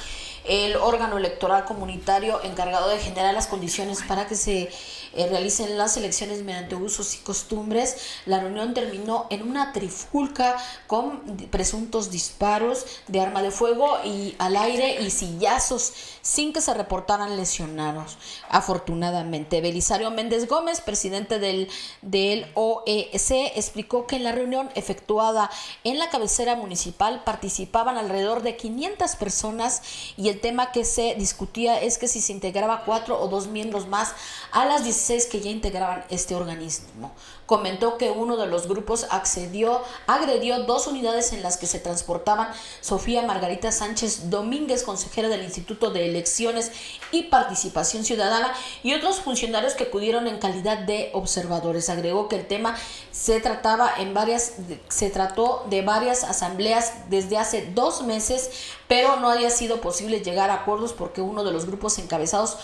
el 0.45 0.77
órgano 0.77 1.17
electoral 1.17 1.65
comunitario 1.65 2.41
encargado 2.43 2.89
de 2.89 2.99
generar 2.99 3.33
las 3.33 3.47
condiciones 3.47 4.01
para 4.07 4.27
que 4.27 4.35
se 4.35 4.69
eh, 5.13 5.27
realicen 5.27 5.77
las 5.77 5.97
elecciones 5.97 6.43
mediante 6.43 6.75
usos 6.75 7.15
y 7.15 7.17
costumbres. 7.19 7.97
La 8.25 8.39
reunión 8.39 8.73
terminó 8.73 9.27
en 9.29 9.41
una 9.41 9.73
trifulca 9.73 10.55
con 10.87 11.19
presuntos 11.51 12.11
disparos 12.11 12.85
de 13.07 13.19
arma 13.19 13.41
de 13.41 13.51
fuego 13.51 13.97
y 14.05 14.35
al 14.39 14.55
aire 14.55 15.01
y 15.01 15.11
sillazos 15.11 15.93
sin 16.27 16.51
que 16.51 16.59
se 16.59 16.73
reportaran 16.73 17.37
lesionados. 17.37 18.17
Afortunadamente, 18.49 19.61
Belisario 19.61 20.11
Méndez 20.11 20.45
Gómez, 20.45 20.81
presidente 20.81 21.39
del, 21.39 21.69
del 22.01 22.51
OEC, 22.53 23.55
explicó 23.55 24.07
que 24.07 24.17
en 24.17 24.25
la 24.25 24.33
reunión 24.33 24.69
efectuada 24.75 25.49
en 25.85 25.97
la 25.97 26.09
cabecera 26.09 26.57
municipal 26.57 27.23
participaban 27.23 27.97
alrededor 27.97 28.43
de 28.43 28.57
500 28.57 29.15
personas 29.15 29.81
y 30.17 30.27
el 30.27 30.41
tema 30.41 30.73
que 30.73 30.83
se 30.83 31.15
discutía 31.15 31.79
es 31.79 31.97
que 31.97 32.09
si 32.09 32.19
se 32.19 32.33
integraba 32.33 32.83
cuatro 32.83 33.17
o 33.21 33.29
dos 33.29 33.47
miembros 33.47 33.87
más 33.87 34.13
a 34.51 34.65
las 34.65 34.83
16 34.83 35.27
que 35.27 35.39
ya 35.39 35.49
integraban 35.49 36.03
este 36.09 36.35
organismo 36.35 37.13
comentó 37.47 37.97
que 37.97 38.11
uno 38.11 38.37
de 38.37 38.45
los 38.45 38.67
grupos 38.67 39.07
accedió, 39.09 39.81
agredió 40.05 40.65
dos 40.65 40.85
unidades 40.85 41.33
en 41.33 41.41
las 41.41 41.57
que 41.57 41.65
se 41.65 41.79
transportaban 41.79 42.49
Sofía 42.81 43.23
Margarita 43.23 43.71
Sánchez 43.71 44.29
Domínguez, 44.29 44.83
consejera 44.83 45.29
del 45.29 45.43
Instituto 45.43 45.89
de 45.89 46.07
Elecciones 46.07 46.71
y 47.11 47.23
Participación 47.23 48.03
Ciudadana, 48.03 48.53
y 48.83 48.93
otros 48.93 49.21
funcionarios 49.21 49.73
que 49.73 49.85
acudieron 49.85 50.27
en 50.27 50.37
calidad 50.37 50.79
de 50.79 51.09
observadores. 51.13 51.89
Agregó 51.89 52.27
que 52.27 52.35
el 52.35 52.47
tema 52.47 52.75
se 53.11 53.39
trataba 53.39 53.91
en 53.97 54.13
varias, 54.13 54.53
se 54.89 55.09
trató 55.09 55.65
de 55.69 55.81
varias 55.81 56.25
asambleas 56.25 57.09
desde 57.09 57.37
hace 57.37 57.71
dos 57.73 58.03
meses, 58.03 58.49
pero 58.89 59.15
no 59.17 59.29
había 59.29 59.49
sido 59.49 59.79
posible 59.79 60.19
llegar 60.19 60.49
a 60.49 60.55
acuerdos 60.55 60.91
porque 60.91 61.21
uno 61.21 61.45
de 61.45 61.53
los 61.53 61.65
grupos 61.65 61.97
encabezados 61.97 62.57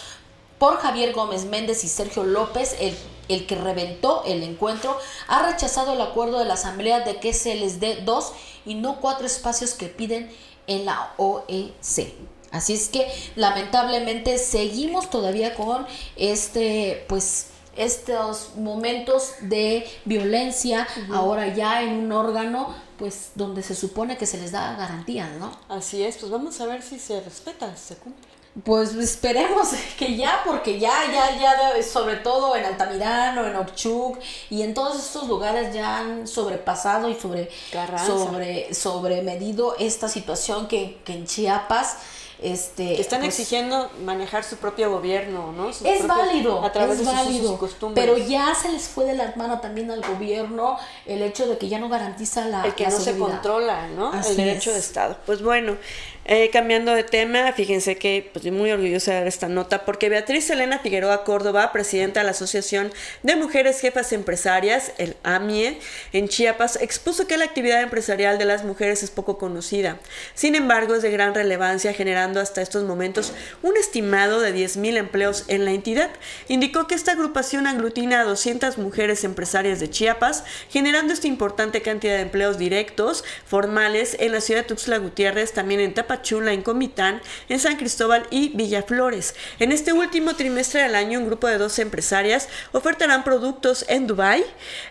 por 0.64 0.78
Javier 0.78 1.12
Gómez 1.12 1.44
Méndez 1.44 1.84
y 1.84 1.90
Sergio 1.90 2.24
López, 2.24 2.78
el, 2.80 2.96
el, 3.28 3.46
que 3.46 3.56
reventó 3.56 4.24
el 4.26 4.44
encuentro, 4.44 4.98
ha 5.28 5.46
rechazado 5.52 5.92
el 5.92 6.00
acuerdo 6.00 6.40
de 6.40 6.46
la 6.46 6.54
Asamblea 6.54 7.02
de 7.02 7.18
que 7.18 7.34
se 7.34 7.56
les 7.56 7.82
dé 7.82 7.98
dos 8.06 8.32
y 8.66 8.76
no 8.76 9.02
cuatro 9.02 9.26
espacios 9.26 9.74
que 9.74 9.88
piden 9.88 10.32
en 10.68 10.86
la 10.86 11.12
OEC. 11.18 12.14
Así 12.52 12.76
es 12.76 12.88
que 12.88 13.06
lamentablemente 13.36 14.38
seguimos 14.38 15.10
todavía 15.10 15.54
con 15.54 15.86
este, 16.16 17.04
pues, 17.10 17.48
estos 17.76 18.52
momentos 18.56 19.34
de 19.42 19.86
violencia, 20.06 20.88
ahora 21.12 21.54
ya 21.54 21.84
en 21.84 21.90
un 21.90 22.12
órgano 22.14 22.74
pues 22.98 23.32
donde 23.36 23.64
se 23.64 23.76
supone 23.76 24.16
que 24.16 24.26
se 24.26 24.38
les 24.38 24.54
da 24.54 24.78
garantías, 24.78 25.30
¿no? 25.38 25.52
Así 25.68 26.02
es, 26.04 26.16
pues 26.16 26.32
vamos 26.32 26.62
a 26.62 26.68
ver 26.68 26.82
si 26.82 27.00
se 27.00 27.20
respeta, 27.20 27.76
se 27.76 27.98
cumple. 27.98 28.33
Pues 28.64 28.94
esperemos 28.94 29.70
que 29.98 30.16
ya, 30.16 30.42
porque 30.46 30.80
ya, 30.80 30.94
ya, 31.12 31.38
ya, 31.40 31.84
sobre 31.84 32.18
todo 32.18 32.56
en 32.56 32.66
Altamirano, 32.66 33.48
en 33.48 33.56
Ochuc 33.56 34.20
y 34.50 34.62
en 34.62 34.74
todos 34.74 35.04
estos 35.04 35.28
lugares 35.28 35.74
ya 35.74 36.00
han 36.00 36.28
sobrepasado 36.28 37.10
y 37.10 37.16
sobre, 37.16 37.50
sobre, 38.06 38.74
sobre 38.74 39.24
medido 39.24 39.76
esta 39.80 40.08
situación 40.08 40.68
que, 40.68 41.00
que 41.04 41.14
en 41.14 41.26
Chiapas 41.26 41.98
este, 42.44 43.00
están 43.00 43.22
pues, 43.22 43.40
exigiendo 43.40 43.90
manejar 44.04 44.44
su 44.44 44.58
propio 44.58 44.92
gobierno, 44.92 45.54
¿no? 45.54 45.70
es 45.70 46.08
válido, 46.08 46.64
a 46.64 46.72
través 46.74 47.00
es 47.00 47.06
de 47.06 47.12
válido, 47.14 47.60
pero 47.96 48.18
ya 48.18 48.54
se 48.54 48.70
les 48.70 48.90
fue 48.90 49.06
de 49.06 49.16
las 49.16 49.38
manos 49.38 49.62
también 49.62 49.90
al 49.90 50.02
gobierno 50.02 50.78
el 51.06 51.22
hecho 51.22 51.48
de 51.48 51.58
que 51.58 51.70
ya 51.70 51.80
no 51.80 51.88
garantiza 51.88 52.46
la 52.46 52.64
el 52.66 52.76
que 52.76 52.86
no 52.86 53.00
se 53.00 53.18
controla, 53.18 53.88
¿no? 53.88 54.12
el 54.14 54.36
derecho 54.36 54.74
de 54.74 54.80
Estado. 54.80 55.16
Pues 55.26 55.42
bueno, 55.42 55.78
Eh, 56.26 56.50
cambiando 56.54 56.94
de 56.94 57.04
tema, 57.04 57.52
fíjense 57.52 57.98
que 57.98 58.30
pues, 58.32 58.50
muy 58.50 58.72
orgullosa 58.72 59.22
de 59.22 59.28
esta 59.28 59.50
nota 59.50 59.84
porque 59.84 60.08
Beatriz 60.08 60.50
Elena 60.50 60.80
Figueroa 60.80 61.26
Córdoba, 61.26 61.74
presidenta 61.74 62.22
de 62.22 62.24
la 62.24 62.32
Asociación 62.32 62.94
de 63.24 63.36
Mujeres 63.36 63.82
Jefas 63.82 64.14
Empresarias, 64.14 64.94
el 64.98 65.18
AMIE, 65.24 65.80
en 66.14 66.30
Chiapas, 66.30 66.78
expuso 66.82 67.28
que 67.28 67.36
la 67.36 67.44
actividad 67.44 67.82
empresarial 67.82 68.38
de 68.38 68.46
las 68.46 68.64
mujeres 68.64 69.04
es 69.04 69.12
poco 69.12 69.38
conocida. 69.38 70.00
Sin 70.34 70.56
embargo, 70.56 70.96
es 70.96 71.02
de 71.02 71.12
gran 71.12 71.36
relevancia, 71.36 71.94
generando 71.94 72.40
hasta 72.40 72.62
estos 72.62 72.86
momentos 72.86 73.34
un 73.62 73.76
estimado 73.76 74.40
de 74.40 74.56
10.000 74.56 74.98
empleos 74.98 75.44
en 75.50 75.66
la 75.66 75.72
entidad. 75.72 76.10
Indicó 76.48 76.88
que 76.88 76.96
esta 76.96 77.12
agrupación 77.12 77.68
aglutina 77.68 78.22
a 78.22 78.24
200 78.24 78.78
mujeres 78.78 79.26
empresarias 79.26 79.82
de 79.82 79.90
Chiapas, 79.90 80.46
generando 80.70 81.12
esta 81.12 81.28
importante 81.28 81.82
cantidad 81.82 82.16
de 82.16 82.22
empleos 82.22 82.58
directos, 82.58 83.26
formales, 83.46 84.16
en 84.20 84.32
la 84.32 84.40
ciudad 84.40 84.62
de 84.62 84.68
Tuxtla 84.68 85.00
Gutiérrez, 85.00 85.52
también 85.52 85.82
en 85.82 85.94
Tapachula, 86.14 86.22
Chula 86.22 86.54
en 86.54 86.62
Comitán, 86.62 87.22
en 87.50 87.60
San 87.60 87.78
Cristóbal 87.78 88.26
y 88.30 88.50
Villaflores. 88.56 89.36
En 89.60 89.72
este 89.72 89.94
último 89.94 90.36
trimestre 90.36 90.84
del 90.84 90.96
año, 90.96 91.20
un 91.20 91.26
grupo 91.26 91.48
de 91.48 91.58
12 91.58 91.82
empresarias 91.82 92.50
ofertarán 92.72 93.24
productos 93.24 93.86
en 93.88 94.08
Dubái 94.08 94.44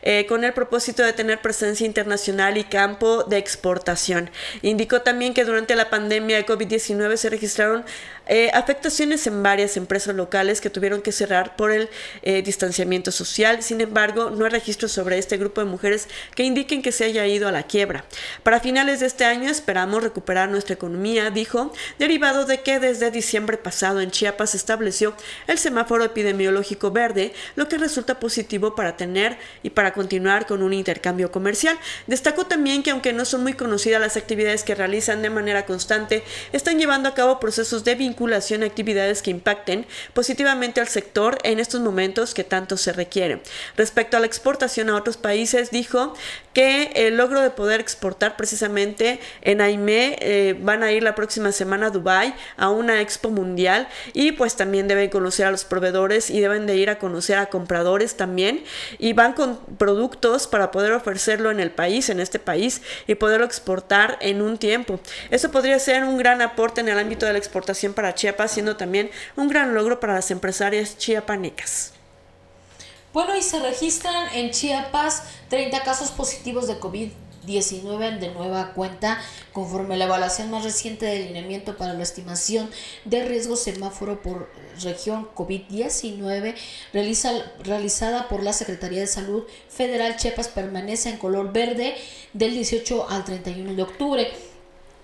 eh, 0.03 0.27
con 0.27 0.45
el 0.45 0.53
propósito 0.53 1.03
de 1.03 1.13
tener 1.13 1.41
presencia 1.41 1.87
internacional 1.87 2.57
y 2.57 2.65
campo 2.65 3.25
de 3.25 3.39
exportación. 3.39 4.31
Indicó 4.63 5.03
también 5.03 5.35
que 5.35 5.45
durante 5.45 5.77
la 5.77 5.91
pandemia 5.91 6.37
de 6.37 6.47
COVID-19 6.47 7.17
se 7.17 7.31
registraron 7.31 7.85
eh, 8.29 8.51
afectaciones 8.55 9.27
en 9.27 9.43
varias 9.43 9.77
empresas 9.77 10.15
locales 10.15 10.61
que 10.61 10.71
tuvieron 10.71 11.03
que 11.03 11.11
cerrar 11.11 11.57
por 11.57 11.73
el 11.73 11.89
eh, 12.23 12.43
distanciamiento 12.43 13.11
social. 13.11 13.63
Sin 13.63 13.81
embargo, 13.81 14.31
no 14.31 14.45
hay 14.45 14.51
registros 14.51 14.93
sobre 14.93 15.19
este 15.19 15.37
grupo 15.37 15.61
de 15.61 15.67
mujeres 15.67 16.09
que 16.37 16.45
indiquen 16.45 16.83
que 16.83 16.93
se 16.93 17.05
haya 17.05 17.27
ido 17.27 17.49
a 17.49 17.53
la 17.53 17.65
quiebra. 17.65 18.05
Para 18.45 18.61
finales 18.61 19.01
de 19.01 19.07
este 19.07 19.25
año 19.25 19.51
esperamos 19.51 20.03
recuperar 20.05 20.49
nuestra 20.49 20.75
economía, 20.75 21.31
dijo, 21.31 21.73
derivado 21.99 22.45
de 22.45 22.63
que 22.63 22.79
desde 22.79 23.11
diciembre 23.11 23.57
pasado 23.57 24.01
en 24.01 24.13
Chiapas 24.13 24.51
se 24.51 24.57
estableció 24.57 25.15
el 25.49 25.59
semáforo 25.59 26.05
epidemiológico 26.05 26.93
verde, 26.93 27.33
lo 27.57 27.69
que 27.69 27.79
resulta 27.79 28.21
positivo 28.21 28.77
para 28.77 28.97
tener 28.97 29.37
y 29.65 29.71
para 29.71 29.93
continuar 29.93 30.47
con 30.47 30.63
un 30.63 30.73
intercambio 30.73 31.33
comercial. 31.33 31.77
Destacó 32.07 32.47
también 32.47 32.85
que 32.85 32.93
aunque 32.93 33.13
no 33.13 33.25
son 33.25 33.43
muy 33.43 33.55
conocidas 33.55 34.01
las 34.01 34.17
actividades 34.17 34.63
que 34.63 34.75
realizan 34.77 35.23
de 35.23 35.31
manera 35.31 35.67
constante, 35.67 36.23
están 36.53 36.79
llevando 36.79 37.09
a 37.09 37.15
cabo 37.15 37.41
procesos 37.41 37.83
de 37.83 37.97
vinculación 37.97 38.12
a 38.19 38.67
actividades 38.67 39.23
que 39.23 39.31
impacten 39.31 39.87
positivamente 40.15 40.81
al 40.81 40.89
sector 40.89 41.39
en 41.45 41.59
estos 41.59 41.81
momentos 41.81 42.35
que 42.35 42.45
tanto 42.45 42.77
se 42.77 42.93
requiere. 42.93 43.43
Respecto 43.77 44.17
a 44.17 44.21
la 44.21 44.27
exportación 44.27 44.91
a 44.91 44.97
otros 44.97 45.17
países, 45.17 45.71
dijo 45.71 46.15
que 46.53 46.93
el 46.95 47.17
logro 47.17 47.41
de 47.41 47.51
poder 47.51 47.81
exportar 47.81 48.37
precisamente 48.37 49.21
en 49.41 49.61
AIME 49.61 50.17
eh, 50.21 50.57
van 50.61 50.83
a 50.83 50.93
ir 50.93 51.03
la 51.03 51.15
próxima 51.15 51.53
semana 51.53 51.87
a 51.87 51.91
Dubai 51.91 52.35
a 52.57 52.71
una 52.71 53.01
expo 53.01 53.31
mundial 53.31 53.89
y 54.13 54.33
pues 54.33 54.57
también 54.57 54.89
deben 54.89 55.09
conocer 55.11 55.47
a 55.47 55.51
los 55.51 55.65
proveedores 55.65 56.31
y 56.31 56.41
deben 56.41 56.67
de 56.67 56.77
ir 56.77 56.91
a 56.91 56.99
conocer 56.99 57.39
a 57.39 57.47
compradores 57.47 58.17
también 58.17 58.65
y 58.99 59.13
van 59.13 59.33
con 59.33 59.59
productos 59.79 60.47
para 60.47 60.71
poder 60.71 60.93
ofrecerlo 60.93 61.51
en 61.51 61.61
el 61.61 61.71
país, 61.71 62.11
en 62.11 62.21
este 62.21 62.39
país 62.39 62.83
y 63.07 63.15
poderlo 63.15 63.47
exportar 63.47 64.19
en 64.21 64.43
un 64.43 64.59
tiempo. 64.59 65.01
Eso 65.31 65.51
podría 65.51 65.79
ser 65.79 66.05
un 66.05 66.19
gran 66.19 66.43
aporte 66.43 66.81
en 66.81 66.89
el 66.89 66.99
ámbito 66.99 67.27
de 67.27 67.33
la 67.33 67.39
exportación 67.39 67.95
para 67.95 68.02
Chiapas, 68.15 68.51
siendo 68.51 68.77
también 68.77 69.11
un 69.37 69.49
gran 69.49 69.75
logro 69.75 70.01
para 70.01 70.15
las 70.15 70.31
empresarias 70.31 70.99
chiapanecas. 70.99 71.93
Bueno, 73.13 73.37
y 73.37 73.43
se 73.43 73.59
registran 73.59 74.35
en 74.35 74.51
Chiapas 74.51 75.23
30 75.51 75.83
casos 75.83 76.11
positivos 76.11 76.67
de 76.67 76.81
COVID-19 76.81 78.19
de 78.19 78.31
nueva 78.31 78.73
cuenta, 78.73 79.21
conforme 79.53 79.95
a 79.95 79.97
la 79.99 80.07
evaluación 80.07 80.51
más 80.51 80.65
reciente 80.65 81.05
de 81.05 81.17
alineamiento 81.17 81.77
para 81.77 81.93
la 81.93 82.03
estimación 82.03 82.71
de 83.05 83.25
riesgo 83.25 83.57
semáforo 83.57 84.23
por 84.23 84.51
región 84.83 85.29
COVID-19 85.35 86.55
realizada 87.63 88.29
por 88.29 88.43
la 88.43 88.55
Secretaría 88.55 89.01
de 89.01 89.07
Salud 89.07 89.45
Federal. 89.69 90.17
Chiapas 90.17 90.49
permanece 90.49 91.11
en 91.11 91.19
color 91.19 91.53
verde 91.53 91.95
del 92.33 92.55
18 92.55 93.11
al 93.11 93.25
31 93.25 93.75
de 93.75 93.83
octubre. 93.83 94.52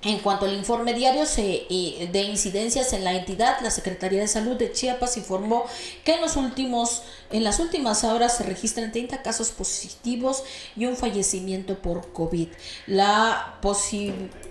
En 0.03 0.21
cuanto 0.21 0.47
al 0.47 0.55
informe 0.55 0.95
diario 0.95 1.25
de 1.25 2.23
incidencias 2.31 2.93
en 2.93 3.03
la 3.03 3.15
entidad, 3.15 3.61
la 3.63 3.71
Secretaría 3.73 4.21
de 4.21 4.29
Salud 4.29 4.57
de 4.57 4.71
Chiapas 4.71 5.17
informó 5.17 5.65
que 6.05 6.15
en, 6.15 6.21
los 6.21 6.37
últimos, 6.37 7.03
en 7.33 7.43
las 7.43 7.59
últimas 7.59 8.05
horas 8.05 8.37
se 8.37 8.45
registran 8.45 8.93
30 8.93 9.23
casos 9.23 9.51
positivos 9.51 10.45
y 10.77 10.87
un 10.87 10.97
fallecimiento 10.97 11.83
por 11.83 12.13
COVID. 12.13 12.47
La 12.87 13.59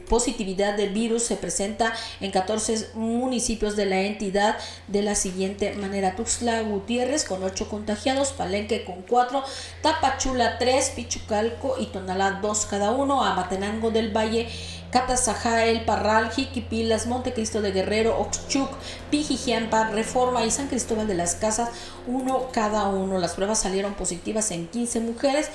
positividad 0.09 0.75
del 0.75 0.89
virus 0.89 1.23
se 1.23 1.35
presenta 1.35 1.93
en 2.19 2.31
14 2.31 2.91
municipios 2.95 3.75
de 3.75 3.85
la 3.85 4.01
entidad 4.01 4.57
de 4.87 5.01
la 5.01 5.15
siguiente 5.15 5.73
manera. 5.73 6.15
Tuxtla 6.15 6.61
Gutiérrez 6.61 7.25
con 7.25 7.43
8 7.43 7.69
contagiados, 7.69 8.31
Palenque 8.31 8.83
con 8.85 9.03
4, 9.03 9.43
Tapachula 9.81 10.57
3, 10.57 10.91
Pichucalco 10.95 11.75
y 11.79 11.87
Tonalá 11.87 12.39
2 12.41 12.65
cada 12.65 12.91
uno, 12.91 13.23
Amatenango 13.23 13.91
del 13.91 14.15
Valle 14.15 14.47
Catazajá, 14.91 15.65
El 15.65 15.83
Parral, 15.83 16.31
Jiquipilas, 16.31 17.07
Montecristo 17.07 17.61
de 17.61 17.71
Guerrero, 17.71 18.19
Oxchuc, 18.19 18.69
Pijijiampa, 19.11 19.89
Reforma 19.89 20.45
y 20.45 20.51
San 20.51 20.67
Cristóbal 20.67 21.07
de 21.07 21.15
las 21.15 21.35
Casas, 21.35 21.69
uno 22.07 22.47
cada 22.53 22.87
uno. 22.87 23.19
Las 23.19 23.33
pruebas 23.33 23.59
salieron 23.59 23.95
positivas 23.95 24.49
en 24.51 24.67
15 24.67 25.01
mujeres 25.01 25.49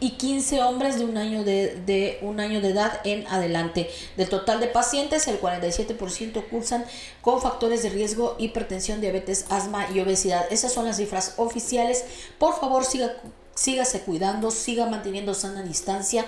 y 0.00 0.10
15 0.12 0.62
hombres 0.62 0.98
de 0.98 1.04
un 1.04 1.16
año 1.16 1.44
de, 1.44 1.80
de, 1.86 2.18
un 2.22 2.40
año 2.40 2.60
de 2.60 2.70
edad 2.70 3.00
en 3.04 3.26
adelante. 3.28 3.90
Del 4.16 4.28
total 4.28 4.60
de 4.60 4.66
pacientes, 4.66 5.26
el 5.28 5.40
47% 5.40 6.48
cursan 6.48 6.84
con 7.22 7.40
factores 7.40 7.82
de 7.82 7.90
riesgo, 7.90 8.36
hipertensión, 8.38 9.00
diabetes, 9.00 9.46
asma 9.48 9.88
y 9.94 10.00
obesidad. 10.00 10.46
Esas 10.50 10.72
son 10.72 10.84
las 10.84 10.98
cifras 10.98 11.34
oficiales. 11.36 12.04
Por 12.38 12.58
favor, 12.58 12.84
siga 12.84 13.16
sígase 13.56 14.00
cuidando, 14.02 14.50
siga 14.50 14.86
manteniendo 14.86 15.34
sana 15.34 15.62
distancia, 15.62 16.24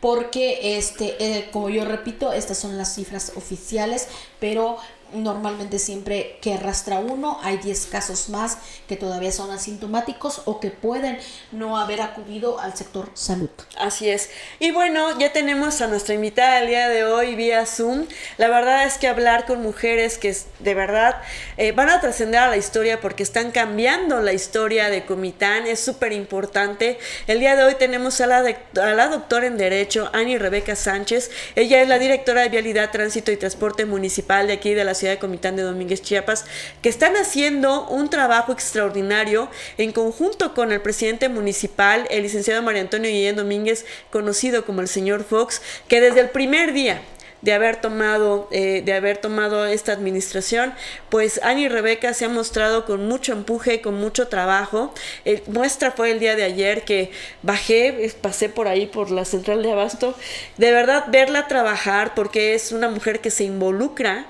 porque 0.00 0.78
este, 0.78 1.14
eh, 1.22 1.50
como 1.52 1.68
yo 1.68 1.84
repito, 1.84 2.32
estas 2.32 2.58
son 2.58 2.76
las 2.78 2.94
cifras 2.94 3.32
oficiales, 3.36 4.08
pero 4.40 4.78
normalmente 5.12 5.78
siempre 5.78 6.38
que 6.40 6.54
arrastra 6.54 6.98
uno 7.00 7.38
hay 7.42 7.58
10 7.58 7.86
casos 7.86 8.28
más 8.28 8.58
que 8.88 8.96
todavía 8.96 9.32
son 9.32 9.50
asintomáticos 9.50 10.42
o 10.44 10.60
que 10.60 10.70
pueden 10.70 11.18
no 11.52 11.78
haber 11.78 12.00
acudido 12.00 12.60
al 12.60 12.76
sector 12.76 13.10
salud. 13.14 13.50
Así 13.78 14.08
es. 14.08 14.30
Y 14.58 14.70
bueno, 14.70 15.18
ya 15.18 15.32
tenemos 15.32 15.80
a 15.80 15.86
nuestra 15.86 16.14
invitada 16.14 16.60
el 16.60 16.68
día 16.68 16.88
de 16.88 17.04
hoy 17.04 17.34
vía 17.34 17.66
Zoom. 17.66 18.06
La 18.38 18.48
verdad 18.48 18.84
es 18.84 18.98
que 18.98 19.08
hablar 19.08 19.46
con 19.46 19.62
mujeres 19.62 20.18
que 20.18 20.36
de 20.60 20.74
verdad 20.74 21.16
eh, 21.56 21.72
van 21.72 21.90
a 21.90 22.00
trascender 22.00 22.40
a 22.40 22.48
la 22.48 22.56
historia 22.56 23.00
porque 23.00 23.22
están 23.22 23.50
cambiando 23.50 24.20
la 24.20 24.32
historia 24.32 24.90
de 24.90 25.04
Comitán 25.04 25.66
es 25.66 25.80
súper 25.80 26.12
importante. 26.12 26.98
El 27.26 27.40
día 27.40 27.56
de 27.56 27.64
hoy 27.64 27.74
tenemos 27.74 28.20
a 28.20 28.26
la, 28.26 28.38
a 28.38 28.94
la 28.94 29.08
doctora 29.08 29.46
en 29.46 29.56
Derecho, 29.56 30.10
Ani 30.12 30.38
Rebeca 30.38 30.76
Sánchez. 30.76 31.30
Ella 31.54 31.82
es 31.82 31.88
la 31.88 31.98
directora 31.98 32.42
de 32.42 32.48
Vialidad, 32.48 32.90
Tránsito 32.90 33.32
y 33.32 33.36
Transporte 33.36 33.84
Municipal 33.86 34.46
de 34.46 34.54
aquí 34.54 34.74
de 34.74 34.84
la 34.84 34.94
de 35.08 35.18
Comitán 35.18 35.56
de 35.56 35.62
Domínguez, 35.62 36.02
Chiapas, 36.02 36.44
que 36.82 36.88
están 36.88 37.16
haciendo 37.16 37.86
un 37.88 38.10
trabajo 38.10 38.52
extraordinario 38.52 39.48
en 39.78 39.92
conjunto 39.92 40.54
con 40.54 40.72
el 40.72 40.80
presidente 40.80 41.28
municipal, 41.28 42.06
el 42.10 42.22
licenciado 42.22 42.62
María 42.62 42.82
Antonio 42.82 43.10
Guillén 43.10 43.36
Domínguez, 43.36 43.86
conocido 44.10 44.64
como 44.64 44.80
el 44.80 44.88
señor 44.88 45.24
Fox, 45.24 45.62
que 45.88 46.00
desde 46.00 46.20
el 46.20 46.30
primer 46.30 46.72
día 46.72 47.02
de 47.42 47.52
haber 47.52 47.80
tomado 47.80 48.48
eh, 48.50 48.82
de 48.84 48.92
haber 48.92 49.18
tomado 49.18 49.66
esta 49.66 49.92
administración 49.92 50.74
pues 51.08 51.40
Ani 51.42 51.68
Rebeca 51.68 52.12
se 52.14 52.26
ha 52.26 52.28
mostrado 52.28 52.84
con 52.84 53.08
mucho 53.08 53.32
empuje 53.32 53.80
con 53.80 53.94
mucho 53.94 54.28
trabajo. 54.28 54.92
Eh, 55.24 55.42
muestra 55.46 55.90
fue 55.90 56.10
el 56.10 56.18
día 56.18 56.36
de 56.36 56.44
ayer 56.44 56.84
que 56.84 57.10
bajé 57.42 58.12
pasé 58.20 58.48
por 58.48 58.68
ahí 58.68 58.86
por 58.86 59.10
la 59.10 59.24
central 59.24 59.62
de 59.62 59.72
abasto. 59.72 60.14
De 60.56 60.70
verdad 60.72 61.04
verla 61.08 61.48
trabajar 61.48 62.14
porque 62.14 62.54
es 62.54 62.72
una 62.72 62.88
mujer 62.88 63.20
que 63.20 63.30
se 63.30 63.44
involucra 63.44 64.26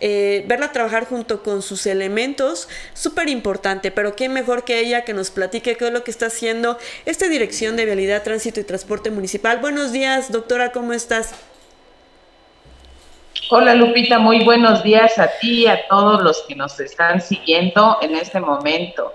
eh, 0.00 0.44
verla 0.46 0.72
trabajar 0.72 1.06
junto 1.06 1.42
con 1.42 1.62
sus 1.62 1.86
elementos 1.86 2.68
súper 2.94 3.28
importante 3.28 3.90
pero 3.90 4.16
qué 4.16 4.28
mejor 4.28 4.64
que 4.64 4.80
ella 4.80 5.04
que 5.04 5.14
nos 5.14 5.30
platique 5.30 5.76
qué 5.76 5.86
es 5.86 5.92
lo 5.92 6.04
que 6.04 6.10
está 6.10 6.26
haciendo 6.26 6.78
esta 7.06 7.28
dirección 7.28 7.76
de 7.76 7.84
vialidad 7.84 8.22
tránsito 8.22 8.60
y 8.60 8.64
transporte 8.64 9.10
municipal. 9.10 9.58
Buenos 9.58 9.92
días 9.92 10.32
doctora 10.32 10.72
cómo 10.72 10.92
estás 10.92 11.34
Hola 13.50 13.74
Lupita, 13.74 14.18
muy 14.18 14.44
buenos 14.44 14.82
días 14.82 15.18
a 15.18 15.28
ti 15.38 15.64
y 15.64 15.66
a 15.66 15.86
todos 15.88 16.22
los 16.22 16.42
que 16.48 16.54
nos 16.54 16.78
están 16.80 17.20
siguiendo 17.20 17.98
en 18.00 18.16
este 18.16 18.40
momento. 18.40 19.12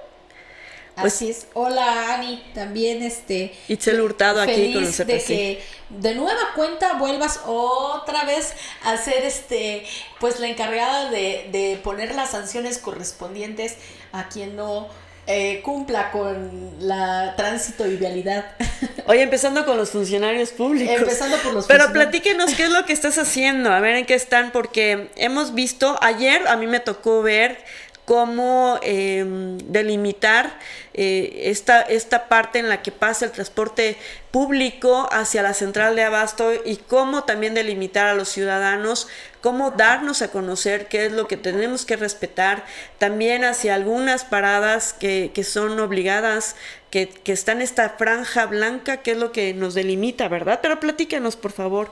Pues, 0.95 1.13
Así 1.13 1.29
es. 1.29 1.47
Hola 1.53 2.15
Ani, 2.15 2.43
también 2.55 3.03
este. 3.03 3.53
Itzel 3.67 4.01
Hurtado 4.01 4.41
aquí 4.41 4.73
con 4.73 4.83
nosotros. 4.83 5.07
De 5.07 5.23
que 5.23 5.63
de 5.89 6.15
nueva 6.15 6.53
cuenta 6.55 6.93
vuelvas 6.93 7.41
otra 7.45 8.23
vez 8.25 8.55
a 8.83 8.97
ser 8.97 9.23
este, 9.23 9.85
pues 10.19 10.39
la 10.39 10.47
encargada 10.47 11.11
de, 11.11 11.49
de 11.51 11.79
poner 11.83 12.15
las 12.15 12.31
sanciones 12.31 12.79
correspondientes 12.79 13.77
a 14.11 14.27
quien 14.29 14.55
no 14.55 14.87
eh, 15.27 15.61
cumpla 15.61 16.11
con 16.11 16.71
la 16.79 17.35
tránsito 17.35 17.85
y 17.85 17.97
vialidad 17.97 18.45
Oye, 19.07 19.21
empezando 19.21 19.65
con 19.65 19.77
los 19.77 19.91
funcionarios 19.91 20.49
públicos. 20.51 20.93
Empezando 20.93 21.37
por 21.37 21.53
los 21.53 21.65
Pero 21.65 21.93
platíquenos 21.93 22.53
qué 22.53 22.63
es 22.63 22.71
lo 22.71 22.85
que 22.85 22.91
estás 22.91 23.17
haciendo, 23.17 23.71
a 23.71 23.79
ver 23.79 23.95
en 23.95 24.05
qué 24.05 24.15
están, 24.15 24.51
porque 24.51 25.09
hemos 25.15 25.53
visto, 25.53 25.97
ayer 26.01 26.45
a 26.47 26.57
mí 26.57 26.67
me 26.67 26.81
tocó 26.81 27.21
ver 27.21 27.57
cómo 28.03 28.79
em, 28.83 29.57
delimitar 29.59 30.59
eh, 30.93 31.43
esta, 31.45 31.81
esta 31.81 32.27
parte 32.27 32.59
en 32.59 32.67
la 32.67 32.81
que 32.81 32.91
pasa 32.91 33.25
el 33.25 33.31
transporte 33.31 33.95
público 34.31 35.07
hacia 35.11 35.41
la 35.41 35.53
central 35.53 35.95
de 35.95 36.03
abasto 36.03 36.51
y 36.65 36.77
cómo 36.77 37.23
también 37.23 37.53
delimitar 37.53 38.07
a 38.07 38.13
los 38.13 38.29
ciudadanos, 38.29 39.07
cómo 39.41 39.71
darnos 39.71 40.21
a 40.21 40.31
conocer 40.31 40.87
qué 40.87 41.05
es 41.05 41.11
lo 41.13 41.27
que 41.27 41.37
tenemos 41.37 41.85
que 41.85 41.95
respetar, 41.95 42.65
también 42.97 43.45
hacia 43.45 43.75
algunas 43.75 44.25
paradas 44.25 44.93
que, 44.93 45.31
que 45.33 45.43
son 45.43 45.79
obligadas, 45.79 46.55
que, 46.89 47.09
que 47.09 47.33
está 47.33 47.51
en 47.51 47.61
esta 47.61 47.89
franja 47.91 48.45
blanca, 48.45 48.97
que 48.97 49.11
es 49.11 49.17
lo 49.17 49.31
que 49.31 49.53
nos 49.53 49.73
delimita, 49.73 50.27
¿verdad? 50.27 50.59
Pero 50.61 50.79
platícanos, 50.79 51.35
por 51.35 51.51
favor, 51.51 51.91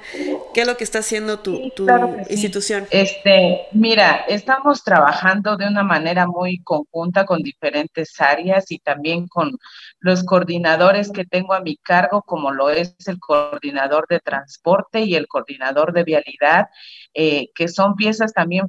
qué 0.54 0.62
es 0.62 0.68
lo 0.68 0.78
que 0.78 0.84
está 0.84 1.00
haciendo 1.00 1.40
tu, 1.40 1.70
tu 1.72 1.88
institución. 2.30 2.88
Este, 2.92 3.68
mira, 3.72 4.26
estamos 4.28 4.84
trabajando 4.84 5.58
de 5.58 5.68
una 5.68 5.84
manera 5.84 6.28
muy 6.28 6.60
conjunta 6.60 7.26
con 7.26 7.42
diferentes 7.42 8.20
áreas 8.20 8.72
y 8.72 8.80
también 8.80 9.28
con 9.28 9.58
los 10.00 10.24
coordinadores 10.24 11.12
que 11.12 11.26
tengo 11.26 11.54
a 11.54 11.60
mi 11.60 11.78
cargo, 11.78 12.22
como 12.36 12.52
lo 12.52 12.70
es 12.70 12.94
el 13.08 13.18
coordinador 13.18 14.08
de 14.10 14.20
transporte 14.20 15.00
y 15.00 15.16
el 15.16 15.26
coordinador 15.26 15.94
de 15.94 16.04
vialidad, 16.04 16.66
eh, 17.14 17.48
que 17.56 17.70
son 17.70 17.96
piezas 17.96 18.34
también 18.34 18.66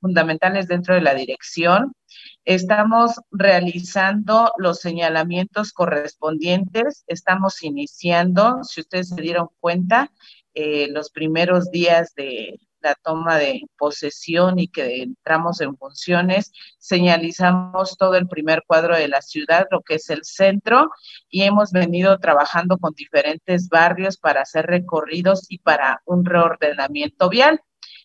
fundamentales 0.00 0.66
dentro 0.66 0.92
de 0.96 1.02
la 1.02 1.14
dirección. 1.14 1.92
Estamos 2.44 3.12
realizando 3.30 4.50
los 4.58 4.80
señalamientos 4.80 5.72
correspondientes, 5.72 7.04
estamos 7.06 7.62
iniciando, 7.62 8.64
si 8.64 8.80
ustedes 8.80 9.10
se 9.10 9.22
dieron 9.22 9.50
cuenta, 9.60 10.10
eh, 10.54 10.88
los 10.90 11.10
primeros 11.10 11.70
días 11.70 12.12
de, 12.16 12.58
la 12.80 12.94
toma 12.94 13.36
de 13.38 13.62
posesión 13.78 14.58
y 14.58 14.68
que 14.68 15.02
entramos 15.02 15.60
en 15.60 15.76
funciones, 15.76 16.52
señalizamos 16.78 17.96
todo 17.96 18.14
el 18.14 18.28
primer 18.28 18.62
cuadro 18.66 18.96
de 18.96 19.08
la 19.08 19.22
ciudad, 19.22 19.66
lo 19.70 19.80
que 19.80 19.96
es 19.96 20.10
el 20.10 20.24
centro, 20.24 20.90
y 21.28 21.42
hemos 21.42 21.72
venido 21.72 22.18
trabajando 22.18 22.78
con 22.78 22.92
diferentes 22.94 23.68
barrios 23.68 24.18
para 24.18 24.42
hacer 24.42 24.66
recorridos 24.66 25.46
y 25.48 25.58
para 25.58 26.02
un 26.04 26.24
reordenamiento 26.24 27.28
vial. 27.28 27.60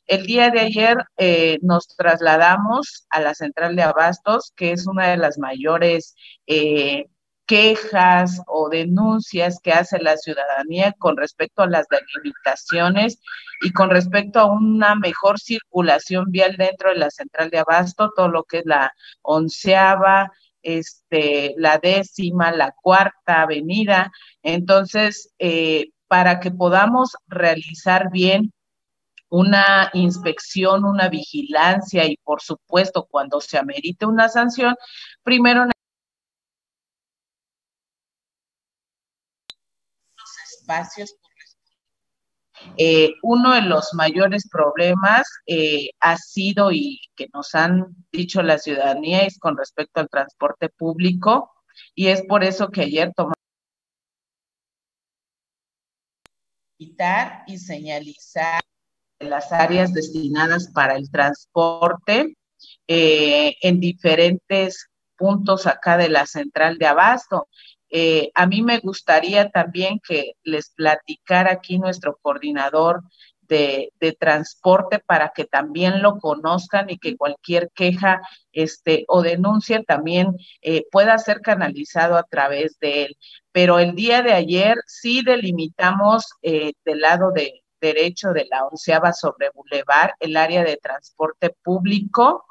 El 0.08 0.26
día 0.26 0.50
de 0.50 0.60
ayer 0.60 0.98
eh, 1.18 1.60
nos 1.62 1.88
trasladamos 1.96 3.06
a 3.10 3.22
la 3.22 3.34
central 3.34 3.76
de 3.76 3.84
abastos, 3.84 4.52
que 4.56 4.72
es 4.72 4.88
una 4.88 5.10
de 5.10 5.18
las 5.18 5.38
mayores 5.38 6.16
eh, 6.48 7.06
quejas 7.52 8.42
o 8.48 8.70
denuncias 8.70 9.60
que 9.62 9.74
hace 9.74 10.00
la 10.00 10.16
ciudadanía 10.16 10.96
con 10.98 11.18
respecto 11.18 11.64
a 11.64 11.68
las 11.68 11.86
delimitaciones 11.90 13.20
y 13.62 13.74
con 13.74 13.90
respecto 13.90 14.40
a 14.40 14.46
una 14.46 14.96
mejor 14.96 15.38
circulación 15.38 16.32
vial 16.32 16.56
dentro 16.56 16.92
de 16.92 16.96
la 16.96 17.10
central 17.10 17.50
de 17.50 17.60
abasto, 17.60 18.14
todo 18.16 18.30
lo 18.30 18.46
que 18.46 18.60
es 18.60 18.66
la 18.66 18.94
onceava, 19.22 20.32
este, 20.62 21.54
la 21.58 21.78
décima, 21.78 22.54
la 22.54 22.72
cuarta 22.82 23.42
avenida. 23.42 24.14
Entonces, 24.44 25.34
eh, 25.38 25.90
para 26.08 26.40
que 26.40 26.52
podamos 26.52 27.18
realizar 27.28 28.12
bien 28.12 28.54
una 29.28 29.90
inspección, 29.94 30.86
una 30.86 31.10
vigilancia 31.10 32.06
y 32.06 32.16
por 32.24 32.42
supuesto 32.42 33.08
cuando 33.12 33.42
se 33.42 33.58
amerite 33.58 34.06
una 34.06 34.30
sanción, 34.30 34.74
primero 35.24 35.66
eh, 42.78 43.14
uno 43.24 43.54
de 43.54 43.62
los 43.62 43.94
mayores 43.94 44.48
problemas 44.50 45.24
eh, 45.46 45.90
ha 46.00 46.18
sido 46.18 46.72
y 46.72 47.00
que 47.16 47.28
nos 47.34 47.56
han 47.56 47.96
dicho 48.12 48.42
la 48.44 48.58
ciudadanía 48.58 49.24
es 49.26 49.40
con 49.40 49.58
respecto 49.58 50.00
al 50.00 50.10
transporte 50.10 50.70
público 50.70 51.52
y 51.96 52.08
es 52.08 52.22
por 52.24 52.44
eso 52.44 52.70
que 52.70 52.82
ayer 52.82 53.12
tomamos 53.16 53.36
y 57.48 57.58
señalizar 57.58 58.62
las 59.20 59.52
áreas 59.52 59.94
destinadas 59.94 60.70
para 60.74 60.96
el 60.96 61.12
transporte 61.12 62.36
eh, 62.88 63.56
en 63.62 63.80
diferentes 63.80 64.88
puntos 65.16 65.68
acá 65.68 65.98
de 65.98 66.10
la 66.10 66.26
central 66.26 66.80
de 66.80 66.88
abasto. 66.88 67.48
Eh, 67.92 68.32
a 68.36 68.48
mí 68.48 68.62
me 68.62 68.80
gustaría 68.80 69.50
también 69.50 70.00
que 70.00 70.34
les 70.44 70.70
platicara 70.70 71.52
aquí 71.52 71.78
nuestro 71.78 72.18
coordinador 72.22 73.02
de, 73.48 73.92
transporte 74.18 75.00
para 75.00 75.34
que 75.36 75.44
también 75.44 76.02
lo 76.02 76.20
conozcan 76.20 76.90
y 76.90 76.98
que 76.98 77.18
cualquier 77.18 77.70
queja 77.76 78.22
este, 78.54 79.04
o 79.10 79.22
denuncia 79.22 79.84
también 79.84 80.38
eh, 80.62 80.86
pueda 80.90 81.18
ser 81.18 81.42
canalizado 81.42 82.16
a 82.16 82.24
través 82.24 82.80
de 82.80 83.06
él. 83.06 83.18
Pero 83.52 83.80
el 83.80 83.94
día 83.94 84.22
de 84.22 84.32
ayer 84.32 84.78
sí 84.88 85.22
delimitamos 85.22 86.28
eh, 86.42 86.72
del 86.86 87.02
lado 87.02 87.32
de 87.32 87.62
derecho 87.82 88.30
de 88.30 88.48
la 88.50 88.66
onceava 88.68 89.12
sobre 89.12 89.50
Boulevard 89.54 90.12
el 90.20 90.38
área 90.38 90.64
de 90.64 90.78
transporte 90.78 91.54
público 91.64 92.46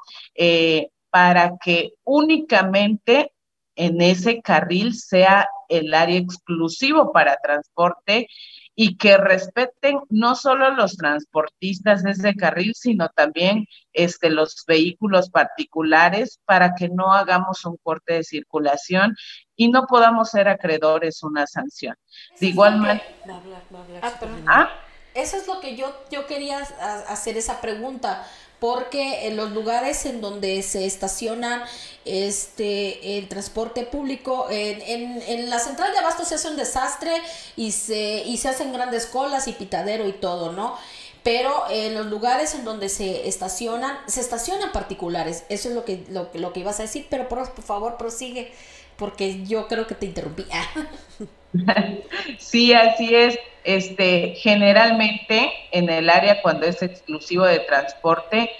para 1.09 1.57
que 1.63 1.93
únicamente 2.03 3.31
en 3.75 4.01
ese 4.01 4.41
carril 4.41 4.95
sea 4.95 5.47
el 5.69 5.93
área 5.93 6.17
exclusivo 6.17 7.11
para 7.11 7.37
transporte 7.37 8.27
y 8.75 8.97
que 8.97 9.17
respeten 9.17 9.99
no 10.09 10.35
solo 10.35 10.71
los 10.71 10.95
transportistas 10.95 12.03
de 12.03 12.11
ese 12.11 12.35
carril, 12.35 12.73
sino 12.75 13.09
también 13.09 13.67
este, 13.93 14.29
los 14.29 14.63
vehículos 14.65 15.29
particulares 15.29 16.39
para 16.45 16.73
que 16.75 16.89
no 16.89 17.13
hagamos 17.13 17.65
un 17.65 17.77
corte 17.83 18.13
de 18.13 18.23
circulación 18.23 19.15
y 19.55 19.69
no 19.69 19.85
podamos 19.87 20.31
ser 20.31 20.47
acreedores 20.47 21.21
una 21.23 21.47
sanción. 21.47 21.95
De 22.39 22.47
igual 22.47 22.77
manera... 22.77 23.03
Ah, 24.47 24.69
Eso 25.13 25.37
es 25.37 25.47
lo 25.47 25.59
que 25.59 25.75
yo, 25.75 25.93
yo 26.09 26.25
quería 26.25 26.59
hacer 27.07 27.37
esa 27.37 27.59
pregunta 27.59 28.25
porque 28.61 29.25
en 29.25 29.37
los 29.37 29.53
lugares 29.53 30.05
en 30.05 30.21
donde 30.21 30.61
se 30.61 30.85
estacionan 30.85 31.63
este 32.05 33.17
el 33.17 33.27
transporte 33.27 33.83
público 33.87 34.45
en, 34.51 35.19
en, 35.23 35.49
la 35.49 35.57
central 35.57 35.91
de 35.91 35.97
abasto 35.97 36.25
se 36.25 36.35
hace 36.35 36.47
un 36.47 36.57
desastre 36.57 37.11
y 37.55 37.71
se 37.71 38.21
y 38.23 38.37
se 38.37 38.49
hacen 38.49 38.71
grandes 38.71 39.07
colas 39.07 39.47
y 39.47 39.53
pitadero 39.53 40.07
y 40.07 40.13
todo 40.13 40.51
no 40.51 40.77
pero 41.23 41.63
en 41.71 41.95
los 41.95 42.05
lugares 42.05 42.53
en 42.53 42.63
donde 42.63 42.89
se 42.89 43.27
estacionan 43.27 43.97
se 44.05 44.21
estacionan 44.21 44.71
particulares 44.71 45.43
eso 45.49 45.69
es 45.69 45.73
lo 45.73 45.83
que 45.83 46.05
lo, 46.09 46.29
lo 46.35 46.53
que 46.53 46.59
ibas 46.59 46.79
a 46.79 46.83
decir 46.83 47.07
pero 47.09 47.27
por, 47.27 47.51
por 47.51 47.63
favor 47.63 47.97
prosigue 47.97 48.51
porque 48.95 49.43
yo 49.45 49.67
creo 49.67 49.87
que 49.87 49.95
te 49.95 50.05
interrumpí. 50.05 50.45
Sí 52.37 52.73
así 52.73 53.13
es 53.13 53.37
este, 53.63 54.35
generalmente 54.35 55.51
en 55.71 55.89
el 55.89 56.09
área 56.09 56.41
cuando 56.41 56.65
es 56.65 56.81
exclusivo 56.81 57.45
de 57.45 57.59
transporte, 57.59 58.51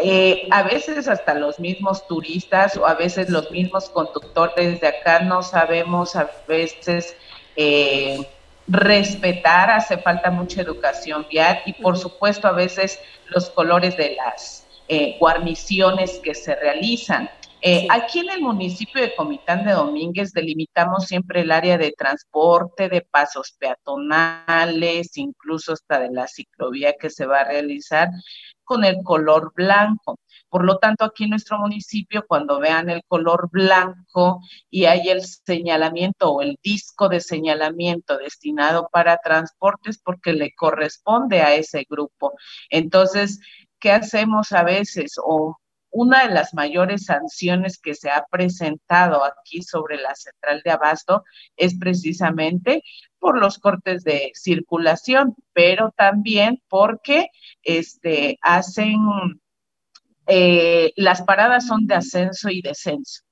eh, 0.00 0.46
a 0.50 0.62
veces 0.62 1.08
hasta 1.08 1.34
los 1.34 1.58
mismos 1.58 2.06
turistas 2.06 2.76
o 2.76 2.86
a 2.86 2.94
veces 2.94 3.30
los 3.30 3.50
mismos 3.50 3.88
conductores 3.90 4.80
de 4.80 4.86
acá 4.86 5.20
no 5.20 5.42
sabemos 5.42 6.14
a 6.14 6.30
veces 6.46 7.16
eh, 7.56 8.24
respetar, 8.68 9.70
hace 9.70 9.98
falta 9.98 10.30
mucha 10.30 10.60
educación 10.60 11.26
vial 11.28 11.60
y 11.66 11.72
por 11.72 11.98
supuesto 11.98 12.46
a 12.46 12.52
veces 12.52 13.00
los 13.26 13.50
colores 13.50 13.96
de 13.96 14.14
las 14.14 14.66
eh, 14.86 15.16
guarniciones 15.18 16.20
que 16.22 16.34
se 16.34 16.54
realizan. 16.54 17.28
Eh, 17.60 17.88
aquí 17.90 18.20
en 18.20 18.30
el 18.30 18.40
municipio 18.40 19.02
de 19.02 19.14
Comitán 19.16 19.64
de 19.64 19.72
Domínguez 19.72 20.32
delimitamos 20.32 21.06
siempre 21.06 21.40
el 21.40 21.50
área 21.50 21.76
de 21.76 21.92
transporte, 21.96 22.88
de 22.88 23.02
pasos 23.02 23.56
peatonales, 23.58 25.16
incluso 25.16 25.72
hasta 25.72 25.98
de 25.98 26.10
la 26.10 26.28
ciclovía 26.28 26.94
que 26.98 27.10
se 27.10 27.26
va 27.26 27.40
a 27.40 27.44
realizar 27.48 28.10
con 28.62 28.84
el 28.84 29.02
color 29.02 29.52
blanco. 29.56 30.20
Por 30.48 30.64
lo 30.64 30.78
tanto, 30.78 31.04
aquí 31.04 31.24
en 31.24 31.30
nuestro 31.30 31.58
municipio, 31.58 32.24
cuando 32.26 32.60
vean 32.60 32.90
el 32.90 33.02
color 33.08 33.48
blanco 33.50 34.40
y 34.70 34.84
hay 34.84 35.08
el 35.08 35.22
señalamiento 35.24 36.30
o 36.32 36.42
el 36.42 36.58
disco 36.62 37.08
de 37.08 37.20
señalamiento 37.20 38.18
destinado 38.18 38.88
para 38.92 39.18
transportes, 39.18 39.98
porque 39.98 40.32
le 40.32 40.54
corresponde 40.54 41.42
a 41.42 41.54
ese 41.54 41.86
grupo. 41.88 42.34
Entonces, 42.70 43.40
¿qué 43.80 43.92
hacemos 43.92 44.52
a 44.52 44.62
veces? 44.62 45.14
O 45.22 45.56
una 45.90 46.26
de 46.26 46.34
las 46.34 46.54
mayores 46.54 47.06
sanciones 47.06 47.78
que 47.78 47.94
se 47.94 48.10
ha 48.10 48.26
presentado 48.30 49.24
aquí 49.24 49.62
sobre 49.62 49.96
la 49.96 50.14
central 50.14 50.62
de 50.64 50.70
abasto 50.70 51.24
es 51.56 51.78
precisamente 51.78 52.82
por 53.18 53.38
los 53.38 53.58
cortes 53.58 54.04
de 54.04 54.30
circulación, 54.34 55.34
pero 55.52 55.92
también 55.96 56.62
porque 56.68 57.28
este, 57.62 58.38
hacen, 58.42 58.96
eh, 60.26 60.92
las 60.96 61.22
paradas 61.22 61.66
son 61.66 61.86
de 61.86 61.94
ascenso 61.94 62.50
y 62.50 62.62
descenso, 62.62 63.22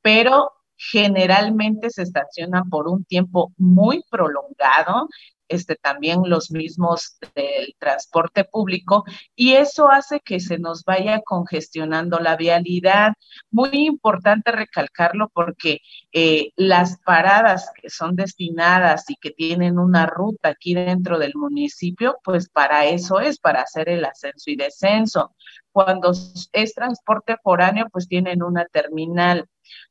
pero 0.00 0.52
generalmente 0.76 1.90
se 1.90 2.02
estacionan 2.02 2.68
por 2.68 2.88
un 2.88 3.04
tiempo 3.04 3.52
muy 3.56 4.04
prolongado 4.10 5.08
este, 5.48 5.76
también 5.76 6.22
los 6.26 6.50
mismos 6.50 7.18
del 7.34 7.74
transporte 7.78 8.44
público 8.44 9.04
y 9.34 9.54
eso 9.54 9.88
hace 9.90 10.20
que 10.20 10.40
se 10.40 10.58
nos 10.58 10.84
vaya 10.84 11.20
congestionando 11.24 12.18
la 12.18 12.36
vialidad. 12.36 13.12
Muy 13.50 13.70
importante 13.86 14.52
recalcarlo 14.52 15.30
porque 15.32 15.80
eh, 16.12 16.50
las 16.56 16.98
paradas 17.04 17.70
que 17.80 17.90
son 17.90 18.16
destinadas 18.16 19.08
y 19.08 19.16
que 19.16 19.30
tienen 19.30 19.78
una 19.78 20.06
ruta 20.06 20.50
aquí 20.50 20.74
dentro 20.74 21.18
del 21.18 21.32
municipio, 21.34 22.18
pues 22.24 22.48
para 22.48 22.86
eso 22.86 23.20
es, 23.20 23.38
para 23.38 23.62
hacer 23.62 23.88
el 23.88 24.04
ascenso 24.04 24.50
y 24.50 24.56
descenso. 24.56 25.34
Cuando 25.72 26.12
es 26.52 26.74
transporte 26.74 27.36
foráneo, 27.42 27.86
pues 27.92 28.08
tienen 28.08 28.42
una 28.42 28.64
terminal. 28.66 29.46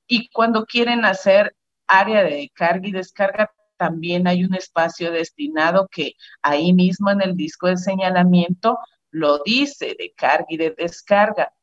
Y 0.07 0.29
cuando 0.29 0.65
quieren 0.65 1.05
hacer 1.05 1.55
área 1.87 2.23
de 2.23 2.49
carga 2.53 2.87
y 2.87 2.91
descarga, 2.91 3.51
también 3.77 4.27
hay 4.27 4.43
un 4.43 4.55
espacio 4.55 5.11
destinado 5.11 5.87
que 5.91 6.13
ahí 6.41 6.73
mismo 6.73 7.11
en 7.11 7.21
el 7.21 7.35
disco 7.35 7.67
de 7.67 7.77
señalamiento 7.77 8.77
lo 9.11 9.39
dice, 9.43 9.95
de 9.97 10.13
carga 10.15 10.45
y 10.49 10.57
de 10.57 10.75
descarga. 10.77 11.53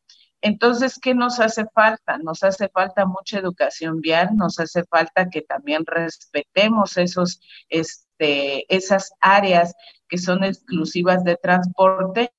Entonces, 0.40 0.98
¿qué 1.00 1.14
nos 1.14 1.38
hace 1.38 1.64
falta? 1.72 2.18
Nos 2.18 2.42
hace 2.42 2.68
falta 2.68 3.06
mucha 3.06 3.38
educación 3.38 4.00
vial, 4.00 4.30
nos 4.34 4.58
hace 4.58 4.84
falta 4.84 5.30
que 5.30 5.42
también 5.42 5.84
respetemos 5.86 6.96
esos, 6.96 7.40
este, 7.68 8.74
esas 8.74 9.12
áreas 9.20 9.72
que 10.08 10.18
son 10.18 10.42
exclusivas 10.42 11.22
de 11.24 11.36
transporte 11.36 12.32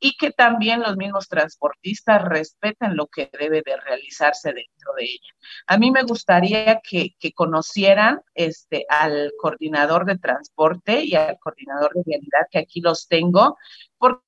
y 0.00 0.16
que 0.16 0.30
también 0.30 0.80
los 0.80 0.96
mismos 0.96 1.28
transportistas 1.28 2.22
respeten 2.22 2.96
lo 2.96 3.06
que 3.08 3.30
debe 3.38 3.62
de 3.64 3.76
realizarse 3.76 4.52
dentro 4.52 4.92
de 4.96 5.04
ella. 5.04 5.32
A 5.66 5.78
mí 5.78 5.90
me 5.90 6.02
gustaría 6.02 6.80
que, 6.80 7.14
conocieran 7.34 8.20
este, 8.34 8.86
al 8.88 9.32
coordinador 9.40 10.06
de 10.06 10.18
transporte 10.18 11.04
y 11.04 11.14
al 11.14 11.38
coordinador 11.38 11.92
de 11.94 12.02
vialidad, 12.06 12.46
que 12.50 12.58
aquí 12.58 12.80
los 12.80 13.08
tengo, 13.08 13.56
porque 13.98 14.22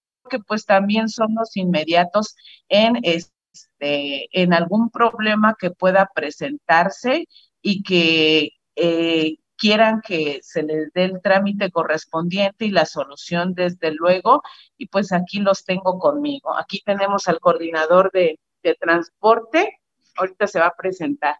pues 0.47 0.67
también 0.67 1.09
son 1.09 1.35
los 1.35 1.57
inmediatos 1.57 2.37
en, 2.69 2.99
este, 3.03 4.29
en 4.33 4.53
algún 4.53 4.91
problema 4.91 5.57
que 5.59 5.71
pueda 5.71 6.11
presentarse 6.15 7.27
y 7.63 7.83
que 7.83 8.51
eh, 8.77 9.37
quieran 9.61 10.01
que 10.01 10.41
se 10.43 10.63
les 10.63 10.91
dé 10.95 11.05
el 11.05 11.21
trámite 11.21 11.71
correspondiente 11.71 12.65
y 12.65 12.71
la 12.71 12.87
solución 12.87 13.53
desde 13.55 13.93
luego, 13.93 14.43
y 14.79 14.87
pues 14.89 15.13
aquí 15.13 15.39
los 15.39 15.65
tengo 15.65 15.99
conmigo. 15.99 16.57
Aquí 16.57 16.83
tenemos 16.83 17.29
al 17.29 17.41
coordinador 17.41 18.11
de, 18.11 18.41
transporte, 18.81 19.81
ahorita 20.17 20.47
se 20.47 20.61
va 20.61 20.67
a 20.67 20.77
presentar. 20.77 21.37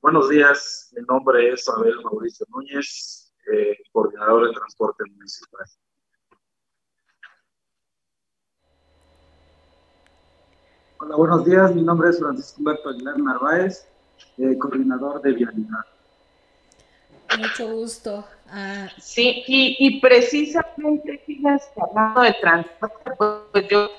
Buenos 0.00 0.28
días, 0.28 0.92
mi 0.96 1.02
nombre 1.02 1.52
es 1.52 1.68
Abel 1.68 1.96
Mauricio 2.02 2.46
Núñez, 2.48 3.32
eh, 3.52 3.76
coordinador 3.92 4.48
de 4.48 4.54
transporte 4.54 5.04
municipal. 5.10 5.66
Hola, 10.98 11.16
buenos 11.16 11.44
días. 11.44 11.74
Mi 11.74 11.82
nombre 11.82 12.08
es 12.08 12.18
Francisco 12.18 12.56
Humberto 12.58 12.88
Aguilar 12.88 13.18
Narváez, 13.18 13.86
eh, 14.38 14.56
coordinador 14.58 15.22
de 15.22 15.32
vialidad. 15.32 15.84
Mucho 17.38 17.68
gusto. 17.72 18.24
Ah, 18.48 18.88
sí, 18.98 19.42
y, 19.46 20.00
precisamente, 20.00 21.20
fíjense, 21.26 21.66
hablando 21.76 22.22
de 22.22 22.32
transporte, 22.40 23.10
pues 23.52 23.68
yo 23.68 23.90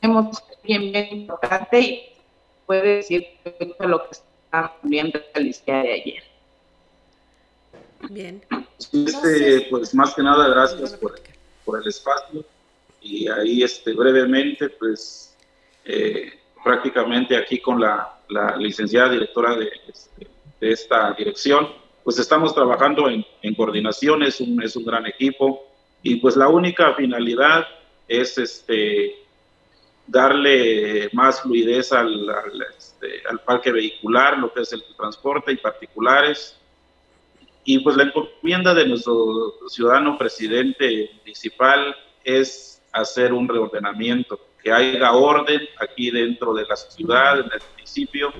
tenemos 0.00 0.42
bien, 0.64 0.92
bien 0.92 1.08
importante 1.12 1.80
y 1.80 2.12
puede 2.66 2.96
decir 2.96 3.26
lo 3.78 4.02
que 4.04 4.10
está 4.10 4.74
bien 4.82 5.12
realista 5.12 5.82
de 5.82 5.92
ayer. 5.92 6.22
Bien. 8.10 8.42
Este, 8.92 9.66
pues 9.70 9.94
más 9.94 10.14
que 10.14 10.22
nada, 10.22 10.48
gracias 10.48 10.94
por, 10.94 11.20
por 11.64 11.80
el 11.80 11.88
espacio. 11.88 12.44
Y 13.00 13.28
ahí, 13.28 13.62
este, 13.62 13.92
brevemente, 13.92 14.68
pues, 14.70 15.36
eh, 15.84 16.32
prácticamente 16.62 17.36
aquí 17.36 17.58
con 17.60 17.80
la, 17.80 18.19
licenciada 18.58 19.10
directora 19.10 19.56
este, 19.88 20.26
de, 20.60 20.70
esta 20.70 21.12
dirección, 21.12 21.68
pues 22.04 22.18
estamos 22.18 22.54
trabajando 22.54 23.08
en, 23.08 23.54
coordinación, 23.54 24.22
es 24.22 24.40
un, 24.40 24.62
es 24.62 24.76
un 24.76 24.84
gran 24.84 25.06
equipo 25.06 25.66
y 26.02 26.16
pues 26.16 26.36
la 26.36 26.48
única 26.48 26.94
finalidad 26.94 27.66
es 28.08 28.38
este, 28.38 29.16
darle 30.06 31.08
más 31.12 31.42
fluidez 31.42 31.92
al, 31.92 32.28
este, 32.76 33.22
al, 33.28 33.40
parque 33.40 33.70
vehicular, 33.70 34.38
lo 34.38 34.52
que 34.52 34.62
es 34.62 34.72
el 34.72 34.82
transporte 34.96 35.52
y 35.52 35.56
particulares. 35.56 36.56
Y 37.64 37.78
pues 37.80 37.96
la 37.96 38.04
encomienda 38.04 38.74
de 38.74 38.88
nuestro 38.88 39.54
ciudadano 39.68 40.18
presidente 40.18 41.10
municipal 41.18 41.94
es 42.24 42.82
hacer 42.92 43.32
un 43.32 43.48
reordenamiento 43.48 44.40
que 44.62 44.72
haya 44.72 45.12
orden 45.12 45.60
aquí 45.78 46.10
dentro 46.10 46.54
de 46.54 46.64
la 46.66 46.76
ciudad, 46.76 47.40
en 47.40 47.46
el 47.46 47.60
municipio, 47.72 48.32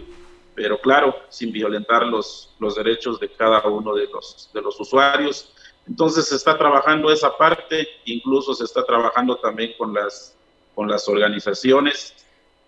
pero 0.54 0.80
claro, 0.80 1.16
sin 1.28 1.52
violentar 1.52 2.06
los, 2.06 2.54
los 2.58 2.74
derechos 2.74 3.18
de 3.18 3.30
cada 3.30 3.62
uno 3.66 3.94
de 3.94 4.06
los, 4.06 4.50
de 4.52 4.60
los 4.60 4.78
usuarios. 4.78 5.54
Entonces 5.86 6.28
se 6.28 6.36
está 6.36 6.58
trabajando 6.58 7.10
esa 7.10 7.36
parte, 7.36 7.88
incluso 8.04 8.54
se 8.54 8.64
está 8.64 8.84
trabajando 8.84 9.36
también 9.36 9.72
con 9.78 9.94
las, 9.94 10.36
con 10.74 10.88
las 10.88 11.08
organizaciones 11.08 12.14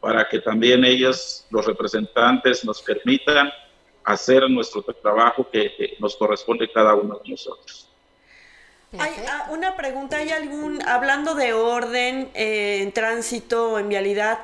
para 0.00 0.28
que 0.28 0.40
también 0.40 0.84
ellas, 0.84 1.46
los 1.50 1.66
representantes, 1.66 2.64
nos 2.64 2.82
permitan 2.82 3.52
hacer 4.04 4.50
nuestro 4.50 4.82
trabajo 4.82 5.48
que 5.48 5.96
nos 6.00 6.16
corresponde 6.16 6.70
cada 6.72 6.94
uno 6.94 7.20
de 7.22 7.30
nosotros. 7.30 7.91
Hay 8.98 9.12
ah, 9.26 9.48
una 9.50 9.74
pregunta, 9.74 10.18
¿hay 10.18 10.28
algún, 10.28 10.86
hablando 10.86 11.34
de 11.34 11.54
orden 11.54 12.28
eh, 12.34 12.80
en 12.82 12.92
tránsito, 12.92 13.78
en 13.78 13.88
vialidad, 13.88 14.40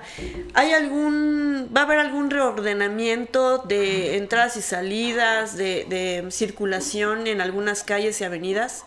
¿hay 0.54 0.72
algún, 0.72 1.70
va 1.76 1.82
a 1.82 1.84
haber 1.84 1.98
algún 1.98 2.30
reordenamiento 2.30 3.58
de 3.58 4.16
entradas 4.16 4.56
y 4.56 4.62
salidas, 4.62 5.58
de, 5.58 6.26
circulación 6.30 7.26
en 7.26 7.42
algunas 7.42 7.84
calles 7.84 8.18
y 8.22 8.24
avenidas? 8.24 8.86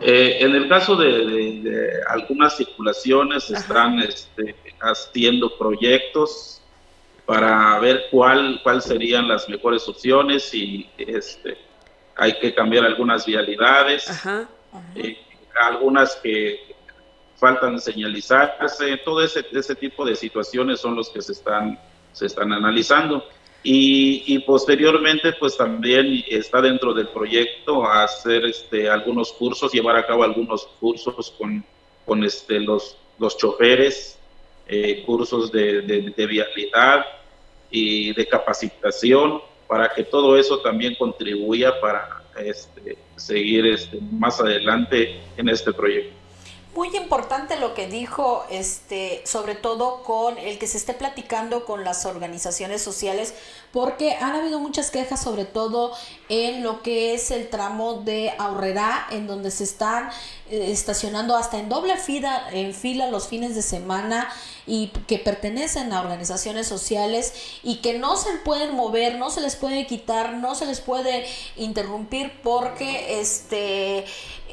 Eh, 0.00 0.36
en 0.40 0.54
el 0.54 0.68
caso 0.68 0.96
de, 0.96 1.98
algunas 2.08 2.58
circulaciones 2.58 3.48
están 3.48 4.00
este, 4.00 4.54
haciendo 4.82 5.56
proyectos 5.56 6.60
para 7.24 7.78
ver 7.78 8.02
cuál, 8.10 8.60
cuál 8.62 8.82
serían 8.82 9.28
las 9.28 9.48
mejores 9.48 9.88
opciones 9.88 10.52
y 10.52 10.90
este, 10.98 11.56
hay 12.16 12.38
que 12.38 12.54
cambiar 12.54 12.84
algunas 12.84 13.26
vialidades, 13.26 14.06
eh, 14.94 15.18
algunas 15.60 16.16
que 16.16 16.60
faltan 17.36 17.80
señalizarse, 17.80 18.98
todo 18.98 19.22
ese, 19.22 19.44
ese 19.52 19.74
tipo 19.74 20.04
de 20.04 20.14
situaciones 20.14 20.80
son 20.80 20.94
los 20.94 21.10
que 21.10 21.22
se 21.22 21.32
están, 21.32 21.78
se 22.12 22.26
están 22.26 22.52
analizando. 22.52 23.24
Y, 23.64 24.40
posteriormente, 24.40 25.34
pues 25.34 25.56
también 25.56 26.24
está 26.28 26.60
dentro 26.60 26.92
del 26.92 27.08
proyecto 27.08 27.88
hacer 27.88 28.44
este, 28.44 28.90
algunos 28.90 29.32
cursos, 29.32 29.72
llevar 29.72 29.96
a 29.96 30.04
cabo 30.04 30.24
algunos 30.24 30.66
cursos 30.80 31.32
con, 31.38 31.64
con 32.04 32.24
este, 32.24 32.58
los, 32.58 32.96
los 33.20 33.36
choferes, 33.36 34.18
eh, 34.66 35.04
cursos 35.06 35.52
de, 35.52 35.82
de 35.82 36.26
vialidad 36.26 37.04
y 37.70 38.12
de 38.14 38.26
capacitación 38.26 39.40
para 39.72 39.88
que 39.88 40.04
todo 40.04 40.36
eso 40.36 40.58
también 40.58 40.94
contribuya 40.96 41.80
para 41.80 42.22
este, 42.36 42.98
seguir 43.16 43.64
este, 43.64 43.98
más 44.10 44.38
adelante 44.38 45.18
en 45.38 45.48
este 45.48 45.72
proyecto. 45.72 46.14
Muy 46.74 46.94
importante 46.94 47.58
lo 47.58 47.72
que 47.72 47.86
dijo, 47.86 48.44
este, 48.50 49.22
sobre 49.24 49.54
todo 49.54 50.02
con 50.02 50.36
el 50.36 50.58
que 50.58 50.66
se 50.66 50.76
esté 50.76 50.92
platicando 50.92 51.64
con 51.64 51.84
las 51.84 52.04
organizaciones 52.04 52.82
sociales, 52.82 53.34
porque 53.72 54.12
han 54.12 54.34
habido 54.34 54.60
muchas 54.60 54.90
quejas, 54.90 55.22
sobre 55.22 55.46
todo 55.46 55.94
en 56.28 56.62
lo 56.62 56.82
que 56.82 57.14
es 57.14 57.30
el 57.30 57.48
tramo 57.48 58.02
de 58.04 58.30
Aurrera, 58.38 59.06
en 59.10 59.26
donde 59.26 59.50
se 59.50 59.64
están 59.64 60.10
eh, 60.50 60.66
estacionando 60.70 61.34
hasta 61.34 61.58
en 61.58 61.70
doble 61.70 61.96
fila, 61.96 62.46
en 62.52 62.74
fila 62.74 63.10
los 63.10 63.26
fines 63.26 63.54
de 63.54 63.62
semana 63.62 64.30
y 64.66 64.88
que 65.06 65.18
pertenecen 65.18 65.92
a 65.92 66.00
organizaciones 66.00 66.66
sociales 66.66 67.32
y 67.62 67.76
que 67.76 67.98
no 67.98 68.16
se 68.16 68.30
pueden 68.44 68.74
mover, 68.74 69.16
no 69.16 69.30
se 69.30 69.40
les 69.40 69.56
puede 69.56 69.86
quitar, 69.86 70.34
no 70.34 70.54
se 70.54 70.66
les 70.66 70.80
puede 70.80 71.26
interrumpir 71.56 72.32
porque 72.42 73.20
este 73.20 74.04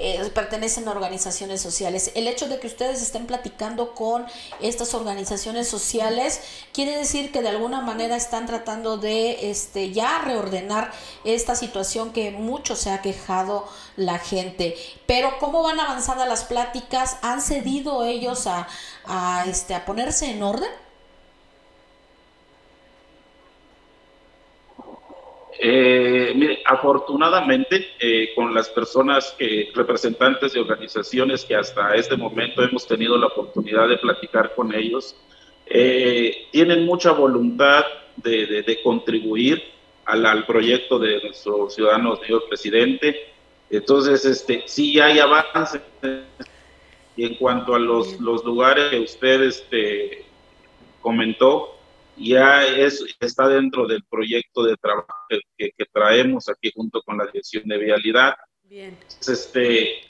eh, 0.02 0.30
pertenecen 0.34 0.88
a 0.88 0.91
organizaciones 0.91 1.62
sociales. 1.62 2.12
El 2.16 2.28
hecho 2.28 2.47
de 2.47 2.60
que 2.60 2.68
ustedes 2.68 3.02
estén 3.02 3.28
platicando 3.28 3.93
con 3.93 4.26
estas 4.62 4.93
organizaciones 4.93 5.68
sociales 5.68 6.41
quiere 6.74 6.97
decir 6.97 7.32
que 7.32 7.41
de 7.41 7.50
alguna 7.50 7.82
manera 7.82 8.16
están 8.16 8.45
tratando 8.45 8.97
de 8.97 9.52
este 9.52 9.91
ya 9.91 10.20
reordenar 10.20 10.91
esta 11.24 11.56
situación 11.56 12.12
que 12.14 12.32
mucho 12.32 12.76
se 12.76 12.91
ha 12.91 13.02
quejado 13.02 13.68
la 13.95 14.20
gente. 14.20 14.76
Pero 15.06 15.38
¿cómo 15.39 15.64
van 15.64 15.80
avanzadas 15.80 16.28
las 16.28 16.43
pláticas? 16.43 17.18
¿Han 17.22 17.41
cedido 17.41 18.04
ellos 18.04 18.47
a, 18.47 18.68
a, 19.06 19.45
este, 19.47 19.76
a 19.76 19.86
ponerse 19.86 20.32
en 20.32 20.43
orden? 20.43 20.89
Eh, 25.62 26.32
mire, 26.38 26.62
afortunadamente, 26.64 27.89
eh, 27.99 28.30
con 28.34 28.53
las 28.53 28.70
personas 28.70 29.36
que, 29.38 29.70
representantes 29.76 30.53
de 30.53 30.62
organizaciones 30.62 31.43
que 31.43 31.53
hasta 31.53 31.95
este 31.95 32.16
momento 32.16 32.64
hemos 32.64 32.88
tenido 32.88 33.18
la 33.18 33.28
oportunidad 33.28 33.89
de 33.89 33.97
platicar 33.97 34.55
con 34.55 34.74
ellos, 34.74 35.18
eh, 35.66 36.47
tienen 36.51 36.86
mucha 36.86 37.12
voluntad 37.12 37.84
de, 38.16 38.64
de, 38.64 38.82
contribuir 38.82 39.62
al, 40.05 40.26
al, 40.26 40.45
proyecto 40.45 40.97
de 40.97 41.22
nuestro 41.24 41.70
ciudadano 41.70 42.16
señor 42.16 42.47
presidente. 42.47 43.34
Entonces, 43.70 44.24
este, 44.24 44.64
sí 44.66 44.97
hay 44.97 45.20
avances. 45.20 45.82
Y 47.18 47.26
en 47.26 47.36
cuanto 47.36 47.76
a 47.76 47.80
los, 47.80 48.18
los 48.22 48.45
lugares 48.45 48.91
que 48.91 48.99
usted 49.01 49.41
este, 49.43 50.24
comentó, 51.01 51.79
ya 52.20 52.66
es, 52.66 53.04
está 53.20 53.48
dentro 53.48 53.88
del 53.88 54.04
proyecto 54.06 54.64
de 54.64 54.76
trabajo 54.78 55.08
que, 55.58 55.72
que, 55.72 55.86
traemos 55.92 56.50
aquí 56.50 56.72
junto 56.76 57.02
con 57.02 57.18
la 57.18 57.26
Dirección 57.26 57.68
de 57.68 57.78
Vialidad. 57.78 58.36
Bien. 58.64 58.98
Este, 59.28 60.02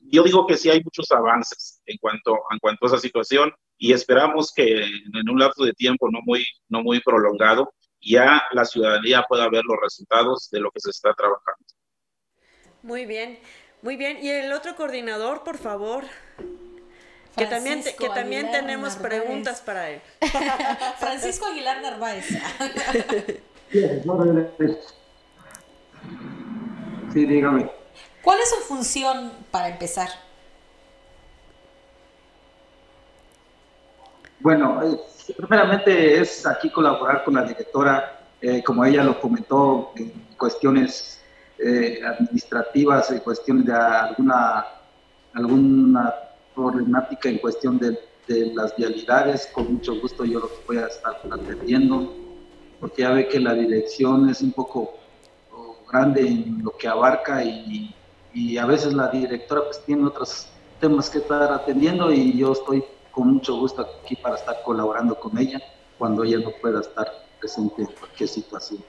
yo 0.00 0.22
digo 0.22 0.46
que 0.46 0.56
sí 0.56 0.70
hay 0.70 0.82
muchos 0.82 1.10
avances 1.10 1.80
en 1.86 1.98
cuanto, 1.98 2.38
en 2.50 2.58
cuanto 2.58 2.86
a 2.86 2.88
esa 2.88 2.98
situación 2.98 3.52
y 3.76 3.92
esperamos 3.92 4.52
que 4.52 4.82
en 4.82 5.28
un 5.30 5.38
lapso 5.38 5.64
de 5.64 5.72
tiempo 5.72 6.10
no 6.10 6.20
muy, 6.24 6.44
no 6.68 6.82
muy 6.82 7.00
prolongado 7.00 7.72
ya 8.00 8.42
la 8.52 8.64
ciudadanía 8.64 9.24
pueda 9.28 9.48
ver 9.48 9.64
los 9.64 9.78
resultados 9.80 10.48
de 10.50 10.60
lo 10.60 10.70
que 10.70 10.80
se 10.80 10.90
está 10.90 11.14
trabajando. 11.14 11.64
Muy 12.82 13.06
bien, 13.06 13.40
muy 13.82 13.96
bien. 13.96 14.18
Y 14.22 14.28
el 14.28 14.52
otro 14.52 14.76
coordinador, 14.76 15.42
por 15.42 15.58
favor 15.58 16.04
que 17.38 17.46
también, 17.46 17.82
que 17.82 18.08
también 18.10 18.50
tenemos 18.50 18.96
preguntas 18.96 19.60
para 19.60 19.90
él. 19.90 20.00
Francisco 20.98 21.46
Aguilar 21.46 21.80
Narváez. 21.80 22.26
sí, 27.12 27.26
dígame. 27.26 27.70
¿Cuál 28.22 28.40
es 28.40 28.50
su 28.50 28.56
función 28.56 29.32
para 29.50 29.68
empezar? 29.68 30.08
Bueno, 34.40 34.80
primeramente 35.36 36.20
es 36.20 36.46
aquí 36.46 36.70
colaborar 36.70 37.24
con 37.24 37.34
la 37.34 37.42
directora, 37.42 38.20
eh, 38.40 38.62
como 38.62 38.84
ella 38.84 39.02
lo 39.02 39.20
comentó, 39.20 39.92
en 39.96 40.12
cuestiones 40.36 41.20
eh, 41.58 42.00
administrativas, 42.04 43.10
en 43.10 43.18
cuestiones 43.18 43.66
de 43.66 43.72
alguna, 43.74 44.64
alguna 45.34 46.14
problemática 46.58 47.28
en 47.28 47.38
cuestión 47.38 47.78
de, 47.78 47.98
de, 48.26 48.52
las 48.52 48.74
vialidades, 48.76 49.48
con 49.54 49.74
mucho 49.74 50.00
gusto 50.00 50.24
yo 50.24 50.40
lo 50.40 50.50
voy 50.66 50.78
a 50.78 50.86
estar 50.86 51.20
atendiendo, 51.30 52.12
porque 52.80 53.02
ya 53.02 53.12
ve 53.12 53.28
que 53.28 53.38
la 53.38 53.54
dirección 53.54 54.28
es 54.28 54.42
un 54.42 54.52
poco 54.52 54.94
grande 55.90 56.26
en 56.26 56.62
lo 56.64 56.76
que 56.76 56.88
abarca 56.88 57.44
y, 57.44 57.94
y 58.34 58.58
a 58.58 58.66
veces 58.66 58.92
la 58.92 59.08
directora 59.08 59.62
pues 59.64 59.82
tiene 59.84 60.04
otros 60.04 60.48
temas 60.80 61.08
que 61.08 61.18
estar 61.18 61.50
atendiendo 61.52 62.12
y 62.12 62.36
yo 62.36 62.52
estoy 62.52 62.84
con 63.12 63.34
mucho 63.34 63.56
gusto 63.56 63.86
aquí 64.02 64.16
para 64.16 64.36
estar 64.36 64.56
colaborando 64.64 65.18
con 65.18 65.36
ella 65.38 65.60
cuando 65.96 66.24
ella 66.24 66.38
no 66.38 66.50
pueda 66.60 66.80
estar 66.80 67.06
presente 67.40 67.82
en 67.82 67.88
cualquier 67.98 68.28
situación. 68.28 68.84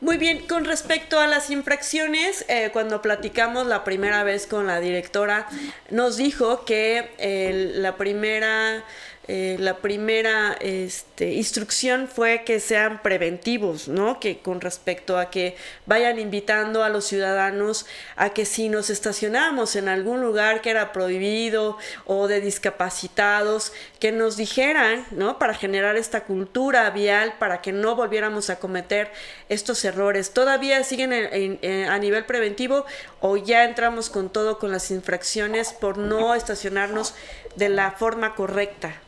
Muy 0.00 0.18
bien, 0.18 0.46
con 0.46 0.64
respecto 0.64 1.18
a 1.18 1.26
las 1.26 1.50
infracciones, 1.50 2.44
eh, 2.48 2.70
cuando 2.72 3.00
platicamos 3.00 3.66
la 3.66 3.84
primera 3.84 4.22
vez 4.22 4.46
con 4.46 4.66
la 4.66 4.80
directora, 4.80 5.46
nos 5.90 6.16
dijo 6.16 6.64
que 6.64 7.72
la 7.76 7.96
primera 7.96 8.84
eh, 9.26 9.56
la 9.58 9.78
primera 9.78 10.54
este, 10.60 11.32
instrucción 11.32 12.08
fue 12.08 12.42
que 12.44 12.60
sean 12.60 13.00
preventivos, 13.00 13.88
¿no? 13.88 14.20
Que 14.20 14.40
con 14.40 14.60
respecto 14.60 15.18
a 15.18 15.30
que 15.30 15.56
vayan 15.86 16.18
invitando 16.18 16.84
a 16.84 16.90
los 16.90 17.06
ciudadanos 17.06 17.86
a 18.16 18.30
que 18.30 18.44
si 18.44 18.68
nos 18.68 18.90
estacionamos 18.90 19.76
en 19.76 19.88
algún 19.88 20.20
lugar 20.20 20.60
que 20.60 20.68
era 20.68 20.92
prohibido 20.92 21.78
o 22.04 22.28
de 22.28 22.42
discapacitados, 22.42 23.72
que 23.98 24.12
nos 24.12 24.36
dijeran, 24.36 25.06
¿no? 25.10 25.38
Para 25.38 25.54
generar 25.54 25.96
esta 25.96 26.24
cultura 26.24 26.90
vial, 26.90 27.36
para 27.38 27.62
que 27.62 27.72
no 27.72 27.96
volviéramos 27.96 28.50
a 28.50 28.58
cometer 28.58 29.10
estos 29.48 29.82
errores. 29.86 30.32
¿Todavía 30.32 30.84
siguen 30.84 31.14
a 31.14 31.98
nivel 31.98 32.26
preventivo 32.26 32.84
o 33.20 33.38
ya 33.38 33.64
entramos 33.64 34.10
con 34.10 34.28
todo 34.28 34.58
con 34.58 34.70
las 34.70 34.90
infracciones 34.90 35.72
por 35.72 35.96
no 35.96 36.34
estacionarnos 36.34 37.14
de 37.56 37.70
la 37.70 37.92
forma 37.92 38.34
correcta? 38.34 39.00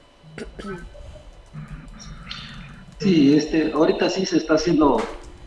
Sí, 2.99 3.35
este, 3.35 3.73
ahorita 3.73 4.09
sí 4.09 4.25
se 4.25 4.39
está 4.39 4.55
haciendo 4.55 5.01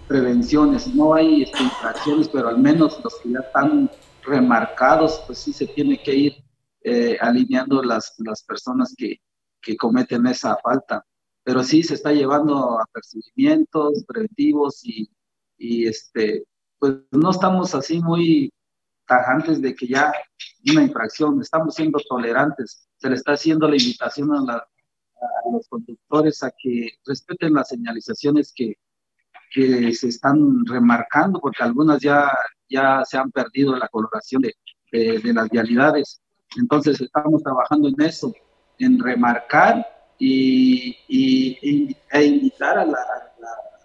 prevenciones, 0.07 0.87
no 0.93 1.13
hay 1.13 1.43
este, 1.43 1.63
infracciones, 1.63 2.29
pero 2.29 2.49
al 2.49 2.59
menos 2.59 2.99
los 3.03 3.15
que 3.21 3.31
ya 3.31 3.39
están 3.39 3.89
remarcados, 4.23 5.23
pues 5.25 5.39
sí 5.39 5.53
se 5.53 5.67
tiene 5.67 6.01
que 6.01 6.15
ir 6.15 6.43
eh, 6.83 7.17
alineando 7.19 7.81
las, 7.83 8.13
las 8.19 8.43
personas 8.43 8.93
que, 8.97 9.17
que 9.61 9.75
cometen 9.77 10.27
esa 10.27 10.57
falta. 10.57 11.05
Pero 11.43 11.63
sí 11.63 11.83
se 11.83 11.95
está 11.95 12.11
llevando 12.11 12.79
a 12.79 12.85
percibimientos 12.93 14.03
preventivos 14.07 14.83
y, 14.83 15.09
y 15.57 15.87
este, 15.87 16.43
pues 16.77 16.95
no 17.11 17.31
estamos 17.31 17.73
así 17.73 17.99
muy 17.99 18.51
tajantes 19.07 19.61
de 19.61 19.73
que 19.73 19.87
ya 19.87 20.13
una 20.71 20.83
infracción, 20.83 21.41
estamos 21.41 21.75
siendo 21.75 21.99
tolerantes, 22.07 22.87
se 22.97 23.09
le 23.09 23.15
está 23.15 23.33
haciendo 23.33 23.67
la 23.67 23.77
invitación 23.77 24.31
a 24.33 24.41
la, 24.41 24.67
a 25.21 25.51
los 25.51 25.67
conductores 25.67 26.43
a 26.43 26.51
que 26.51 26.89
respeten 27.05 27.53
las 27.53 27.69
señalizaciones 27.69 28.53
que, 28.55 28.75
que 29.51 29.93
se 29.93 30.07
están 30.09 30.65
remarcando, 30.65 31.39
porque 31.39 31.63
algunas 31.63 32.01
ya, 32.01 32.29
ya 32.69 33.03
se 33.05 33.17
han 33.17 33.31
perdido 33.31 33.75
la 33.75 33.87
coloración 33.87 34.41
de, 34.41 34.53
de, 34.91 35.33
las 35.33 35.49
vialidades. 35.49 36.21
Entonces 36.57 36.99
estamos 37.01 37.43
trabajando 37.43 37.89
en 37.89 38.01
eso, 38.01 38.33
en 38.77 38.99
remarcar 38.99 39.85
y, 40.17 40.97
y, 41.07 41.95
e 42.11 42.25
invitar 42.25 42.77
a, 42.77 42.85
la, 42.85 42.99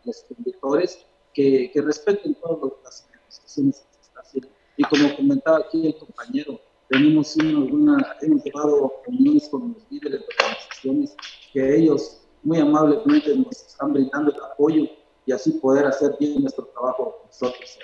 los 0.04 0.24
conductores 0.24 1.04
que, 1.32 1.70
que 1.72 1.82
respeten 1.82 2.34
todas 2.34 2.72
las 2.84 3.06
señalizaciones 3.06 3.80
que 3.80 3.94
se 3.94 4.00
están 4.02 4.22
haciendo. 4.22 4.48
Y 4.76 4.84
como 4.84 5.16
comentaba 5.16 5.58
aquí 5.58 5.86
el 5.86 5.96
compañero, 5.96 6.60
tenemos 6.88 7.36
alguna, 7.38 8.16
hemos 8.20 8.44
llevado 8.44 9.02
reuniones 9.06 9.48
con 9.48 9.74
los 9.74 9.82
líderes 9.90 10.20
de 10.20 10.26
organizaciones 10.38 11.16
que 11.52 11.76
ellos 11.76 12.20
muy 12.42 12.58
amablemente 12.58 13.34
nos 13.36 13.52
están 13.52 13.92
brindando 13.92 14.32
el 14.32 14.42
apoyo 14.42 14.84
y 15.26 15.32
así 15.32 15.52
poder 15.52 15.86
hacer 15.86 16.14
bien 16.20 16.40
nuestro 16.42 16.66
trabajo 16.66 17.22
nosotros, 17.26 17.78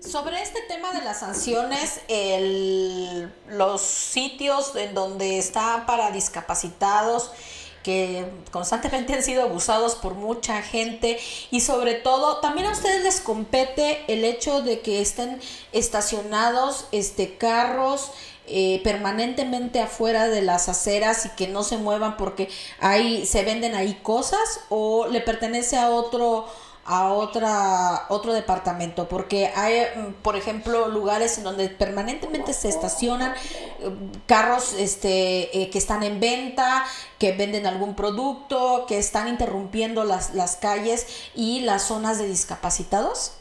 Sobre 0.00 0.42
este 0.42 0.60
tema 0.66 0.92
de 0.92 1.02
las 1.02 1.20
sanciones, 1.20 2.00
el, 2.08 3.30
los 3.50 3.80
sitios 3.80 4.74
en 4.74 4.94
donde 4.94 5.38
está 5.38 5.84
para 5.86 6.10
discapacitados, 6.10 7.30
que 7.82 8.26
constantemente 8.50 9.14
han 9.14 9.22
sido 9.22 9.42
abusados 9.42 9.94
por 9.94 10.14
mucha 10.14 10.62
gente 10.62 11.18
y 11.50 11.60
sobre 11.60 11.94
todo 11.94 12.38
también 12.38 12.66
a 12.66 12.72
ustedes 12.72 13.02
les 13.02 13.20
compete 13.20 14.04
el 14.08 14.24
hecho 14.24 14.62
de 14.62 14.80
que 14.80 15.00
estén 15.00 15.40
estacionados 15.72 16.86
este 16.92 17.36
carros 17.36 18.12
eh, 18.46 18.80
permanentemente 18.82 19.80
afuera 19.80 20.26
de 20.26 20.42
las 20.42 20.68
aceras 20.68 21.24
y 21.24 21.28
que 21.30 21.46
no 21.46 21.62
se 21.62 21.76
muevan 21.76 22.16
porque 22.16 22.48
ahí 22.80 23.24
se 23.24 23.44
venden 23.44 23.76
ahí 23.76 23.94
cosas 24.02 24.60
o 24.70 25.06
le 25.06 25.20
pertenece 25.20 25.76
a 25.76 25.90
otro 25.90 26.46
a 26.90 27.12
otra, 27.12 28.06
otro 28.08 28.32
departamento, 28.32 29.06
porque 29.08 29.46
hay, 29.54 29.82
mm, 29.94 30.12
por 30.22 30.34
ejemplo, 30.34 30.88
lugares 30.88 31.38
en 31.38 31.44
donde 31.44 31.68
permanentemente 31.68 32.52
se 32.52 32.68
estacionan 32.68 33.32
eh, 33.78 33.90
carros 34.26 34.72
este, 34.72 35.56
eh, 35.56 35.70
que 35.70 35.78
están 35.78 36.02
en 36.02 36.18
venta, 36.18 36.84
que 37.20 37.30
venden 37.30 37.66
algún 37.66 37.94
producto, 37.94 38.86
que 38.88 38.98
están 38.98 39.28
interrumpiendo 39.28 40.02
las, 40.02 40.34
las 40.34 40.56
calles 40.56 41.06
y 41.36 41.60
las 41.60 41.84
zonas 41.84 42.18
de 42.18 42.26
discapacitados. 42.26 43.34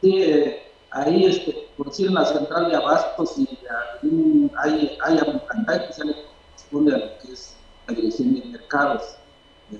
Sí, 0.00 0.20
eh, 0.20 0.68
ahí, 0.90 1.26
este, 1.26 1.68
por 1.76 1.90
decir, 1.90 2.08
en 2.08 2.14
la 2.14 2.24
central 2.24 2.70
de 2.70 2.76
abastos 2.76 3.38
y 3.38 3.48
hay, 4.64 4.98
hay 5.00 5.16
que 5.86 5.92
se 5.92 6.04
le 6.04 6.14
corresponde 6.14 6.92
a 6.92 6.98
lo 6.98 7.18
que 7.20 7.32
es 7.32 7.54
la 7.86 7.94
dirección 7.94 8.34
de 8.34 8.46
mercados 8.46 9.14
de 9.70 9.78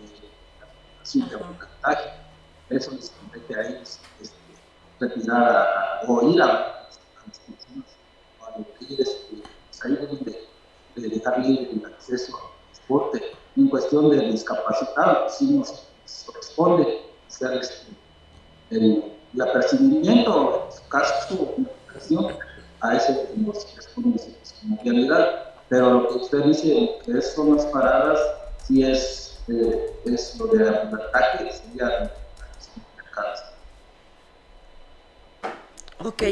aprendizaje. 1.83 2.11
Eso 2.71 2.91
les 2.93 3.11
compete 3.11 3.55
a 3.55 3.69
ellos 3.69 3.99
este, 4.21 4.37
retirar 5.01 6.01
o 6.09 6.31
ir 6.31 6.43
a, 6.43 6.47
las 6.47 7.39
personas 7.39 7.87
a 8.41 8.57
que 8.57 8.97
pues, 8.97 9.85
ahí 9.85 9.93
deben 9.93 10.25
de, 10.25 10.49
de 10.97 11.09
dejar 11.09 11.39
libre 11.41 11.71
el 11.73 11.85
acceso 11.87 12.37
al 12.37 12.73
transporte. 12.73 13.23
En 13.57 13.69
cuestión 13.69 14.11
de 14.11 14.31
discapacidad, 14.31 15.23
pues 15.23 15.35
sí 15.35 15.51
nos 15.53 15.87
corresponde 16.25 17.03
hacer 17.29 17.53
este, 17.59 17.89
el, 18.71 19.13
el 19.35 19.43
apercibimiento, 19.43 20.69
caso, 20.89 21.55
a 22.81 22.97
ese 22.97 23.29
como 23.95 24.83
realidad. 24.83 25.55
Pero 25.69 25.91
lo 25.91 26.09
que 26.09 26.15
usted 26.17 26.45
dice, 26.45 26.99
que 27.05 27.23
son 27.23 27.57
las 27.57 27.67
paradas, 27.67 28.19
sí 28.67 28.83
es, 28.83 29.22
eh, 29.49 29.91
es 30.07 30.37
lo 30.39 30.47
de 30.47 30.69
ataque, 30.69 31.53
sería 31.53 32.11
Ok, 36.05 36.23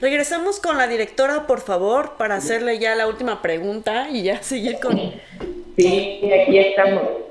regresamos 0.00 0.58
con 0.58 0.78
la 0.78 0.88
directora, 0.88 1.46
por 1.46 1.60
favor, 1.60 2.16
para 2.16 2.34
hacerle 2.34 2.80
ya 2.80 2.96
la 2.96 3.06
última 3.06 3.40
pregunta 3.40 4.08
y 4.10 4.24
ya 4.24 4.42
seguir 4.42 4.80
con... 4.80 4.98
Sí, 5.76 6.20
aquí 6.42 6.58
estamos. 6.58 7.21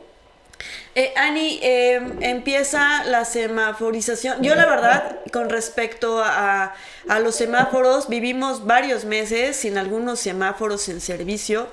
Eh, 0.94 1.14
Ani, 1.16 1.58
em, 1.62 2.22
empieza 2.22 3.06
la 3.06 3.24
semaforización. 3.24 4.44
Yo 4.44 4.56
la 4.56 4.66
verdad, 4.66 5.20
con 5.32 5.50
respecto 5.50 6.22
a, 6.22 6.76
a, 7.08 7.20
los 7.20 7.36
semáforos, 7.36 8.10
vivimos 8.10 8.66
varios 8.66 9.06
meses 9.06 9.56
sin 9.56 9.78
algunos 9.78 10.20
semáforos 10.20 10.90
en 10.90 11.00
servicio. 11.00 11.70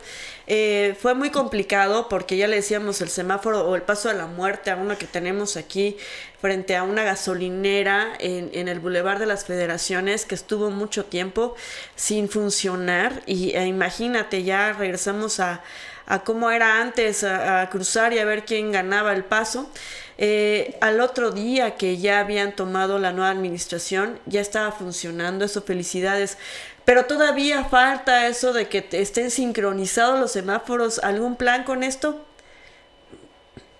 Eh, 0.46 0.96
fue 1.00 1.14
muy 1.14 1.30
complicado 1.30 2.08
porque 2.08 2.36
ya 2.36 2.46
le 2.46 2.56
decíamos 2.56 3.00
el 3.00 3.08
semáforo 3.08 3.68
o 3.68 3.74
el 3.74 3.82
paso 3.82 4.08
de 4.08 4.14
la 4.14 4.26
muerte 4.26 4.70
a 4.70 4.76
uno 4.76 4.96
que 4.96 5.06
tenemos 5.06 5.56
aquí 5.56 5.96
frente 6.40 6.76
a 6.76 6.84
una 6.84 7.02
gasolinera 7.02 8.14
en, 8.20 8.50
en 8.54 8.68
el 8.68 8.78
Boulevard 8.78 9.18
de 9.18 9.26
las 9.26 9.44
Federaciones 9.44 10.24
que 10.26 10.36
estuvo 10.36 10.70
mucho 10.70 11.04
tiempo 11.04 11.56
sin 11.96 12.28
funcionar. 12.28 13.22
Y 13.26 13.56
e 13.56 13.66
imagínate, 13.66 14.44
ya 14.44 14.72
regresamos 14.72 15.40
a 15.40 15.60
a 16.08 16.24
cómo 16.24 16.50
era 16.50 16.80
antes, 16.80 17.22
a, 17.22 17.68
cruzar 17.70 18.14
y 18.14 18.18
a 18.18 18.24
ver 18.24 18.44
quién 18.44 18.72
ganaba 18.72 19.12
el 19.12 19.24
paso. 19.24 19.70
Eh, 20.16 20.74
al 20.80 21.00
otro 21.00 21.30
día 21.30 21.76
que 21.76 21.98
ya 21.98 22.18
habían 22.18 22.56
tomado 22.56 22.98
la 22.98 23.12
nueva 23.12 23.30
administración, 23.30 24.18
ya 24.26 24.40
estaba 24.40 24.72
funcionando, 24.72 25.44
eso 25.44 25.62
felicidades. 25.62 26.38
Pero 26.86 27.04
todavía 27.04 27.64
falta 27.64 28.26
eso 28.26 28.54
de 28.54 28.68
que 28.68 28.84
estén 28.92 29.30
sincronizados 29.30 30.18
los 30.18 30.32
semáforos. 30.32 30.98
¿Algún 31.00 31.36
plan 31.36 31.64
con 31.64 31.82
esto? 31.82 32.24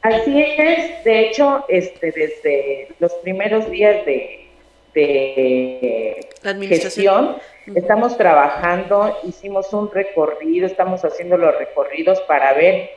Así 0.03 0.41
es, 0.41 1.03
de 1.05 1.29
hecho, 1.29 1.64
este, 1.68 2.12
desde 2.12 2.89
los 3.01 3.12
primeros 3.14 3.68
días 3.70 4.05
de, 4.05 4.47
de 4.95 6.20
la 6.43 6.55
gestión, 6.55 7.36
Estamos 7.74 8.16
trabajando, 8.16 9.14
hicimos 9.24 9.72
un 9.74 9.91
recorrido, 9.91 10.66
estamos 10.66 11.05
haciendo 11.05 11.36
los 11.36 11.57
recorridos 11.59 12.20
para 12.22 12.55
ver 12.55 12.89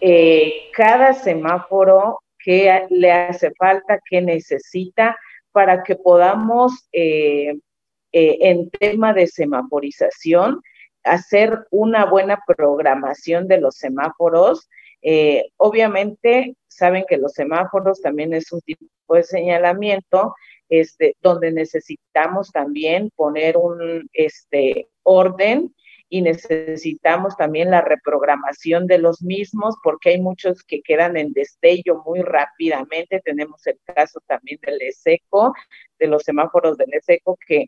eh, 0.00 0.68
cada 0.74 1.14
semáforo 1.14 2.20
qué 2.38 2.86
le 2.90 3.12
hace 3.12 3.50
falta, 3.52 3.98
qué 4.08 4.20
necesita 4.20 5.16
para 5.52 5.82
que 5.82 5.96
podamos, 5.96 6.88
eh, 6.92 7.54
eh, 8.12 8.38
en 8.40 8.68
tema 8.70 9.14
de 9.14 9.26
semaforización, 9.26 10.60
hacer 11.02 11.66
una 11.70 12.04
buena 12.04 12.42
programación 12.46 13.48
de 13.48 13.58
los 13.58 13.76
semáforos. 13.76 14.68
obviamente, 15.56 16.56
saben 16.68 17.04
que 17.08 17.16
los 17.16 17.32
semáforos 17.32 18.02
también 18.02 18.34
es 18.34 18.52
un 18.52 18.60
tipo 18.60 19.14
de 19.14 19.22
señalamiento 19.22 20.34
este, 20.70 21.16
donde 21.20 21.52
necesitamos 21.52 22.50
también 22.52 23.10
poner 23.14 23.56
un 23.56 24.08
este, 24.12 24.88
orden 25.02 25.74
y 26.08 26.22
necesitamos 26.22 27.36
también 27.36 27.70
la 27.70 27.82
reprogramación 27.82 28.86
de 28.86 28.98
los 28.98 29.22
mismos 29.22 29.76
porque 29.82 30.10
hay 30.10 30.20
muchos 30.20 30.64
que 30.64 30.80
quedan 30.82 31.16
en 31.16 31.32
destello 31.32 32.02
muy 32.04 32.20
rápidamente. 32.22 33.20
Tenemos 33.24 33.66
el 33.66 33.78
caso 33.84 34.20
también 34.26 34.58
del 34.62 34.80
ESECO, 34.80 35.52
de 35.98 36.06
los 36.08 36.22
semáforos 36.22 36.76
del 36.78 36.92
ESECO 36.94 37.36
que 37.46 37.66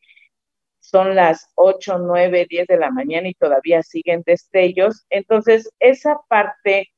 son 0.80 1.14
las 1.14 1.50
8, 1.54 1.98
9, 1.98 2.46
10 2.48 2.66
de 2.66 2.76
la 2.76 2.90
mañana 2.90 3.28
y 3.28 3.34
todavía 3.34 3.82
siguen 3.82 4.22
destellos. 4.26 5.06
Entonces, 5.10 5.70
esa 5.78 6.18
parte 6.28 6.88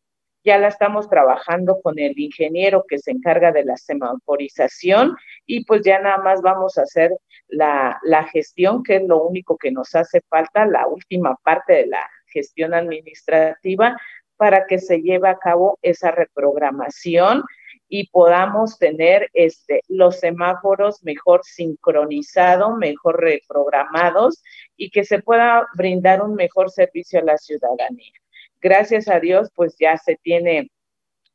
ya 0.45 0.59
la 0.59 0.69
estamos 0.69 1.09
trabajando 1.09 1.81
con 1.83 1.99
el 1.99 2.19
ingeniero 2.19 2.85
que 2.87 2.99
se 2.99 3.11
encarga 3.11 3.51
de 3.51 3.65
la 3.65 3.77
semaforización 3.77 5.17
y 5.47 5.65
pues 5.65 5.83
ya 5.83 5.99
nada 6.01 6.19
más 6.19 6.43
vamos 6.43 6.77
a 6.77 6.83
hacer 6.83 7.17
la, 7.49 7.99
gestión, 8.33 8.83
que 8.83 8.97
es 8.97 9.03
lo 9.03 9.23
único 9.23 9.57
que 9.57 9.71
nos 9.71 9.95
hace 9.95 10.21
falta, 10.29 10.67
la 10.67 10.87
última 10.87 11.37
parte 11.43 11.73
de 11.73 11.87
la 11.87 12.09
gestión 12.27 12.75
administrativa 12.75 13.97
para 14.37 14.67
que 14.67 14.79
se 14.79 15.01
lleve 15.01 15.29
a 15.29 15.39
cabo 15.39 15.79
esa 15.83 16.11
reprogramación 16.11 17.43
y 17.89 18.09
podamos 18.09 18.79
tener 18.79 19.31
este, 19.33 19.83
los 19.89 20.19
semáforos 20.21 21.03
mejor 21.05 21.43
sincronizados, 21.45 22.77
mejor 22.77 23.21
reprogramados 23.21 24.43
y 24.77 24.91
que 24.91 25.05
se 25.05 25.21
pueda 25.21 25.67
brindar 25.75 26.23
un 26.23 26.35
mejor 26.35 26.71
servicio 26.71 27.21
a 27.21 27.25
la 27.25 27.39
ciudadanía 27.39 28.24
gracias 28.65 29.09
a 29.09 29.21
Dios, 29.21 29.51
pues 29.55 29.77
ya 29.79 29.99
se 29.99 30.17
tiene 30.17 30.71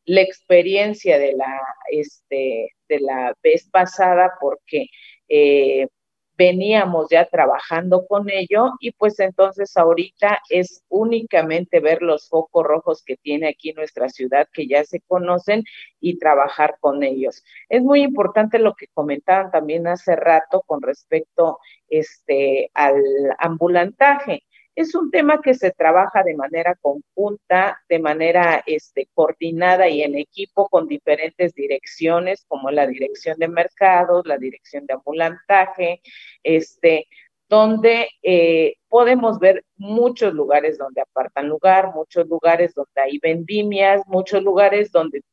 la 0.05 0.21
experiencia 0.21 1.19
de 1.19 1.33
la, 1.33 1.61
este, 1.91 2.73
de 2.89 2.99
la 2.99 3.35
vez 3.43 3.69
pasada 3.69 4.33
porque 4.41 4.87
eh, 5.29 5.87
veníamos 6.35 7.07
ya 7.11 7.25
trabajando 7.25 8.07
con 8.07 8.29
ello 8.31 8.71
y 8.79 8.93
pues 8.93 9.19
entonces 9.19 9.75
ahorita 9.77 10.39
es 10.49 10.83
únicamente 10.89 11.81
ver 11.81 12.01
los 12.01 12.29
focos 12.29 12.65
rojos 12.65 13.03
que 13.05 13.17
tiene 13.17 13.49
aquí 13.49 13.73
nuestra 13.73 14.09
ciudad 14.09 14.47
que 14.51 14.65
ya 14.65 14.83
se 14.83 15.01
conocen 15.01 15.63
y 15.99 16.17
trabajar 16.17 16.77
con 16.79 17.03
ellos. 17.03 17.43
Es 17.67 17.83
muy 17.83 18.01
importante 18.01 18.57
lo 18.57 18.73
que 18.73 18.87
comentaban 18.93 19.51
también 19.51 19.85
hace 19.85 20.15
rato 20.15 20.63
con 20.65 20.81
respecto 20.81 21.59
este, 21.89 22.71
al 22.73 23.03
ambulantaje. 23.37 24.43
Es 24.79 24.95
un 24.95 25.11
tema 25.11 25.41
que 25.41 25.55
se 25.55 25.71
trabaja 25.71 26.23
de 26.23 26.37
manera 26.37 26.73
conjunta, 26.79 27.81
de 27.89 27.99
manera 27.99 28.63
este, 28.65 29.09
coordinada 29.13 29.89
y 29.89 30.03
en 30.03 30.15
equipo 30.17 30.69
con 30.69 30.87
diferentes 30.87 31.53
direcciones, 31.53 32.45
como 32.47 32.71
la 32.71 32.87
dirección 32.87 33.37
de 33.39 33.49
mercados, 33.49 34.25
la 34.25 34.37
dirección 34.37 34.85
de 34.85 34.93
ambulantaje, 34.93 36.01
este, 36.43 37.09
donde 37.49 38.07
eh, 38.23 38.75
podemos 38.87 39.37
ver 39.39 39.65
muchos 39.75 40.33
lugares 40.33 40.77
donde 40.77 41.01
apartan 41.01 41.49
lugar, 41.49 41.93
muchos 41.93 42.25
lugares 42.27 42.73
donde 42.73 43.01
hay 43.01 43.19
vendimias, 43.21 44.03
muchos 44.07 44.41
lugares 44.43 44.93
donde 44.93 45.23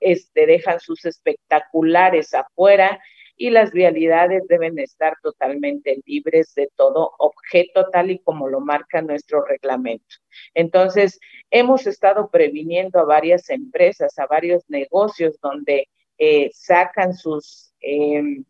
este, 0.00 0.46
dejan 0.46 0.80
sus 0.80 1.04
espectaculares 1.04 2.34
afuera 2.34 3.00
y 3.36 3.50
las 3.50 3.70
vialidades 3.72 4.46
deben 4.48 4.78
estar 4.78 5.16
totalmente 5.22 6.00
libres 6.06 6.54
de 6.54 6.70
todo 6.74 7.12
objeto 7.18 7.88
tal 7.90 8.10
y 8.10 8.18
como 8.20 8.48
lo 8.48 8.60
marca 8.60 9.02
nuestro 9.02 9.44
reglamento. 9.44 10.16
Entonces, 10.54 11.20
hemos 11.50 11.86
estado 11.86 12.30
previniendo 12.30 12.98
a 12.98 13.04
varias 13.04 13.50
empresas, 13.50 14.18
a 14.18 14.26
varios 14.26 14.64
negocios 14.68 15.38
donde 15.40 15.88
eh, 16.18 16.50
sacan 16.52 17.14
sus 17.14 17.74
em, 17.80 18.44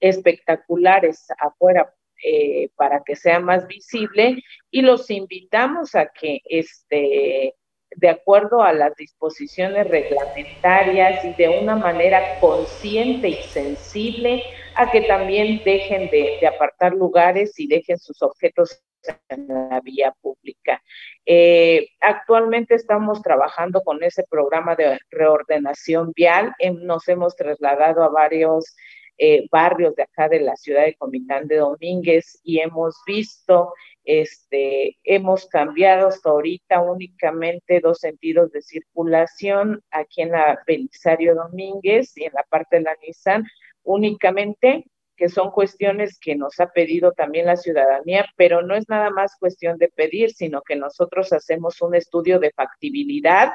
espectaculares 0.00 1.26
afuera 1.38 1.94
eh, 2.24 2.70
para 2.76 3.02
que 3.04 3.14
sea 3.14 3.40
más 3.40 3.66
visible 3.66 4.42
y 4.70 4.82
los 4.82 5.10
invitamos 5.10 5.94
a 5.94 6.06
que 6.08 6.40
este 6.44 7.54
de 7.96 8.10
acuerdo 8.10 8.62
a 8.62 8.72
las 8.72 8.94
disposiciones 8.94 9.88
reglamentarias 9.88 11.24
y 11.24 11.32
de 11.34 11.60
una 11.60 11.76
manera 11.76 12.38
consciente 12.40 13.28
y 13.28 13.42
sensible 13.44 14.42
a 14.74 14.90
que 14.90 15.02
también 15.02 15.62
dejen 15.64 16.10
de, 16.10 16.46
apartar 16.46 16.92
lugares 16.92 17.58
y 17.58 17.66
dejen 17.66 17.98
sus 17.98 18.22
objetos 18.22 18.82
en 19.30 19.48
la 19.48 19.80
vía 19.80 20.14
pública. 20.20 20.82
Eh, 21.24 21.88
actualmente 22.00 22.74
estamos 22.74 23.22
trabajando 23.22 23.80
con 23.82 24.02
ese 24.02 24.24
programa 24.28 24.76
de 24.76 24.98
reordenación 25.10 26.12
vial. 26.14 26.54
nos 26.82 27.08
hemos 27.08 27.34
trasladado 27.34 28.02
a 28.04 28.10
varios 28.10 28.76
eh, 29.18 29.46
barrios 29.50 29.94
de 29.94 30.02
acá 30.02 30.28
de 30.28 30.40
la 30.40 30.56
ciudad 30.56 30.84
de 30.84 30.94
Comitán 30.94 31.46
de 31.48 31.56
Domínguez 31.56 32.40
y 32.42 32.60
hemos 32.60 32.96
visto 33.06 33.72
este, 34.06 34.98
hemos 35.02 35.46
cambiado 35.46 36.08
hasta 36.08 36.30
ahorita 36.30 36.80
únicamente 36.80 37.80
dos 37.80 37.98
sentidos 37.98 38.52
de 38.52 38.62
circulación 38.62 39.82
aquí 39.90 40.22
en 40.22 40.30
la 40.30 40.60
Belisario 40.64 41.34
Domínguez 41.34 42.16
y 42.16 42.24
en 42.24 42.32
la 42.32 42.44
parte 42.44 42.76
de 42.76 42.82
la 42.82 42.96
Nissan, 43.02 43.44
únicamente 43.82 44.84
que 45.16 45.28
son 45.28 45.50
cuestiones 45.50 46.18
que 46.20 46.36
nos 46.36 46.60
ha 46.60 46.68
pedido 46.68 47.12
también 47.12 47.46
la 47.46 47.56
ciudadanía, 47.56 48.26
pero 48.36 48.62
no 48.62 48.76
es 48.76 48.88
nada 48.88 49.10
más 49.10 49.36
cuestión 49.40 49.78
de 49.78 49.88
pedir, 49.88 50.30
sino 50.30 50.62
que 50.62 50.76
nosotros 50.76 51.32
hacemos 51.32 51.80
un 51.80 51.94
estudio 51.94 52.38
de 52.38 52.52
factibilidad 52.52 53.54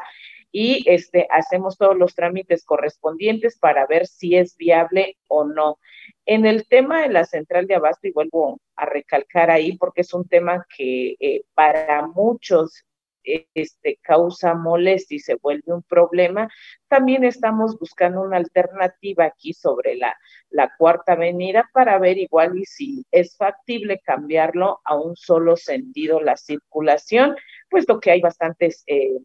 y 0.51 0.83
este, 0.89 1.27
hacemos 1.29 1.77
todos 1.77 1.97
los 1.97 2.13
trámites 2.13 2.65
correspondientes 2.65 3.57
para 3.57 3.87
ver 3.87 4.05
si 4.07 4.35
es 4.35 4.57
viable 4.57 5.17
o 5.27 5.45
no. 5.45 5.79
En 6.25 6.45
el 6.45 6.67
tema 6.67 7.01
de 7.01 7.09
la 7.09 7.25
central 7.25 7.67
de 7.67 7.75
abasto, 7.75 8.07
y 8.07 8.11
vuelvo 8.11 8.59
a 8.75 8.85
recalcar 8.85 9.49
ahí 9.49 9.77
porque 9.77 10.01
es 10.01 10.13
un 10.13 10.27
tema 10.27 10.65
que 10.75 11.15
eh, 11.19 11.43
para 11.53 12.07
muchos 12.07 12.85
este, 13.23 13.99
causa 14.01 14.55
molestia 14.55 15.15
y 15.15 15.19
se 15.19 15.35
vuelve 15.35 15.73
un 15.73 15.83
problema, 15.83 16.49
también 16.87 17.23
estamos 17.23 17.77
buscando 17.77 18.21
una 18.21 18.37
alternativa 18.37 19.25
aquí 19.25 19.53
sobre 19.53 19.95
la, 19.95 20.17
la 20.49 20.73
cuarta 20.77 21.13
avenida 21.13 21.69
para 21.73 21.99
ver 21.99 22.17
igual 22.17 22.57
y 22.57 22.65
si 22.65 23.05
es 23.11 23.37
factible 23.37 24.01
cambiarlo 24.03 24.81
a 24.85 24.95
un 24.95 25.15
solo 25.15 25.55
sentido 25.55 26.19
la 26.19 26.35
circulación, 26.35 27.35
puesto 27.69 27.99
que 27.99 28.11
hay 28.11 28.21
bastantes 28.21 28.83
eh, 28.87 29.19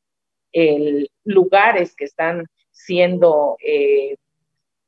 lugares 1.24 1.94
que 1.94 2.05
están 2.05 2.47
siendo 2.70 3.56
eh, 3.64 4.16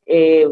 eh, 0.07 0.49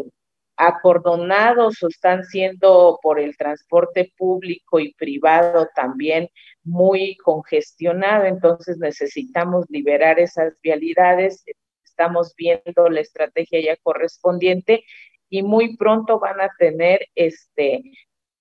acordonados 0.57 1.83
o 1.83 1.89
están 1.89 2.25
siendo 2.25 2.99
por 3.03 3.21
el 3.21 3.37
transporte 3.37 4.13
público 4.17 4.81
y 4.81 4.95
privado 4.95 5.69
también 5.75 6.31
muy 6.65 7.17
congestionado, 7.17 8.25
entonces 8.25 8.79
necesitamos 8.79 9.67
liberar 9.69 10.19
esas 10.19 10.55
vialidades, 10.63 11.45
estamos 11.85 12.35
viendo 12.37 12.89
la 12.89 13.01
estrategia 13.01 13.61
ya 13.61 13.77
correspondiente 13.77 14.85
y 15.29 15.43
muy 15.43 15.77
pronto 15.77 16.19
van 16.19 16.41
a 16.41 16.51
tener 16.59 17.07
este 17.15 17.83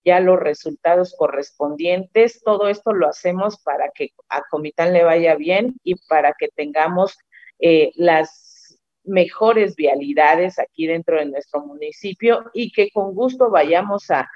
ya 0.05 0.19
los 0.19 0.39
resultados 0.39 1.15
correspondientes. 1.17 2.41
Todo 2.43 2.69
esto 2.69 2.93
lo 2.93 3.09
hacemos 3.09 3.59
para 3.61 3.89
que 3.89 4.11
a 4.29 4.43
Comitán 4.49 4.93
le 4.93 5.03
vaya 5.03 5.35
bien 5.35 5.75
y 5.83 5.95
para 6.07 6.33
que 6.37 6.47
tengamos 6.55 7.17
eh, 7.59 7.91
las 7.95 8.79
mejores 9.03 9.75
vialidades 9.75 10.59
aquí 10.59 10.87
dentro 10.87 11.17
de 11.17 11.25
nuestro 11.25 11.61
municipio 11.65 12.49
y 12.53 12.71
que 12.71 12.91
con 12.91 13.13
gusto 13.13 13.49
vayamos 13.49 14.07
a, 14.09 14.27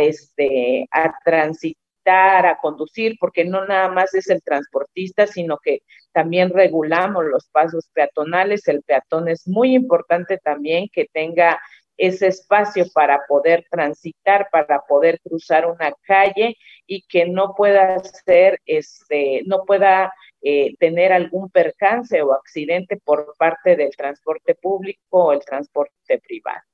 este, 0.00 0.86
a 0.90 1.12
transitar, 1.24 2.46
a 2.46 2.58
conducir, 2.58 3.16
porque 3.20 3.44
no 3.44 3.66
nada 3.66 3.88
más 3.88 4.14
es 4.14 4.28
el 4.30 4.42
transportista, 4.42 5.26
sino 5.26 5.58
que 5.58 5.82
también 6.12 6.50
regulamos 6.50 7.24
los 7.24 7.48
pasos 7.48 7.88
peatonales. 7.92 8.66
El 8.68 8.82
peatón 8.82 9.28
es 9.28 9.46
muy 9.46 9.74
importante 9.74 10.38
también 10.38 10.88
que 10.92 11.06
tenga 11.12 11.60
ese 12.00 12.28
espacio 12.28 12.86
para 12.94 13.26
poder 13.28 13.66
transitar, 13.70 14.48
para 14.50 14.80
poder 14.88 15.20
cruzar 15.20 15.66
una 15.66 15.92
calle 16.02 16.56
y 16.86 17.02
que 17.02 17.26
no 17.26 17.54
pueda 17.54 17.98
ser, 17.98 18.58
este, 18.64 19.42
no 19.44 19.64
pueda 19.66 20.10
eh, 20.40 20.74
tener 20.78 21.12
algún 21.12 21.50
percance 21.50 22.22
o 22.22 22.32
accidente 22.32 22.96
por 22.96 23.34
parte 23.36 23.76
del 23.76 23.94
transporte 23.94 24.54
público 24.54 25.00
o 25.10 25.32
el 25.32 25.40
transporte 25.44 26.18
privado. 26.26 26.69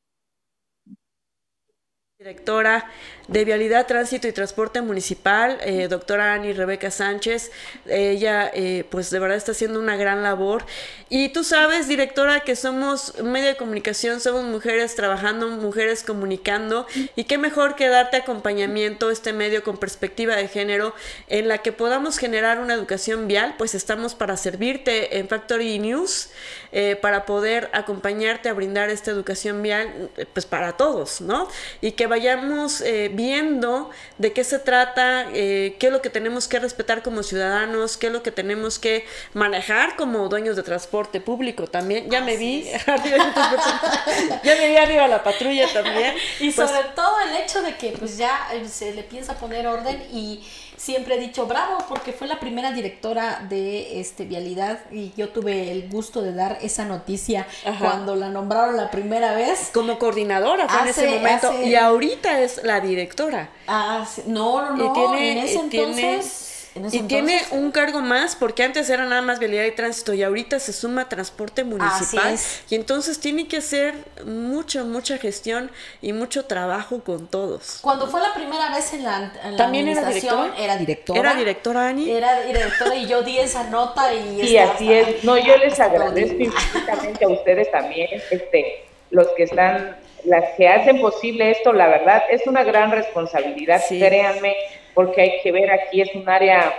Directora 2.19 2.91
de 3.29 3.45
Vialidad, 3.45 3.87
Tránsito 3.87 4.27
y 4.27 4.33
Transporte 4.33 4.81
Municipal, 4.81 5.59
eh, 5.61 5.87
doctora 5.87 6.33
Ani 6.33 6.55
Rebeca 6.55 6.91
Sánchez. 6.91 7.51
Ella, 7.87 8.51
eh, 8.55 8.87
pues 8.89 9.11
de 9.11 9.19
verdad 9.19 9.37
está 9.37 9.53
haciendo 9.53 9.79
una 9.79 9.97
gran 9.97 10.23
labor. 10.23 10.65
Y 11.11 11.29
tú 11.29 11.45
sabes, 11.45 11.89
directora, 11.89 12.41
que 12.41 12.57
somos 12.57 13.21
medio 13.23 13.49
de 13.49 13.57
comunicación, 13.57 14.21
somos 14.21 14.45
mujeres 14.45 14.95
trabajando, 14.95 15.49
mujeres 15.49 16.03
comunicando. 16.05 16.87
Y 17.17 17.25
qué 17.25 17.37
mejor 17.37 17.75
que 17.75 17.89
darte 17.89 18.17
acompañamiento, 18.17 19.11
este 19.11 19.35
medio 19.35 19.63
con 19.63 19.77
perspectiva 19.77 20.37
de 20.37 20.49
género, 20.49 20.95
en 21.29 21.49
la 21.49 21.59
que 21.59 21.73
podamos 21.73 22.17
generar 22.17 22.61
una 22.61 22.73
educación 22.73 23.29
vial. 23.29 23.57
Pues 23.59 23.75
estamos 23.75 24.15
para 24.15 24.39
servirte 24.39 25.19
en 25.19 25.29
Factory 25.29 25.79
News, 25.81 26.31
eh, 26.73 26.97
para 26.97 27.27
poder 27.27 27.69
acompañarte 27.75 28.49
a 28.49 28.55
brindar 28.55 28.89
esta 28.89 29.11
educación 29.11 29.63
vial, 29.63 30.11
pues 30.33 30.47
para 30.47 30.79
todos, 30.79 31.21
¿no? 31.21 31.49
Y 31.83 31.93
vayamos 32.17 32.83
viendo 33.13 33.91
de 34.19 34.33
qué 34.33 34.45
se 34.45 34.59
trata, 34.59 35.27
eh, 35.35 35.77
qué 35.79 35.89
es 35.89 35.93
lo 35.93 36.01
que 36.01 36.11
tenemos 36.11 36.49
que 36.49 36.59
respetar 36.59 37.03
como 37.03 37.23
ciudadanos, 37.23 37.97
qué 37.97 38.07
es 38.07 38.13
lo 38.13 38.23
que 38.23 38.31
tenemos 38.31 38.79
que 38.79 39.05
manejar 39.35 39.97
como 39.97 40.29
dueños 40.29 40.57
de 40.57 40.63
transporte 40.63 41.21
público 41.21 41.67
también. 41.67 42.11
Ya 42.11 42.23
me 42.23 42.37
vi, 42.37 42.65
ya 44.45 44.55
me 44.57 44.69
vi 44.69 44.77
arriba 44.77 45.07
la 45.09 45.23
patrulla 45.23 45.69
también. 45.73 46.15
Y 46.41 46.51
pues 46.51 46.71
sobre 46.71 46.89
todo 46.95 47.21
el 47.21 47.37
hecho 47.37 47.63
de 47.63 47.77
que 47.77 47.93
pues 47.93 48.17
ya 48.17 48.49
eh, 48.53 48.67
se 48.69 48.93
le 48.93 49.03
piensa 49.03 49.35
poner 49.35 49.67
orden 49.67 50.03
y 50.13 50.45
siempre 50.87 51.17
he 51.17 51.19
dicho 51.19 51.47
bravo 51.47 51.79
porque 51.89 52.13
fue 52.13 52.29
la 52.29 52.39
primera 52.39 52.71
directora 52.71 53.45
de 53.49 53.99
este 53.99 54.25
Vialidad 54.25 54.79
y 54.93 55.13
yo 55.17 55.31
tuve 55.31 55.73
el 55.73 55.89
gusto 55.89 56.23
de 56.23 56.33
dar 56.33 56.59
esa 56.63 56.85
noticia 56.85 57.45
cuando 57.81 58.15
la 58.15 58.29
nombraron 58.29 58.77
la 58.77 58.89
primera 58.93 59.35
vez. 59.35 59.71
Como 59.75 59.99
coordinadora 59.99 60.69
fue 60.69 60.83
en 60.83 60.89
ese 60.89 61.09
momento 61.09 61.53
y 61.65 61.75
ahorita 61.75 62.41
es 62.41 62.63
la 62.63 62.79
directora. 62.79 63.51
Ah, 63.67 64.07
no, 64.27 64.63
no, 64.63 64.77
no, 64.77 64.93
tiene, 64.93 65.33
en 65.33 65.39
ese 65.39 65.59
entonces 65.59 66.46
y 66.93 67.01
tiene 67.03 67.41
un 67.51 67.71
cargo 67.71 68.01
más 68.01 68.37
porque 68.37 68.63
antes 68.63 68.89
era 68.91 69.05
nada 69.05 69.23
más 69.23 69.39
vialidad 69.39 69.65
y 69.65 69.73
tránsito 69.73 70.15
y 70.15 70.23
ahorita 70.23 70.59
se 70.59 70.73
suma 70.73 71.09
transporte 71.09 71.65
municipal 71.65 72.39
y 72.69 72.75
entonces 72.75 73.19
tiene 73.19 73.49
que 73.49 73.59
hacer 73.59 73.95
mucho, 74.25 74.85
mucha 74.85 75.19
gestión 75.19 75.71
y 76.03 76.13
mucho 76.13 76.45
trabajo 76.45 77.01
con 77.03 77.27
todos. 77.27 77.79
Cuando 77.83 78.07
fue 78.07 78.21
la 78.21 78.35
primera 78.35 78.75
vez 78.75 78.93
en 78.93 79.05
la, 79.05 79.33
También 79.57 79.89
era 79.89 80.05
directora. 80.09 80.55
Era 80.59 80.77
directora. 80.77 81.21
Era 81.21 81.35
directora, 81.35 81.89
Ani. 81.89 82.11
Era 82.11 82.43
directora 82.43 82.95
y 82.97 83.07
yo 83.07 83.23
di 83.23 83.39
esa 83.39 83.65
nota 83.65 84.13
y... 84.15 84.47
Sí, 84.47 84.59
así 84.59 84.93
es. 84.93 85.25
No, 85.25 85.37
yo 85.39 85.57
les 85.57 85.79
agradezco 85.81 86.43
infinitamente 86.43 87.25
a 87.25 87.29
ustedes 87.29 87.71
también, 87.71 88.09
este, 88.31 88.85
los 89.11 89.29
que 89.37 89.45
están 89.45 89.97
las 90.27 90.45
que 90.57 90.69
hacen 90.69 91.01
posible 91.01 91.51
esto, 91.53 91.73
la 91.73 91.87
verdad, 91.87 92.23
es 92.31 92.47
una 92.47 92.65
gran 92.65 92.91
responsabilidad, 92.91 93.81
créanme, 93.89 94.57
porque 94.97 95.21
hay 95.21 95.41
que 95.43 95.53
ver 95.53 95.71
aquí 95.71 96.01
es 96.01 96.13
un 96.15 96.27
área 96.27 96.73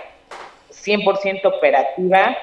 100% 0.72 1.46
operativa 1.46 2.36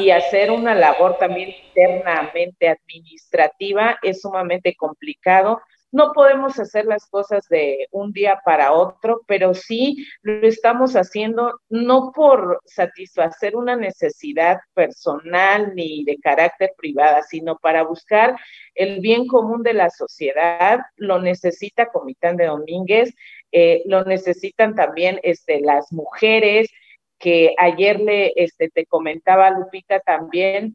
y 0.00 0.10
hacer 0.10 0.50
una 0.50 0.74
labor 0.74 1.18
también 1.18 1.54
internamente 1.68 2.68
administrativa 2.68 3.96
es 4.02 4.22
sumamente 4.22 4.74
complicado. 4.74 5.60
No 5.92 6.12
podemos 6.12 6.58
hacer 6.58 6.84
las 6.84 7.06
cosas 7.06 7.48
de 7.48 7.88
un 7.90 8.12
día 8.12 8.40
para 8.44 8.72
otro, 8.72 9.22
pero 9.26 9.54
sí 9.54 10.06
lo 10.22 10.46
estamos 10.46 10.94
haciendo 10.94 11.60
no 11.68 12.12
por 12.14 12.60
satisfacer 12.64 13.56
una 13.56 13.76
necesidad 13.76 14.58
personal 14.74 15.72
ni 15.74 16.04
de 16.04 16.18
carácter 16.18 16.70
privada, 16.76 17.22
sino 17.22 17.56
para 17.56 17.82
buscar 17.82 18.36
el 18.74 19.00
bien 19.00 19.26
común 19.26 19.62
de 19.62 19.74
la 19.74 19.90
sociedad. 19.90 20.80
Lo 20.96 21.20
necesita 21.20 21.86
Comitán 21.86 22.36
de 22.36 22.46
Domínguez 22.46 23.12
eh, 23.52 23.82
lo 23.86 24.04
necesitan 24.04 24.74
también 24.74 25.20
este, 25.22 25.60
las 25.60 25.92
mujeres, 25.92 26.70
que 27.18 27.54
ayer 27.58 28.00
le 28.00 28.32
este, 28.36 28.70
te 28.70 28.86
comentaba 28.86 29.50
Lupita 29.50 30.00
también 30.00 30.74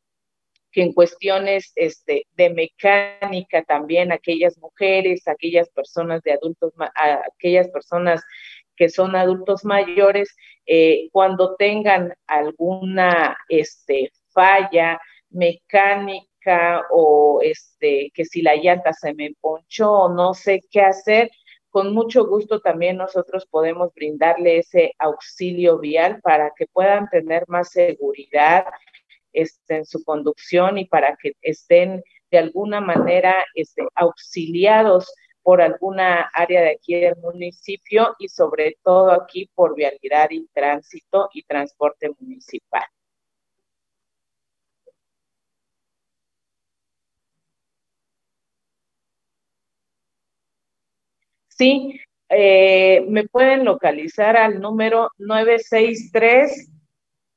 que 0.75 0.83
en 0.83 0.93
cuestiones 0.93 1.71
este, 1.75 2.27
de 2.35 2.49
mecánica 2.49 3.63
también 3.63 4.11
aquellas 4.11 4.57
mujeres, 4.57 5.25
aquellas 5.25 5.69
personas 5.69 6.21
de 6.23 6.33
adultos, 6.33 6.73
aquellas 7.33 7.69
personas 7.69 8.21
que 8.75 8.89
son 8.89 9.15
adultos 9.15 9.63
mayores, 9.63 10.35
eh, 10.65 11.07
cuando 11.13 11.55
tengan 11.55 12.13
alguna 12.27 13.37
este, 13.47 14.11
falla 14.33 14.99
mecánica 15.29 16.83
o 16.91 17.39
este, 17.41 18.11
que 18.13 18.25
si 18.25 18.41
la 18.41 18.55
llanta 18.57 18.91
se 18.91 19.13
me 19.13 19.31
ponchó 19.39 19.91
o 19.91 20.13
no 20.13 20.33
sé 20.33 20.59
qué 20.69 20.81
hacer, 20.81 21.31
con 21.75 21.93
mucho 21.93 22.25
gusto 22.25 22.61
también 22.61 22.95
nosotros 22.95 23.45
podemos 23.45 23.93
brindarle 23.93 24.59
ese 24.59 24.93
auxilio 24.97 25.77
vial 25.77 26.21
para 26.21 26.53
que 26.55 26.67
puedan 26.67 27.09
tener 27.09 27.43
más 27.49 27.71
seguridad 27.71 28.63
este, 29.33 29.75
en 29.79 29.85
su 29.85 30.01
conducción 30.05 30.77
y 30.77 30.85
para 30.85 31.17
que 31.17 31.33
estén 31.41 32.01
de 32.31 32.37
alguna 32.37 32.79
manera 32.79 33.43
este, 33.55 33.85
auxiliados 33.93 35.13
por 35.43 35.61
alguna 35.61 36.21
área 36.33 36.61
de 36.61 36.69
aquí 36.69 36.97
del 36.97 37.17
municipio 37.17 38.15
y 38.19 38.29
sobre 38.29 38.77
todo 38.81 39.11
aquí 39.11 39.49
por 39.53 39.75
vialidad 39.75 40.29
y 40.29 40.47
tránsito 40.53 41.27
y 41.33 41.43
transporte 41.43 42.09
municipal. 42.17 42.85
Sí, 51.57 51.99
eh, 52.29 53.05
me 53.07 53.27
pueden 53.27 53.63
localizar 53.65 54.35
al 54.35 54.59
número 54.59 55.09
963 55.17 56.69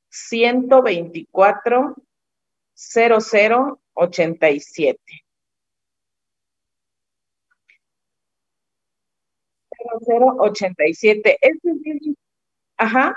124 0.09 1.95
0087. 2.75 5.23
0087. 10.05 11.37
Este 11.41 11.69
es 11.71 12.15
Ajá. 12.77 13.15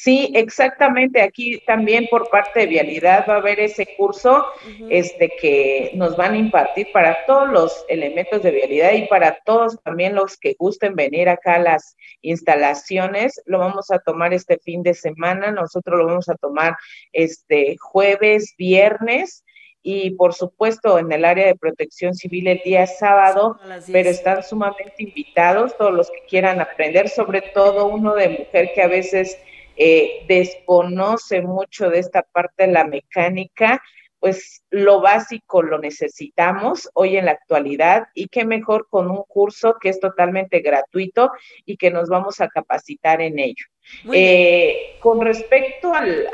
Sí, 0.00 0.30
exactamente. 0.32 1.20
Aquí 1.20 1.60
también 1.66 2.06
por 2.08 2.30
parte 2.30 2.60
de 2.60 2.66
Vialidad 2.66 3.26
va 3.28 3.34
a 3.34 3.38
haber 3.38 3.58
ese 3.58 3.96
curso 3.96 4.46
este, 4.90 5.32
que 5.40 5.90
nos 5.94 6.16
van 6.16 6.34
a 6.34 6.38
impartir 6.38 6.86
para 6.92 7.26
todos 7.26 7.48
los 7.48 7.84
elementos 7.88 8.44
de 8.44 8.52
vialidad 8.52 8.92
y 8.92 9.08
para 9.08 9.40
todos 9.44 9.76
también 9.82 10.14
los 10.14 10.36
que 10.36 10.54
gusten 10.56 10.94
venir 10.94 11.28
acá 11.28 11.56
a 11.56 11.58
las 11.58 11.96
instalaciones. 12.22 13.42
Lo 13.44 13.58
vamos 13.58 13.90
a 13.90 13.98
tomar 13.98 14.32
este 14.32 14.58
fin 14.58 14.84
de 14.84 14.94
semana. 14.94 15.50
Nosotros 15.50 15.98
lo 15.98 16.06
vamos 16.06 16.28
a 16.28 16.36
tomar 16.36 16.76
este 17.12 17.76
jueves, 17.80 18.54
viernes 18.56 19.42
y 19.82 20.10
por 20.10 20.32
supuesto 20.32 21.00
en 21.00 21.10
el 21.10 21.24
área 21.24 21.46
de 21.46 21.56
protección 21.56 22.14
civil 22.14 22.46
el 22.46 22.60
día 22.64 22.86
sábado, 22.86 23.58
pero 23.90 24.10
están 24.10 24.44
sumamente 24.44 24.94
invitados 24.98 25.76
todos 25.76 25.92
los 25.92 26.08
que 26.08 26.24
quieran 26.28 26.60
aprender, 26.60 27.08
sobre 27.08 27.42
todo 27.42 27.86
uno 27.86 28.14
de 28.14 28.28
mujer 28.28 28.70
que 28.76 28.82
a 28.82 28.86
veces 28.86 29.36
eh, 29.78 30.24
desconoce 30.26 31.40
mucho 31.40 31.88
de 31.88 32.00
esta 32.00 32.22
parte 32.22 32.66
de 32.66 32.72
la 32.72 32.84
mecánica, 32.84 33.80
pues 34.20 34.64
lo 34.70 35.00
básico 35.00 35.62
lo 35.62 35.78
necesitamos 35.78 36.90
hoy 36.94 37.16
en 37.16 37.26
la 37.26 37.32
actualidad 37.32 38.08
y 38.14 38.26
qué 38.26 38.44
mejor 38.44 38.88
con 38.90 39.10
un 39.10 39.22
curso 39.28 39.76
que 39.80 39.90
es 39.90 40.00
totalmente 40.00 40.60
gratuito 40.60 41.30
y 41.64 41.76
que 41.76 41.90
nos 41.90 42.08
vamos 42.08 42.40
a 42.40 42.48
capacitar 42.48 43.20
en 43.20 43.38
ello. 43.38 43.66
Eh, 44.12 44.96
con 45.00 45.20
respecto 45.20 45.94
al, 45.94 46.28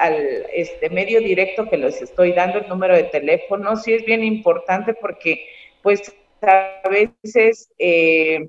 este 0.53 0.89
medio 0.91 1.21
directo 1.21 1.69
que 1.69 1.77
les 1.77 2.01
estoy 2.01 2.33
dando, 2.33 2.59
el 2.59 2.69
número 2.69 2.97
de 2.97 3.05
teléfono, 3.05 3.77
sí 3.77 3.93
es 3.93 4.05
bien 4.05 4.25
importante 4.25 4.95
porque 4.95 5.47
pues 5.83 6.15
a 6.41 6.89
veces 6.89 7.71
eh, 7.79 8.49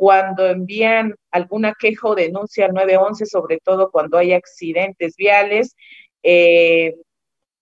cuando 0.00 0.46
envían 0.46 1.14
alguna 1.30 1.74
queja 1.78 2.08
o 2.08 2.14
denuncia 2.14 2.64
al 2.64 2.72
911, 2.72 3.26
sobre 3.26 3.58
todo 3.58 3.90
cuando 3.90 4.16
hay 4.16 4.32
accidentes 4.32 5.14
viales, 5.14 5.76
eh, 6.22 6.94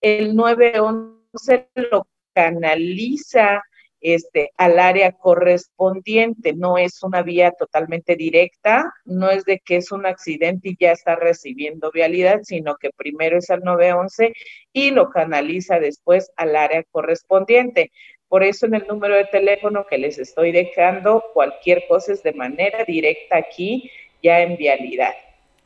el 0.00 0.36
911 0.36 1.68
lo 1.90 2.06
canaliza 2.32 3.64
este, 4.00 4.52
al 4.56 4.78
área 4.78 5.10
correspondiente, 5.10 6.52
no 6.52 6.78
es 6.78 7.02
una 7.02 7.22
vía 7.22 7.50
totalmente 7.58 8.14
directa, 8.14 8.94
no 9.04 9.30
es 9.30 9.44
de 9.44 9.58
que 9.58 9.78
es 9.78 9.90
un 9.90 10.06
accidente 10.06 10.68
y 10.68 10.76
ya 10.78 10.92
está 10.92 11.16
recibiendo 11.16 11.90
vialidad, 11.90 12.42
sino 12.44 12.76
que 12.76 12.90
primero 12.96 13.38
es 13.38 13.50
al 13.50 13.64
911 13.64 14.32
y 14.72 14.92
lo 14.92 15.10
canaliza 15.10 15.80
después 15.80 16.30
al 16.36 16.54
área 16.54 16.84
correspondiente. 16.84 17.90
Por 18.28 18.42
eso 18.42 18.66
en 18.66 18.74
el 18.74 18.86
número 18.86 19.14
de 19.14 19.24
teléfono 19.24 19.86
que 19.86 19.98
les 19.98 20.18
estoy 20.18 20.52
dejando, 20.52 21.24
cualquier 21.32 21.86
cosa 21.88 22.12
es 22.12 22.22
de 22.22 22.32
manera 22.32 22.84
directa 22.84 23.36
aquí, 23.36 23.90
ya 24.22 24.40
en 24.40 24.56
vialidad. 24.56 25.14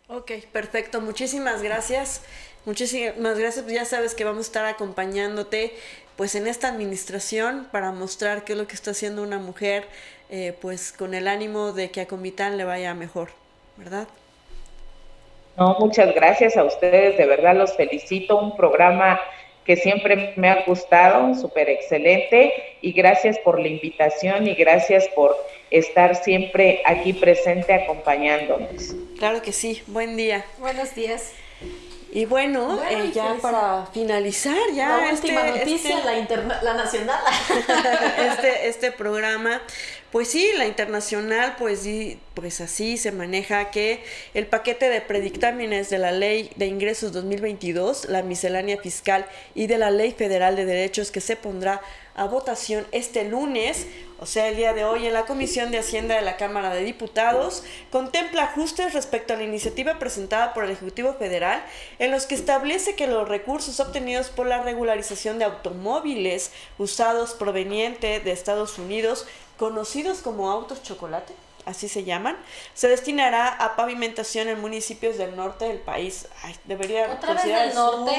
Ok, 0.08 0.32
perfecto. 0.52 1.00
Muchísimas 1.00 1.62
gracias. 1.62 2.24
Muchísimas 2.64 3.38
gracias. 3.38 3.64
Pues 3.64 3.74
ya 3.74 3.84
sabes 3.84 4.14
que 4.14 4.24
vamos 4.24 4.46
a 4.46 4.48
estar 4.48 4.64
acompañándote 4.66 5.72
pues 6.16 6.34
en 6.34 6.46
esta 6.46 6.68
administración 6.68 7.68
para 7.72 7.90
mostrar 7.90 8.44
qué 8.44 8.52
es 8.52 8.58
lo 8.58 8.66
que 8.66 8.74
está 8.74 8.92
haciendo 8.92 9.22
una 9.22 9.38
mujer 9.38 9.84
eh, 10.30 10.54
pues 10.60 10.92
con 10.92 11.14
el 11.14 11.28
ánimo 11.28 11.72
de 11.72 11.90
que 11.90 12.02
a 12.02 12.06
Comitán 12.06 12.56
le 12.56 12.64
vaya 12.64 12.94
mejor, 12.94 13.30
¿verdad? 13.76 14.06
No, 15.56 15.76
muchas 15.78 16.14
gracias 16.14 16.56
a 16.56 16.64
ustedes, 16.64 17.18
de 17.18 17.26
verdad 17.26 17.54
los 17.54 17.74
felicito, 17.76 18.38
un 18.38 18.56
programa 18.56 19.20
que 19.64 19.76
siempre 19.76 20.34
me 20.36 20.48
ha 20.48 20.64
gustado, 20.64 21.34
súper 21.34 21.68
excelente, 21.68 22.52
y 22.80 22.92
gracias 22.92 23.38
por 23.38 23.60
la 23.60 23.68
invitación 23.68 24.46
y 24.46 24.54
gracias 24.54 25.06
por 25.14 25.36
estar 25.70 26.16
siempre 26.16 26.82
aquí 26.84 27.12
presente 27.12 27.72
acompañándonos. 27.72 28.94
Claro 29.18 29.40
que 29.42 29.52
sí, 29.52 29.82
buen 29.86 30.16
día. 30.16 30.44
Buenos 30.58 30.94
días. 30.94 31.32
Y 32.14 32.26
bueno, 32.26 32.78
eh, 32.90 33.10
ya 33.10 33.36
para 33.40 33.86
finalizar, 33.86 34.58
ya 34.74 34.98
la 34.98 35.12
última 35.14 35.48
este, 35.48 35.58
noticia, 35.58 35.98
este 36.14 36.36
la, 36.36 36.62
la 36.62 36.74
nacional. 36.74 37.18
este, 38.18 38.68
este 38.68 38.92
programa, 38.92 39.62
pues 40.10 40.28
sí, 40.28 40.50
la 40.58 40.66
internacional, 40.66 41.56
pues, 41.58 41.88
pues 42.34 42.60
así 42.60 42.98
se 42.98 43.12
maneja 43.12 43.70
que 43.70 44.04
el 44.34 44.46
paquete 44.46 44.90
de 44.90 45.00
predictámenes 45.00 45.88
de 45.88 45.96
la 45.96 46.12
Ley 46.12 46.50
de 46.56 46.66
Ingresos 46.66 47.12
2022, 47.12 48.10
la 48.10 48.22
miscelánea 48.22 48.76
fiscal 48.76 49.24
y 49.54 49.66
de 49.66 49.78
la 49.78 49.90
Ley 49.90 50.12
Federal 50.12 50.54
de 50.54 50.66
Derechos 50.66 51.10
que 51.12 51.22
se 51.22 51.36
pondrá 51.36 51.80
a 52.14 52.26
votación 52.26 52.86
este 52.92 53.24
lunes, 53.24 53.86
o 54.20 54.26
sea, 54.26 54.48
el 54.48 54.56
día 54.56 54.72
de 54.72 54.84
hoy, 54.84 55.06
en 55.06 55.14
la 55.14 55.26
Comisión 55.26 55.70
de 55.70 55.78
Hacienda 55.78 56.14
de 56.14 56.22
la 56.22 56.36
Cámara 56.36 56.72
de 56.72 56.84
Diputados, 56.84 57.64
contempla 57.90 58.44
ajustes 58.44 58.94
respecto 58.94 59.34
a 59.34 59.36
la 59.36 59.44
iniciativa 59.44 59.98
presentada 59.98 60.54
por 60.54 60.64
el 60.64 60.70
Ejecutivo 60.70 61.14
Federal, 61.14 61.64
en 61.98 62.10
los 62.10 62.26
que 62.26 62.34
establece 62.34 62.94
que 62.94 63.06
los 63.06 63.28
recursos 63.28 63.80
obtenidos 63.80 64.28
por 64.28 64.46
la 64.46 64.62
regularización 64.62 65.38
de 65.38 65.46
automóviles 65.46 66.52
usados 66.78 67.32
proveniente 67.32 68.20
de 68.20 68.30
Estados 68.30 68.78
Unidos, 68.78 69.26
conocidos 69.58 70.18
como 70.20 70.50
autos 70.50 70.82
chocolate, 70.82 71.32
así 71.64 71.88
se 71.88 72.04
llaman, 72.04 72.36
se 72.74 72.88
destinará 72.88 73.48
a 73.48 73.76
pavimentación 73.76 74.48
en 74.48 74.60
municipios 74.60 75.18
del 75.18 75.36
norte 75.36 75.66
del 75.66 75.78
país. 75.78 76.28
Ay, 76.42 76.56
debería 76.64 77.12
Otra 77.12 77.34
vez 77.34 77.44
del 77.44 77.74
norte. 77.74 78.12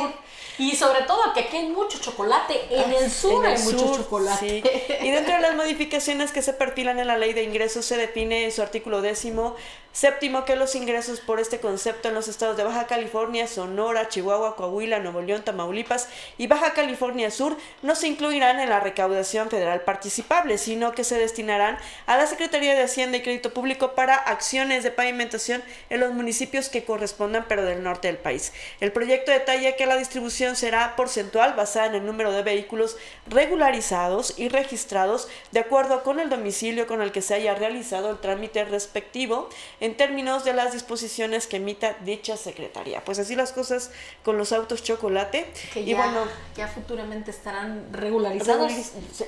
Y 0.57 0.75
sobre 0.75 1.01
todo 1.03 1.33
que 1.33 1.41
aquí 1.41 1.57
hay 1.57 1.69
mucho 1.69 1.97
chocolate, 1.99 2.67
en 2.69 2.93
el 2.93 3.09
sur 3.09 3.45
hay 3.45 3.57
mucho 3.63 3.97
chocolate. 3.97 4.63
Y 5.01 5.09
dentro 5.09 5.35
de 5.35 5.41
las 5.41 5.55
modificaciones 5.55 6.31
que 6.31 6.41
se 6.41 6.53
perfilan 6.53 6.99
en 6.99 7.07
la 7.07 7.17
ley 7.17 7.33
de 7.33 7.43
ingresos 7.43 7.85
se 7.85 7.97
define 7.97 8.45
en 8.45 8.51
su 8.51 8.61
artículo 8.61 9.01
décimo 9.01 9.55
Séptimo, 9.93 10.43
que 10.43 10.55
los 10.55 10.73
ingresos 10.73 11.19
por 11.19 11.39
este 11.39 11.59
concepto 11.59 12.07
en 12.07 12.15
los 12.15 12.27
estados 12.27 12.57
de 12.57 12.63
Baja 12.63 12.87
California, 12.87 13.45
Sonora, 13.45 14.09
Chihuahua, 14.09 14.55
Coahuila, 14.55 14.97
Nuevo 14.97 15.21
León, 15.21 15.43
Tamaulipas 15.43 16.09
y 16.39 16.47
Baja 16.47 16.73
California 16.73 17.29
Sur 17.29 17.55
no 17.83 17.93
se 17.93 18.07
incluirán 18.07 18.59
en 18.59 18.69
la 18.69 18.79
recaudación 18.79 19.51
federal 19.51 19.81
participable, 19.81 20.57
sino 20.57 20.93
que 20.93 21.03
se 21.03 21.19
destinarán 21.19 21.77
a 22.07 22.17
la 22.17 22.25
Secretaría 22.25 22.73
de 22.73 22.81
Hacienda 22.81 23.17
y 23.17 23.21
Crédito 23.33 23.51
Público 23.51 23.95
para 23.95 24.13
acciones 24.15 24.83
de 24.83 24.91
pavimentación 24.91 25.63
en 25.89 25.99
los 25.99 26.13
municipios 26.13 26.69
que 26.69 26.85
correspondan, 26.85 27.45
pero 27.47 27.65
del 27.65 27.81
norte 27.81 28.07
del 28.07 28.17
país. 28.17 28.53
El 28.79 28.91
proyecto 28.91 29.31
detalla 29.31 29.75
que 29.75 29.87
la 29.87 29.97
distribución 29.97 30.55
será 30.55 30.95
porcentual 30.95 31.53
basada 31.53 31.87
en 31.87 31.95
el 31.95 32.05
número 32.05 32.31
de 32.31 32.43
vehículos 32.43 32.95
regularizados 33.27 34.35
y 34.37 34.49
registrados 34.49 35.27
de 35.51 35.61
acuerdo 35.61 36.03
con 36.03 36.19
el 36.19 36.29
domicilio 36.29 36.85
con 36.85 37.01
el 37.01 37.11
que 37.11 37.23
se 37.23 37.33
haya 37.33 37.55
realizado 37.55 38.11
el 38.11 38.19
trámite 38.19 38.65
respectivo 38.65 39.49
en 39.79 39.97
términos 39.97 40.43
de 40.43 40.53
las 40.53 40.73
disposiciones 40.73 41.47
que 41.47 41.57
emita 41.57 41.95
dicha 42.01 42.37
secretaría. 42.37 43.03
Pues 43.03 43.17
así 43.17 43.35
las 43.35 43.51
cosas 43.51 43.89
con 44.23 44.37
los 44.37 44.51
autos 44.51 44.83
chocolate. 44.83 45.51
y 45.73 45.85
ya, 45.85 45.97
bueno, 45.97 46.25
ya 46.55 46.67
futuramente 46.67 47.31
estarán 47.31 47.87
regularizados. 47.91 48.71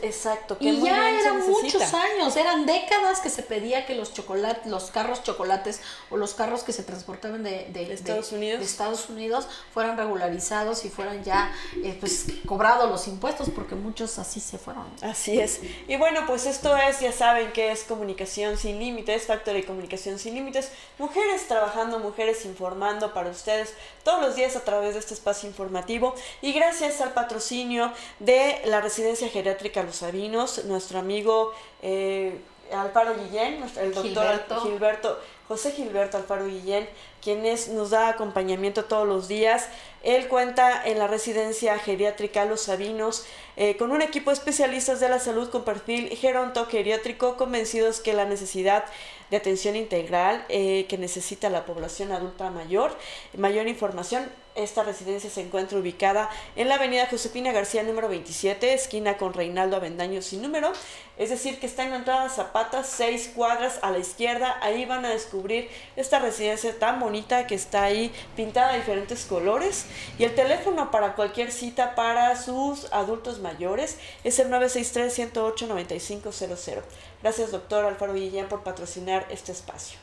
exacto. 0.03 0.57
y 0.59 0.79
ya 0.79 1.09
eran 1.09 1.39
muchos 1.49 1.91
años, 1.95 2.37
eran 2.37 2.67
décadas 2.67 3.19
que 3.19 3.31
se 3.31 3.41
pedía 3.41 3.87
que 3.87 3.94
los 3.95 4.13
chocolates, 4.13 4.65
los 4.67 4.91
carros 4.91 5.23
chocolates 5.23 5.81
o 6.09 6.17
los 6.17 6.33
carros 6.33 6.63
que 6.63 6.73
se 6.73 6.83
transportaban 6.83 7.43
de, 7.43 7.71
Estados, 7.91 8.31
Unidos? 8.31 8.61
Estados 8.61 9.09
Unidos 9.09 9.47
fueran 9.73 9.97
regularizados 9.97 10.85
y 10.85 10.89
fueran 10.89 11.23
ya 11.23 11.53
eh, 11.83 11.97
pues 11.99 12.25
cobrados 12.45 12.89
los 12.89 13.07
impuestos 13.07 13.49
porque 13.49 13.75
muchos 13.75 14.19
así 14.19 14.39
se 14.39 14.57
fueron. 14.57 14.85
Así 15.01 15.39
es. 15.39 15.61
Y 15.87 15.95
bueno, 15.97 16.21
pues 16.27 16.45
esto 16.45 16.75
es, 16.77 16.99
ya 16.99 17.11
saben 17.11 17.51
que 17.53 17.71
es 17.71 17.83
comunicación 17.83 18.57
sin 18.57 18.79
límites, 18.79 19.25
factor 19.25 19.53
de 19.53 19.65
comunicación 19.65 20.19
sin 20.19 20.35
límites 20.35 20.71
mujeres 20.97 21.47
trabajando, 21.47 21.99
mujeres 21.99 22.45
informando 22.45 23.13
para 23.13 23.29
ustedes 23.29 23.73
todos 24.03 24.21
los 24.21 24.35
días 24.35 24.55
a 24.55 24.63
través 24.63 24.93
de 24.93 24.99
este 24.99 25.13
espacio 25.13 25.49
informativo 25.49 26.15
y 26.41 26.53
gracias 26.53 27.01
al 27.01 27.13
patrocinio 27.13 27.91
de 28.19 28.61
la 28.65 28.81
residencia 28.81 29.29
geriátrica 29.29 29.83
Los 29.83 29.97
Sabinos, 29.97 30.65
nuestro 30.65 30.99
amigo 30.99 31.53
eh, 31.81 32.39
Alfaro 32.73 33.15
Guillén, 33.15 33.63
el 33.79 33.93
doctor 33.93 34.61
Gilberto. 34.63 35.19
José 35.47 35.71
Gilberto 35.73 36.17
Alfaro 36.17 36.47
Guillén, 36.47 36.89
quien 37.21 37.43
nos 37.43 37.91
da 37.91 38.09
acompañamiento 38.09 38.85
todos 38.85 39.07
los 39.07 39.27
días. 39.27 39.69
Él 40.01 40.27
cuenta 40.27 40.83
en 40.85 40.97
la 40.97 41.07
residencia 41.07 41.77
geriátrica 41.77 42.45
Los 42.45 42.61
Sabinos 42.61 43.25
eh, 43.55 43.77
con 43.77 43.91
un 43.91 44.01
equipo 44.01 44.31
de 44.31 44.35
especialistas 44.35 44.99
de 44.99 45.09
la 45.09 45.19
salud 45.19 45.49
con 45.49 45.63
perfil 45.63 46.09
geronto 46.09 46.65
geriátrico 46.65 47.37
convencidos 47.37 47.99
que 47.99 48.13
la 48.13 48.25
necesidad 48.25 48.85
de 49.29 49.37
atención 49.37 49.75
integral 49.75 50.43
eh, 50.49 50.87
que 50.89 50.97
necesita 50.97 51.49
la 51.49 51.65
población 51.65 52.11
adulta 52.11 52.49
mayor. 52.49 52.97
Mayor 53.37 53.67
información, 53.67 54.27
esta 54.55 54.83
residencia 54.83 55.29
se 55.29 55.41
encuentra 55.41 55.77
ubicada 55.77 56.29
en 56.55 56.69
la 56.69 56.75
avenida 56.75 57.07
Josefina 57.09 57.51
García 57.51 57.83
número 57.83 58.07
27, 58.07 58.73
esquina 58.73 59.17
con 59.17 59.33
Reinaldo 59.33 59.75
Avendaño 59.75 60.21
sin 60.21 60.41
número, 60.41 60.71
es 61.17 61.29
decir, 61.29 61.59
que 61.59 61.65
está 61.65 61.83
en 61.83 61.91
la 61.91 61.97
entrada 61.97 62.29
Zapata, 62.29 62.83
seis 62.83 63.31
cuadras 63.35 63.79
a 63.81 63.91
la 63.91 63.99
izquierda, 63.99 64.57
ahí 64.61 64.85
van 64.85 65.05
a 65.05 65.09
descubrir 65.09 65.69
esta 65.95 66.19
residencia 66.19 66.77
tan 66.79 66.99
bonita 66.99 67.47
que 67.47 67.55
está 67.55 67.83
ahí 67.83 68.11
pintada 68.35 68.71
de 68.71 68.79
diferentes 68.79 69.25
colores 69.25 69.85
y 70.17 70.23
el 70.23 70.35
teléfono 70.35 70.91
para 70.91 71.15
cualquier 71.15 71.51
cita 71.51 71.95
para 71.95 72.35
sus 72.41 72.91
adultos 72.93 73.39
mayores 73.39 73.97
es 74.23 74.39
el 74.39 74.49
963 74.49 75.13
108 75.13 75.67
9500. 75.67 76.83
Gracias, 77.21 77.51
doctor 77.51 77.85
Alfaro 77.85 78.13
Guillén, 78.13 78.47
por 78.47 78.63
patrocinar 78.63 79.25
este 79.29 79.51
espacio. 79.51 79.99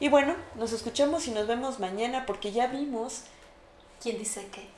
Y 0.00 0.08
bueno, 0.08 0.36
nos 0.54 0.72
escuchamos 0.72 1.26
y 1.26 1.32
nos 1.32 1.46
vemos 1.46 1.80
mañana 1.80 2.26
porque 2.26 2.52
ya 2.52 2.68
vimos... 2.68 3.22
¿Quién 4.00 4.18
dice 4.18 4.48
qué? 4.52 4.68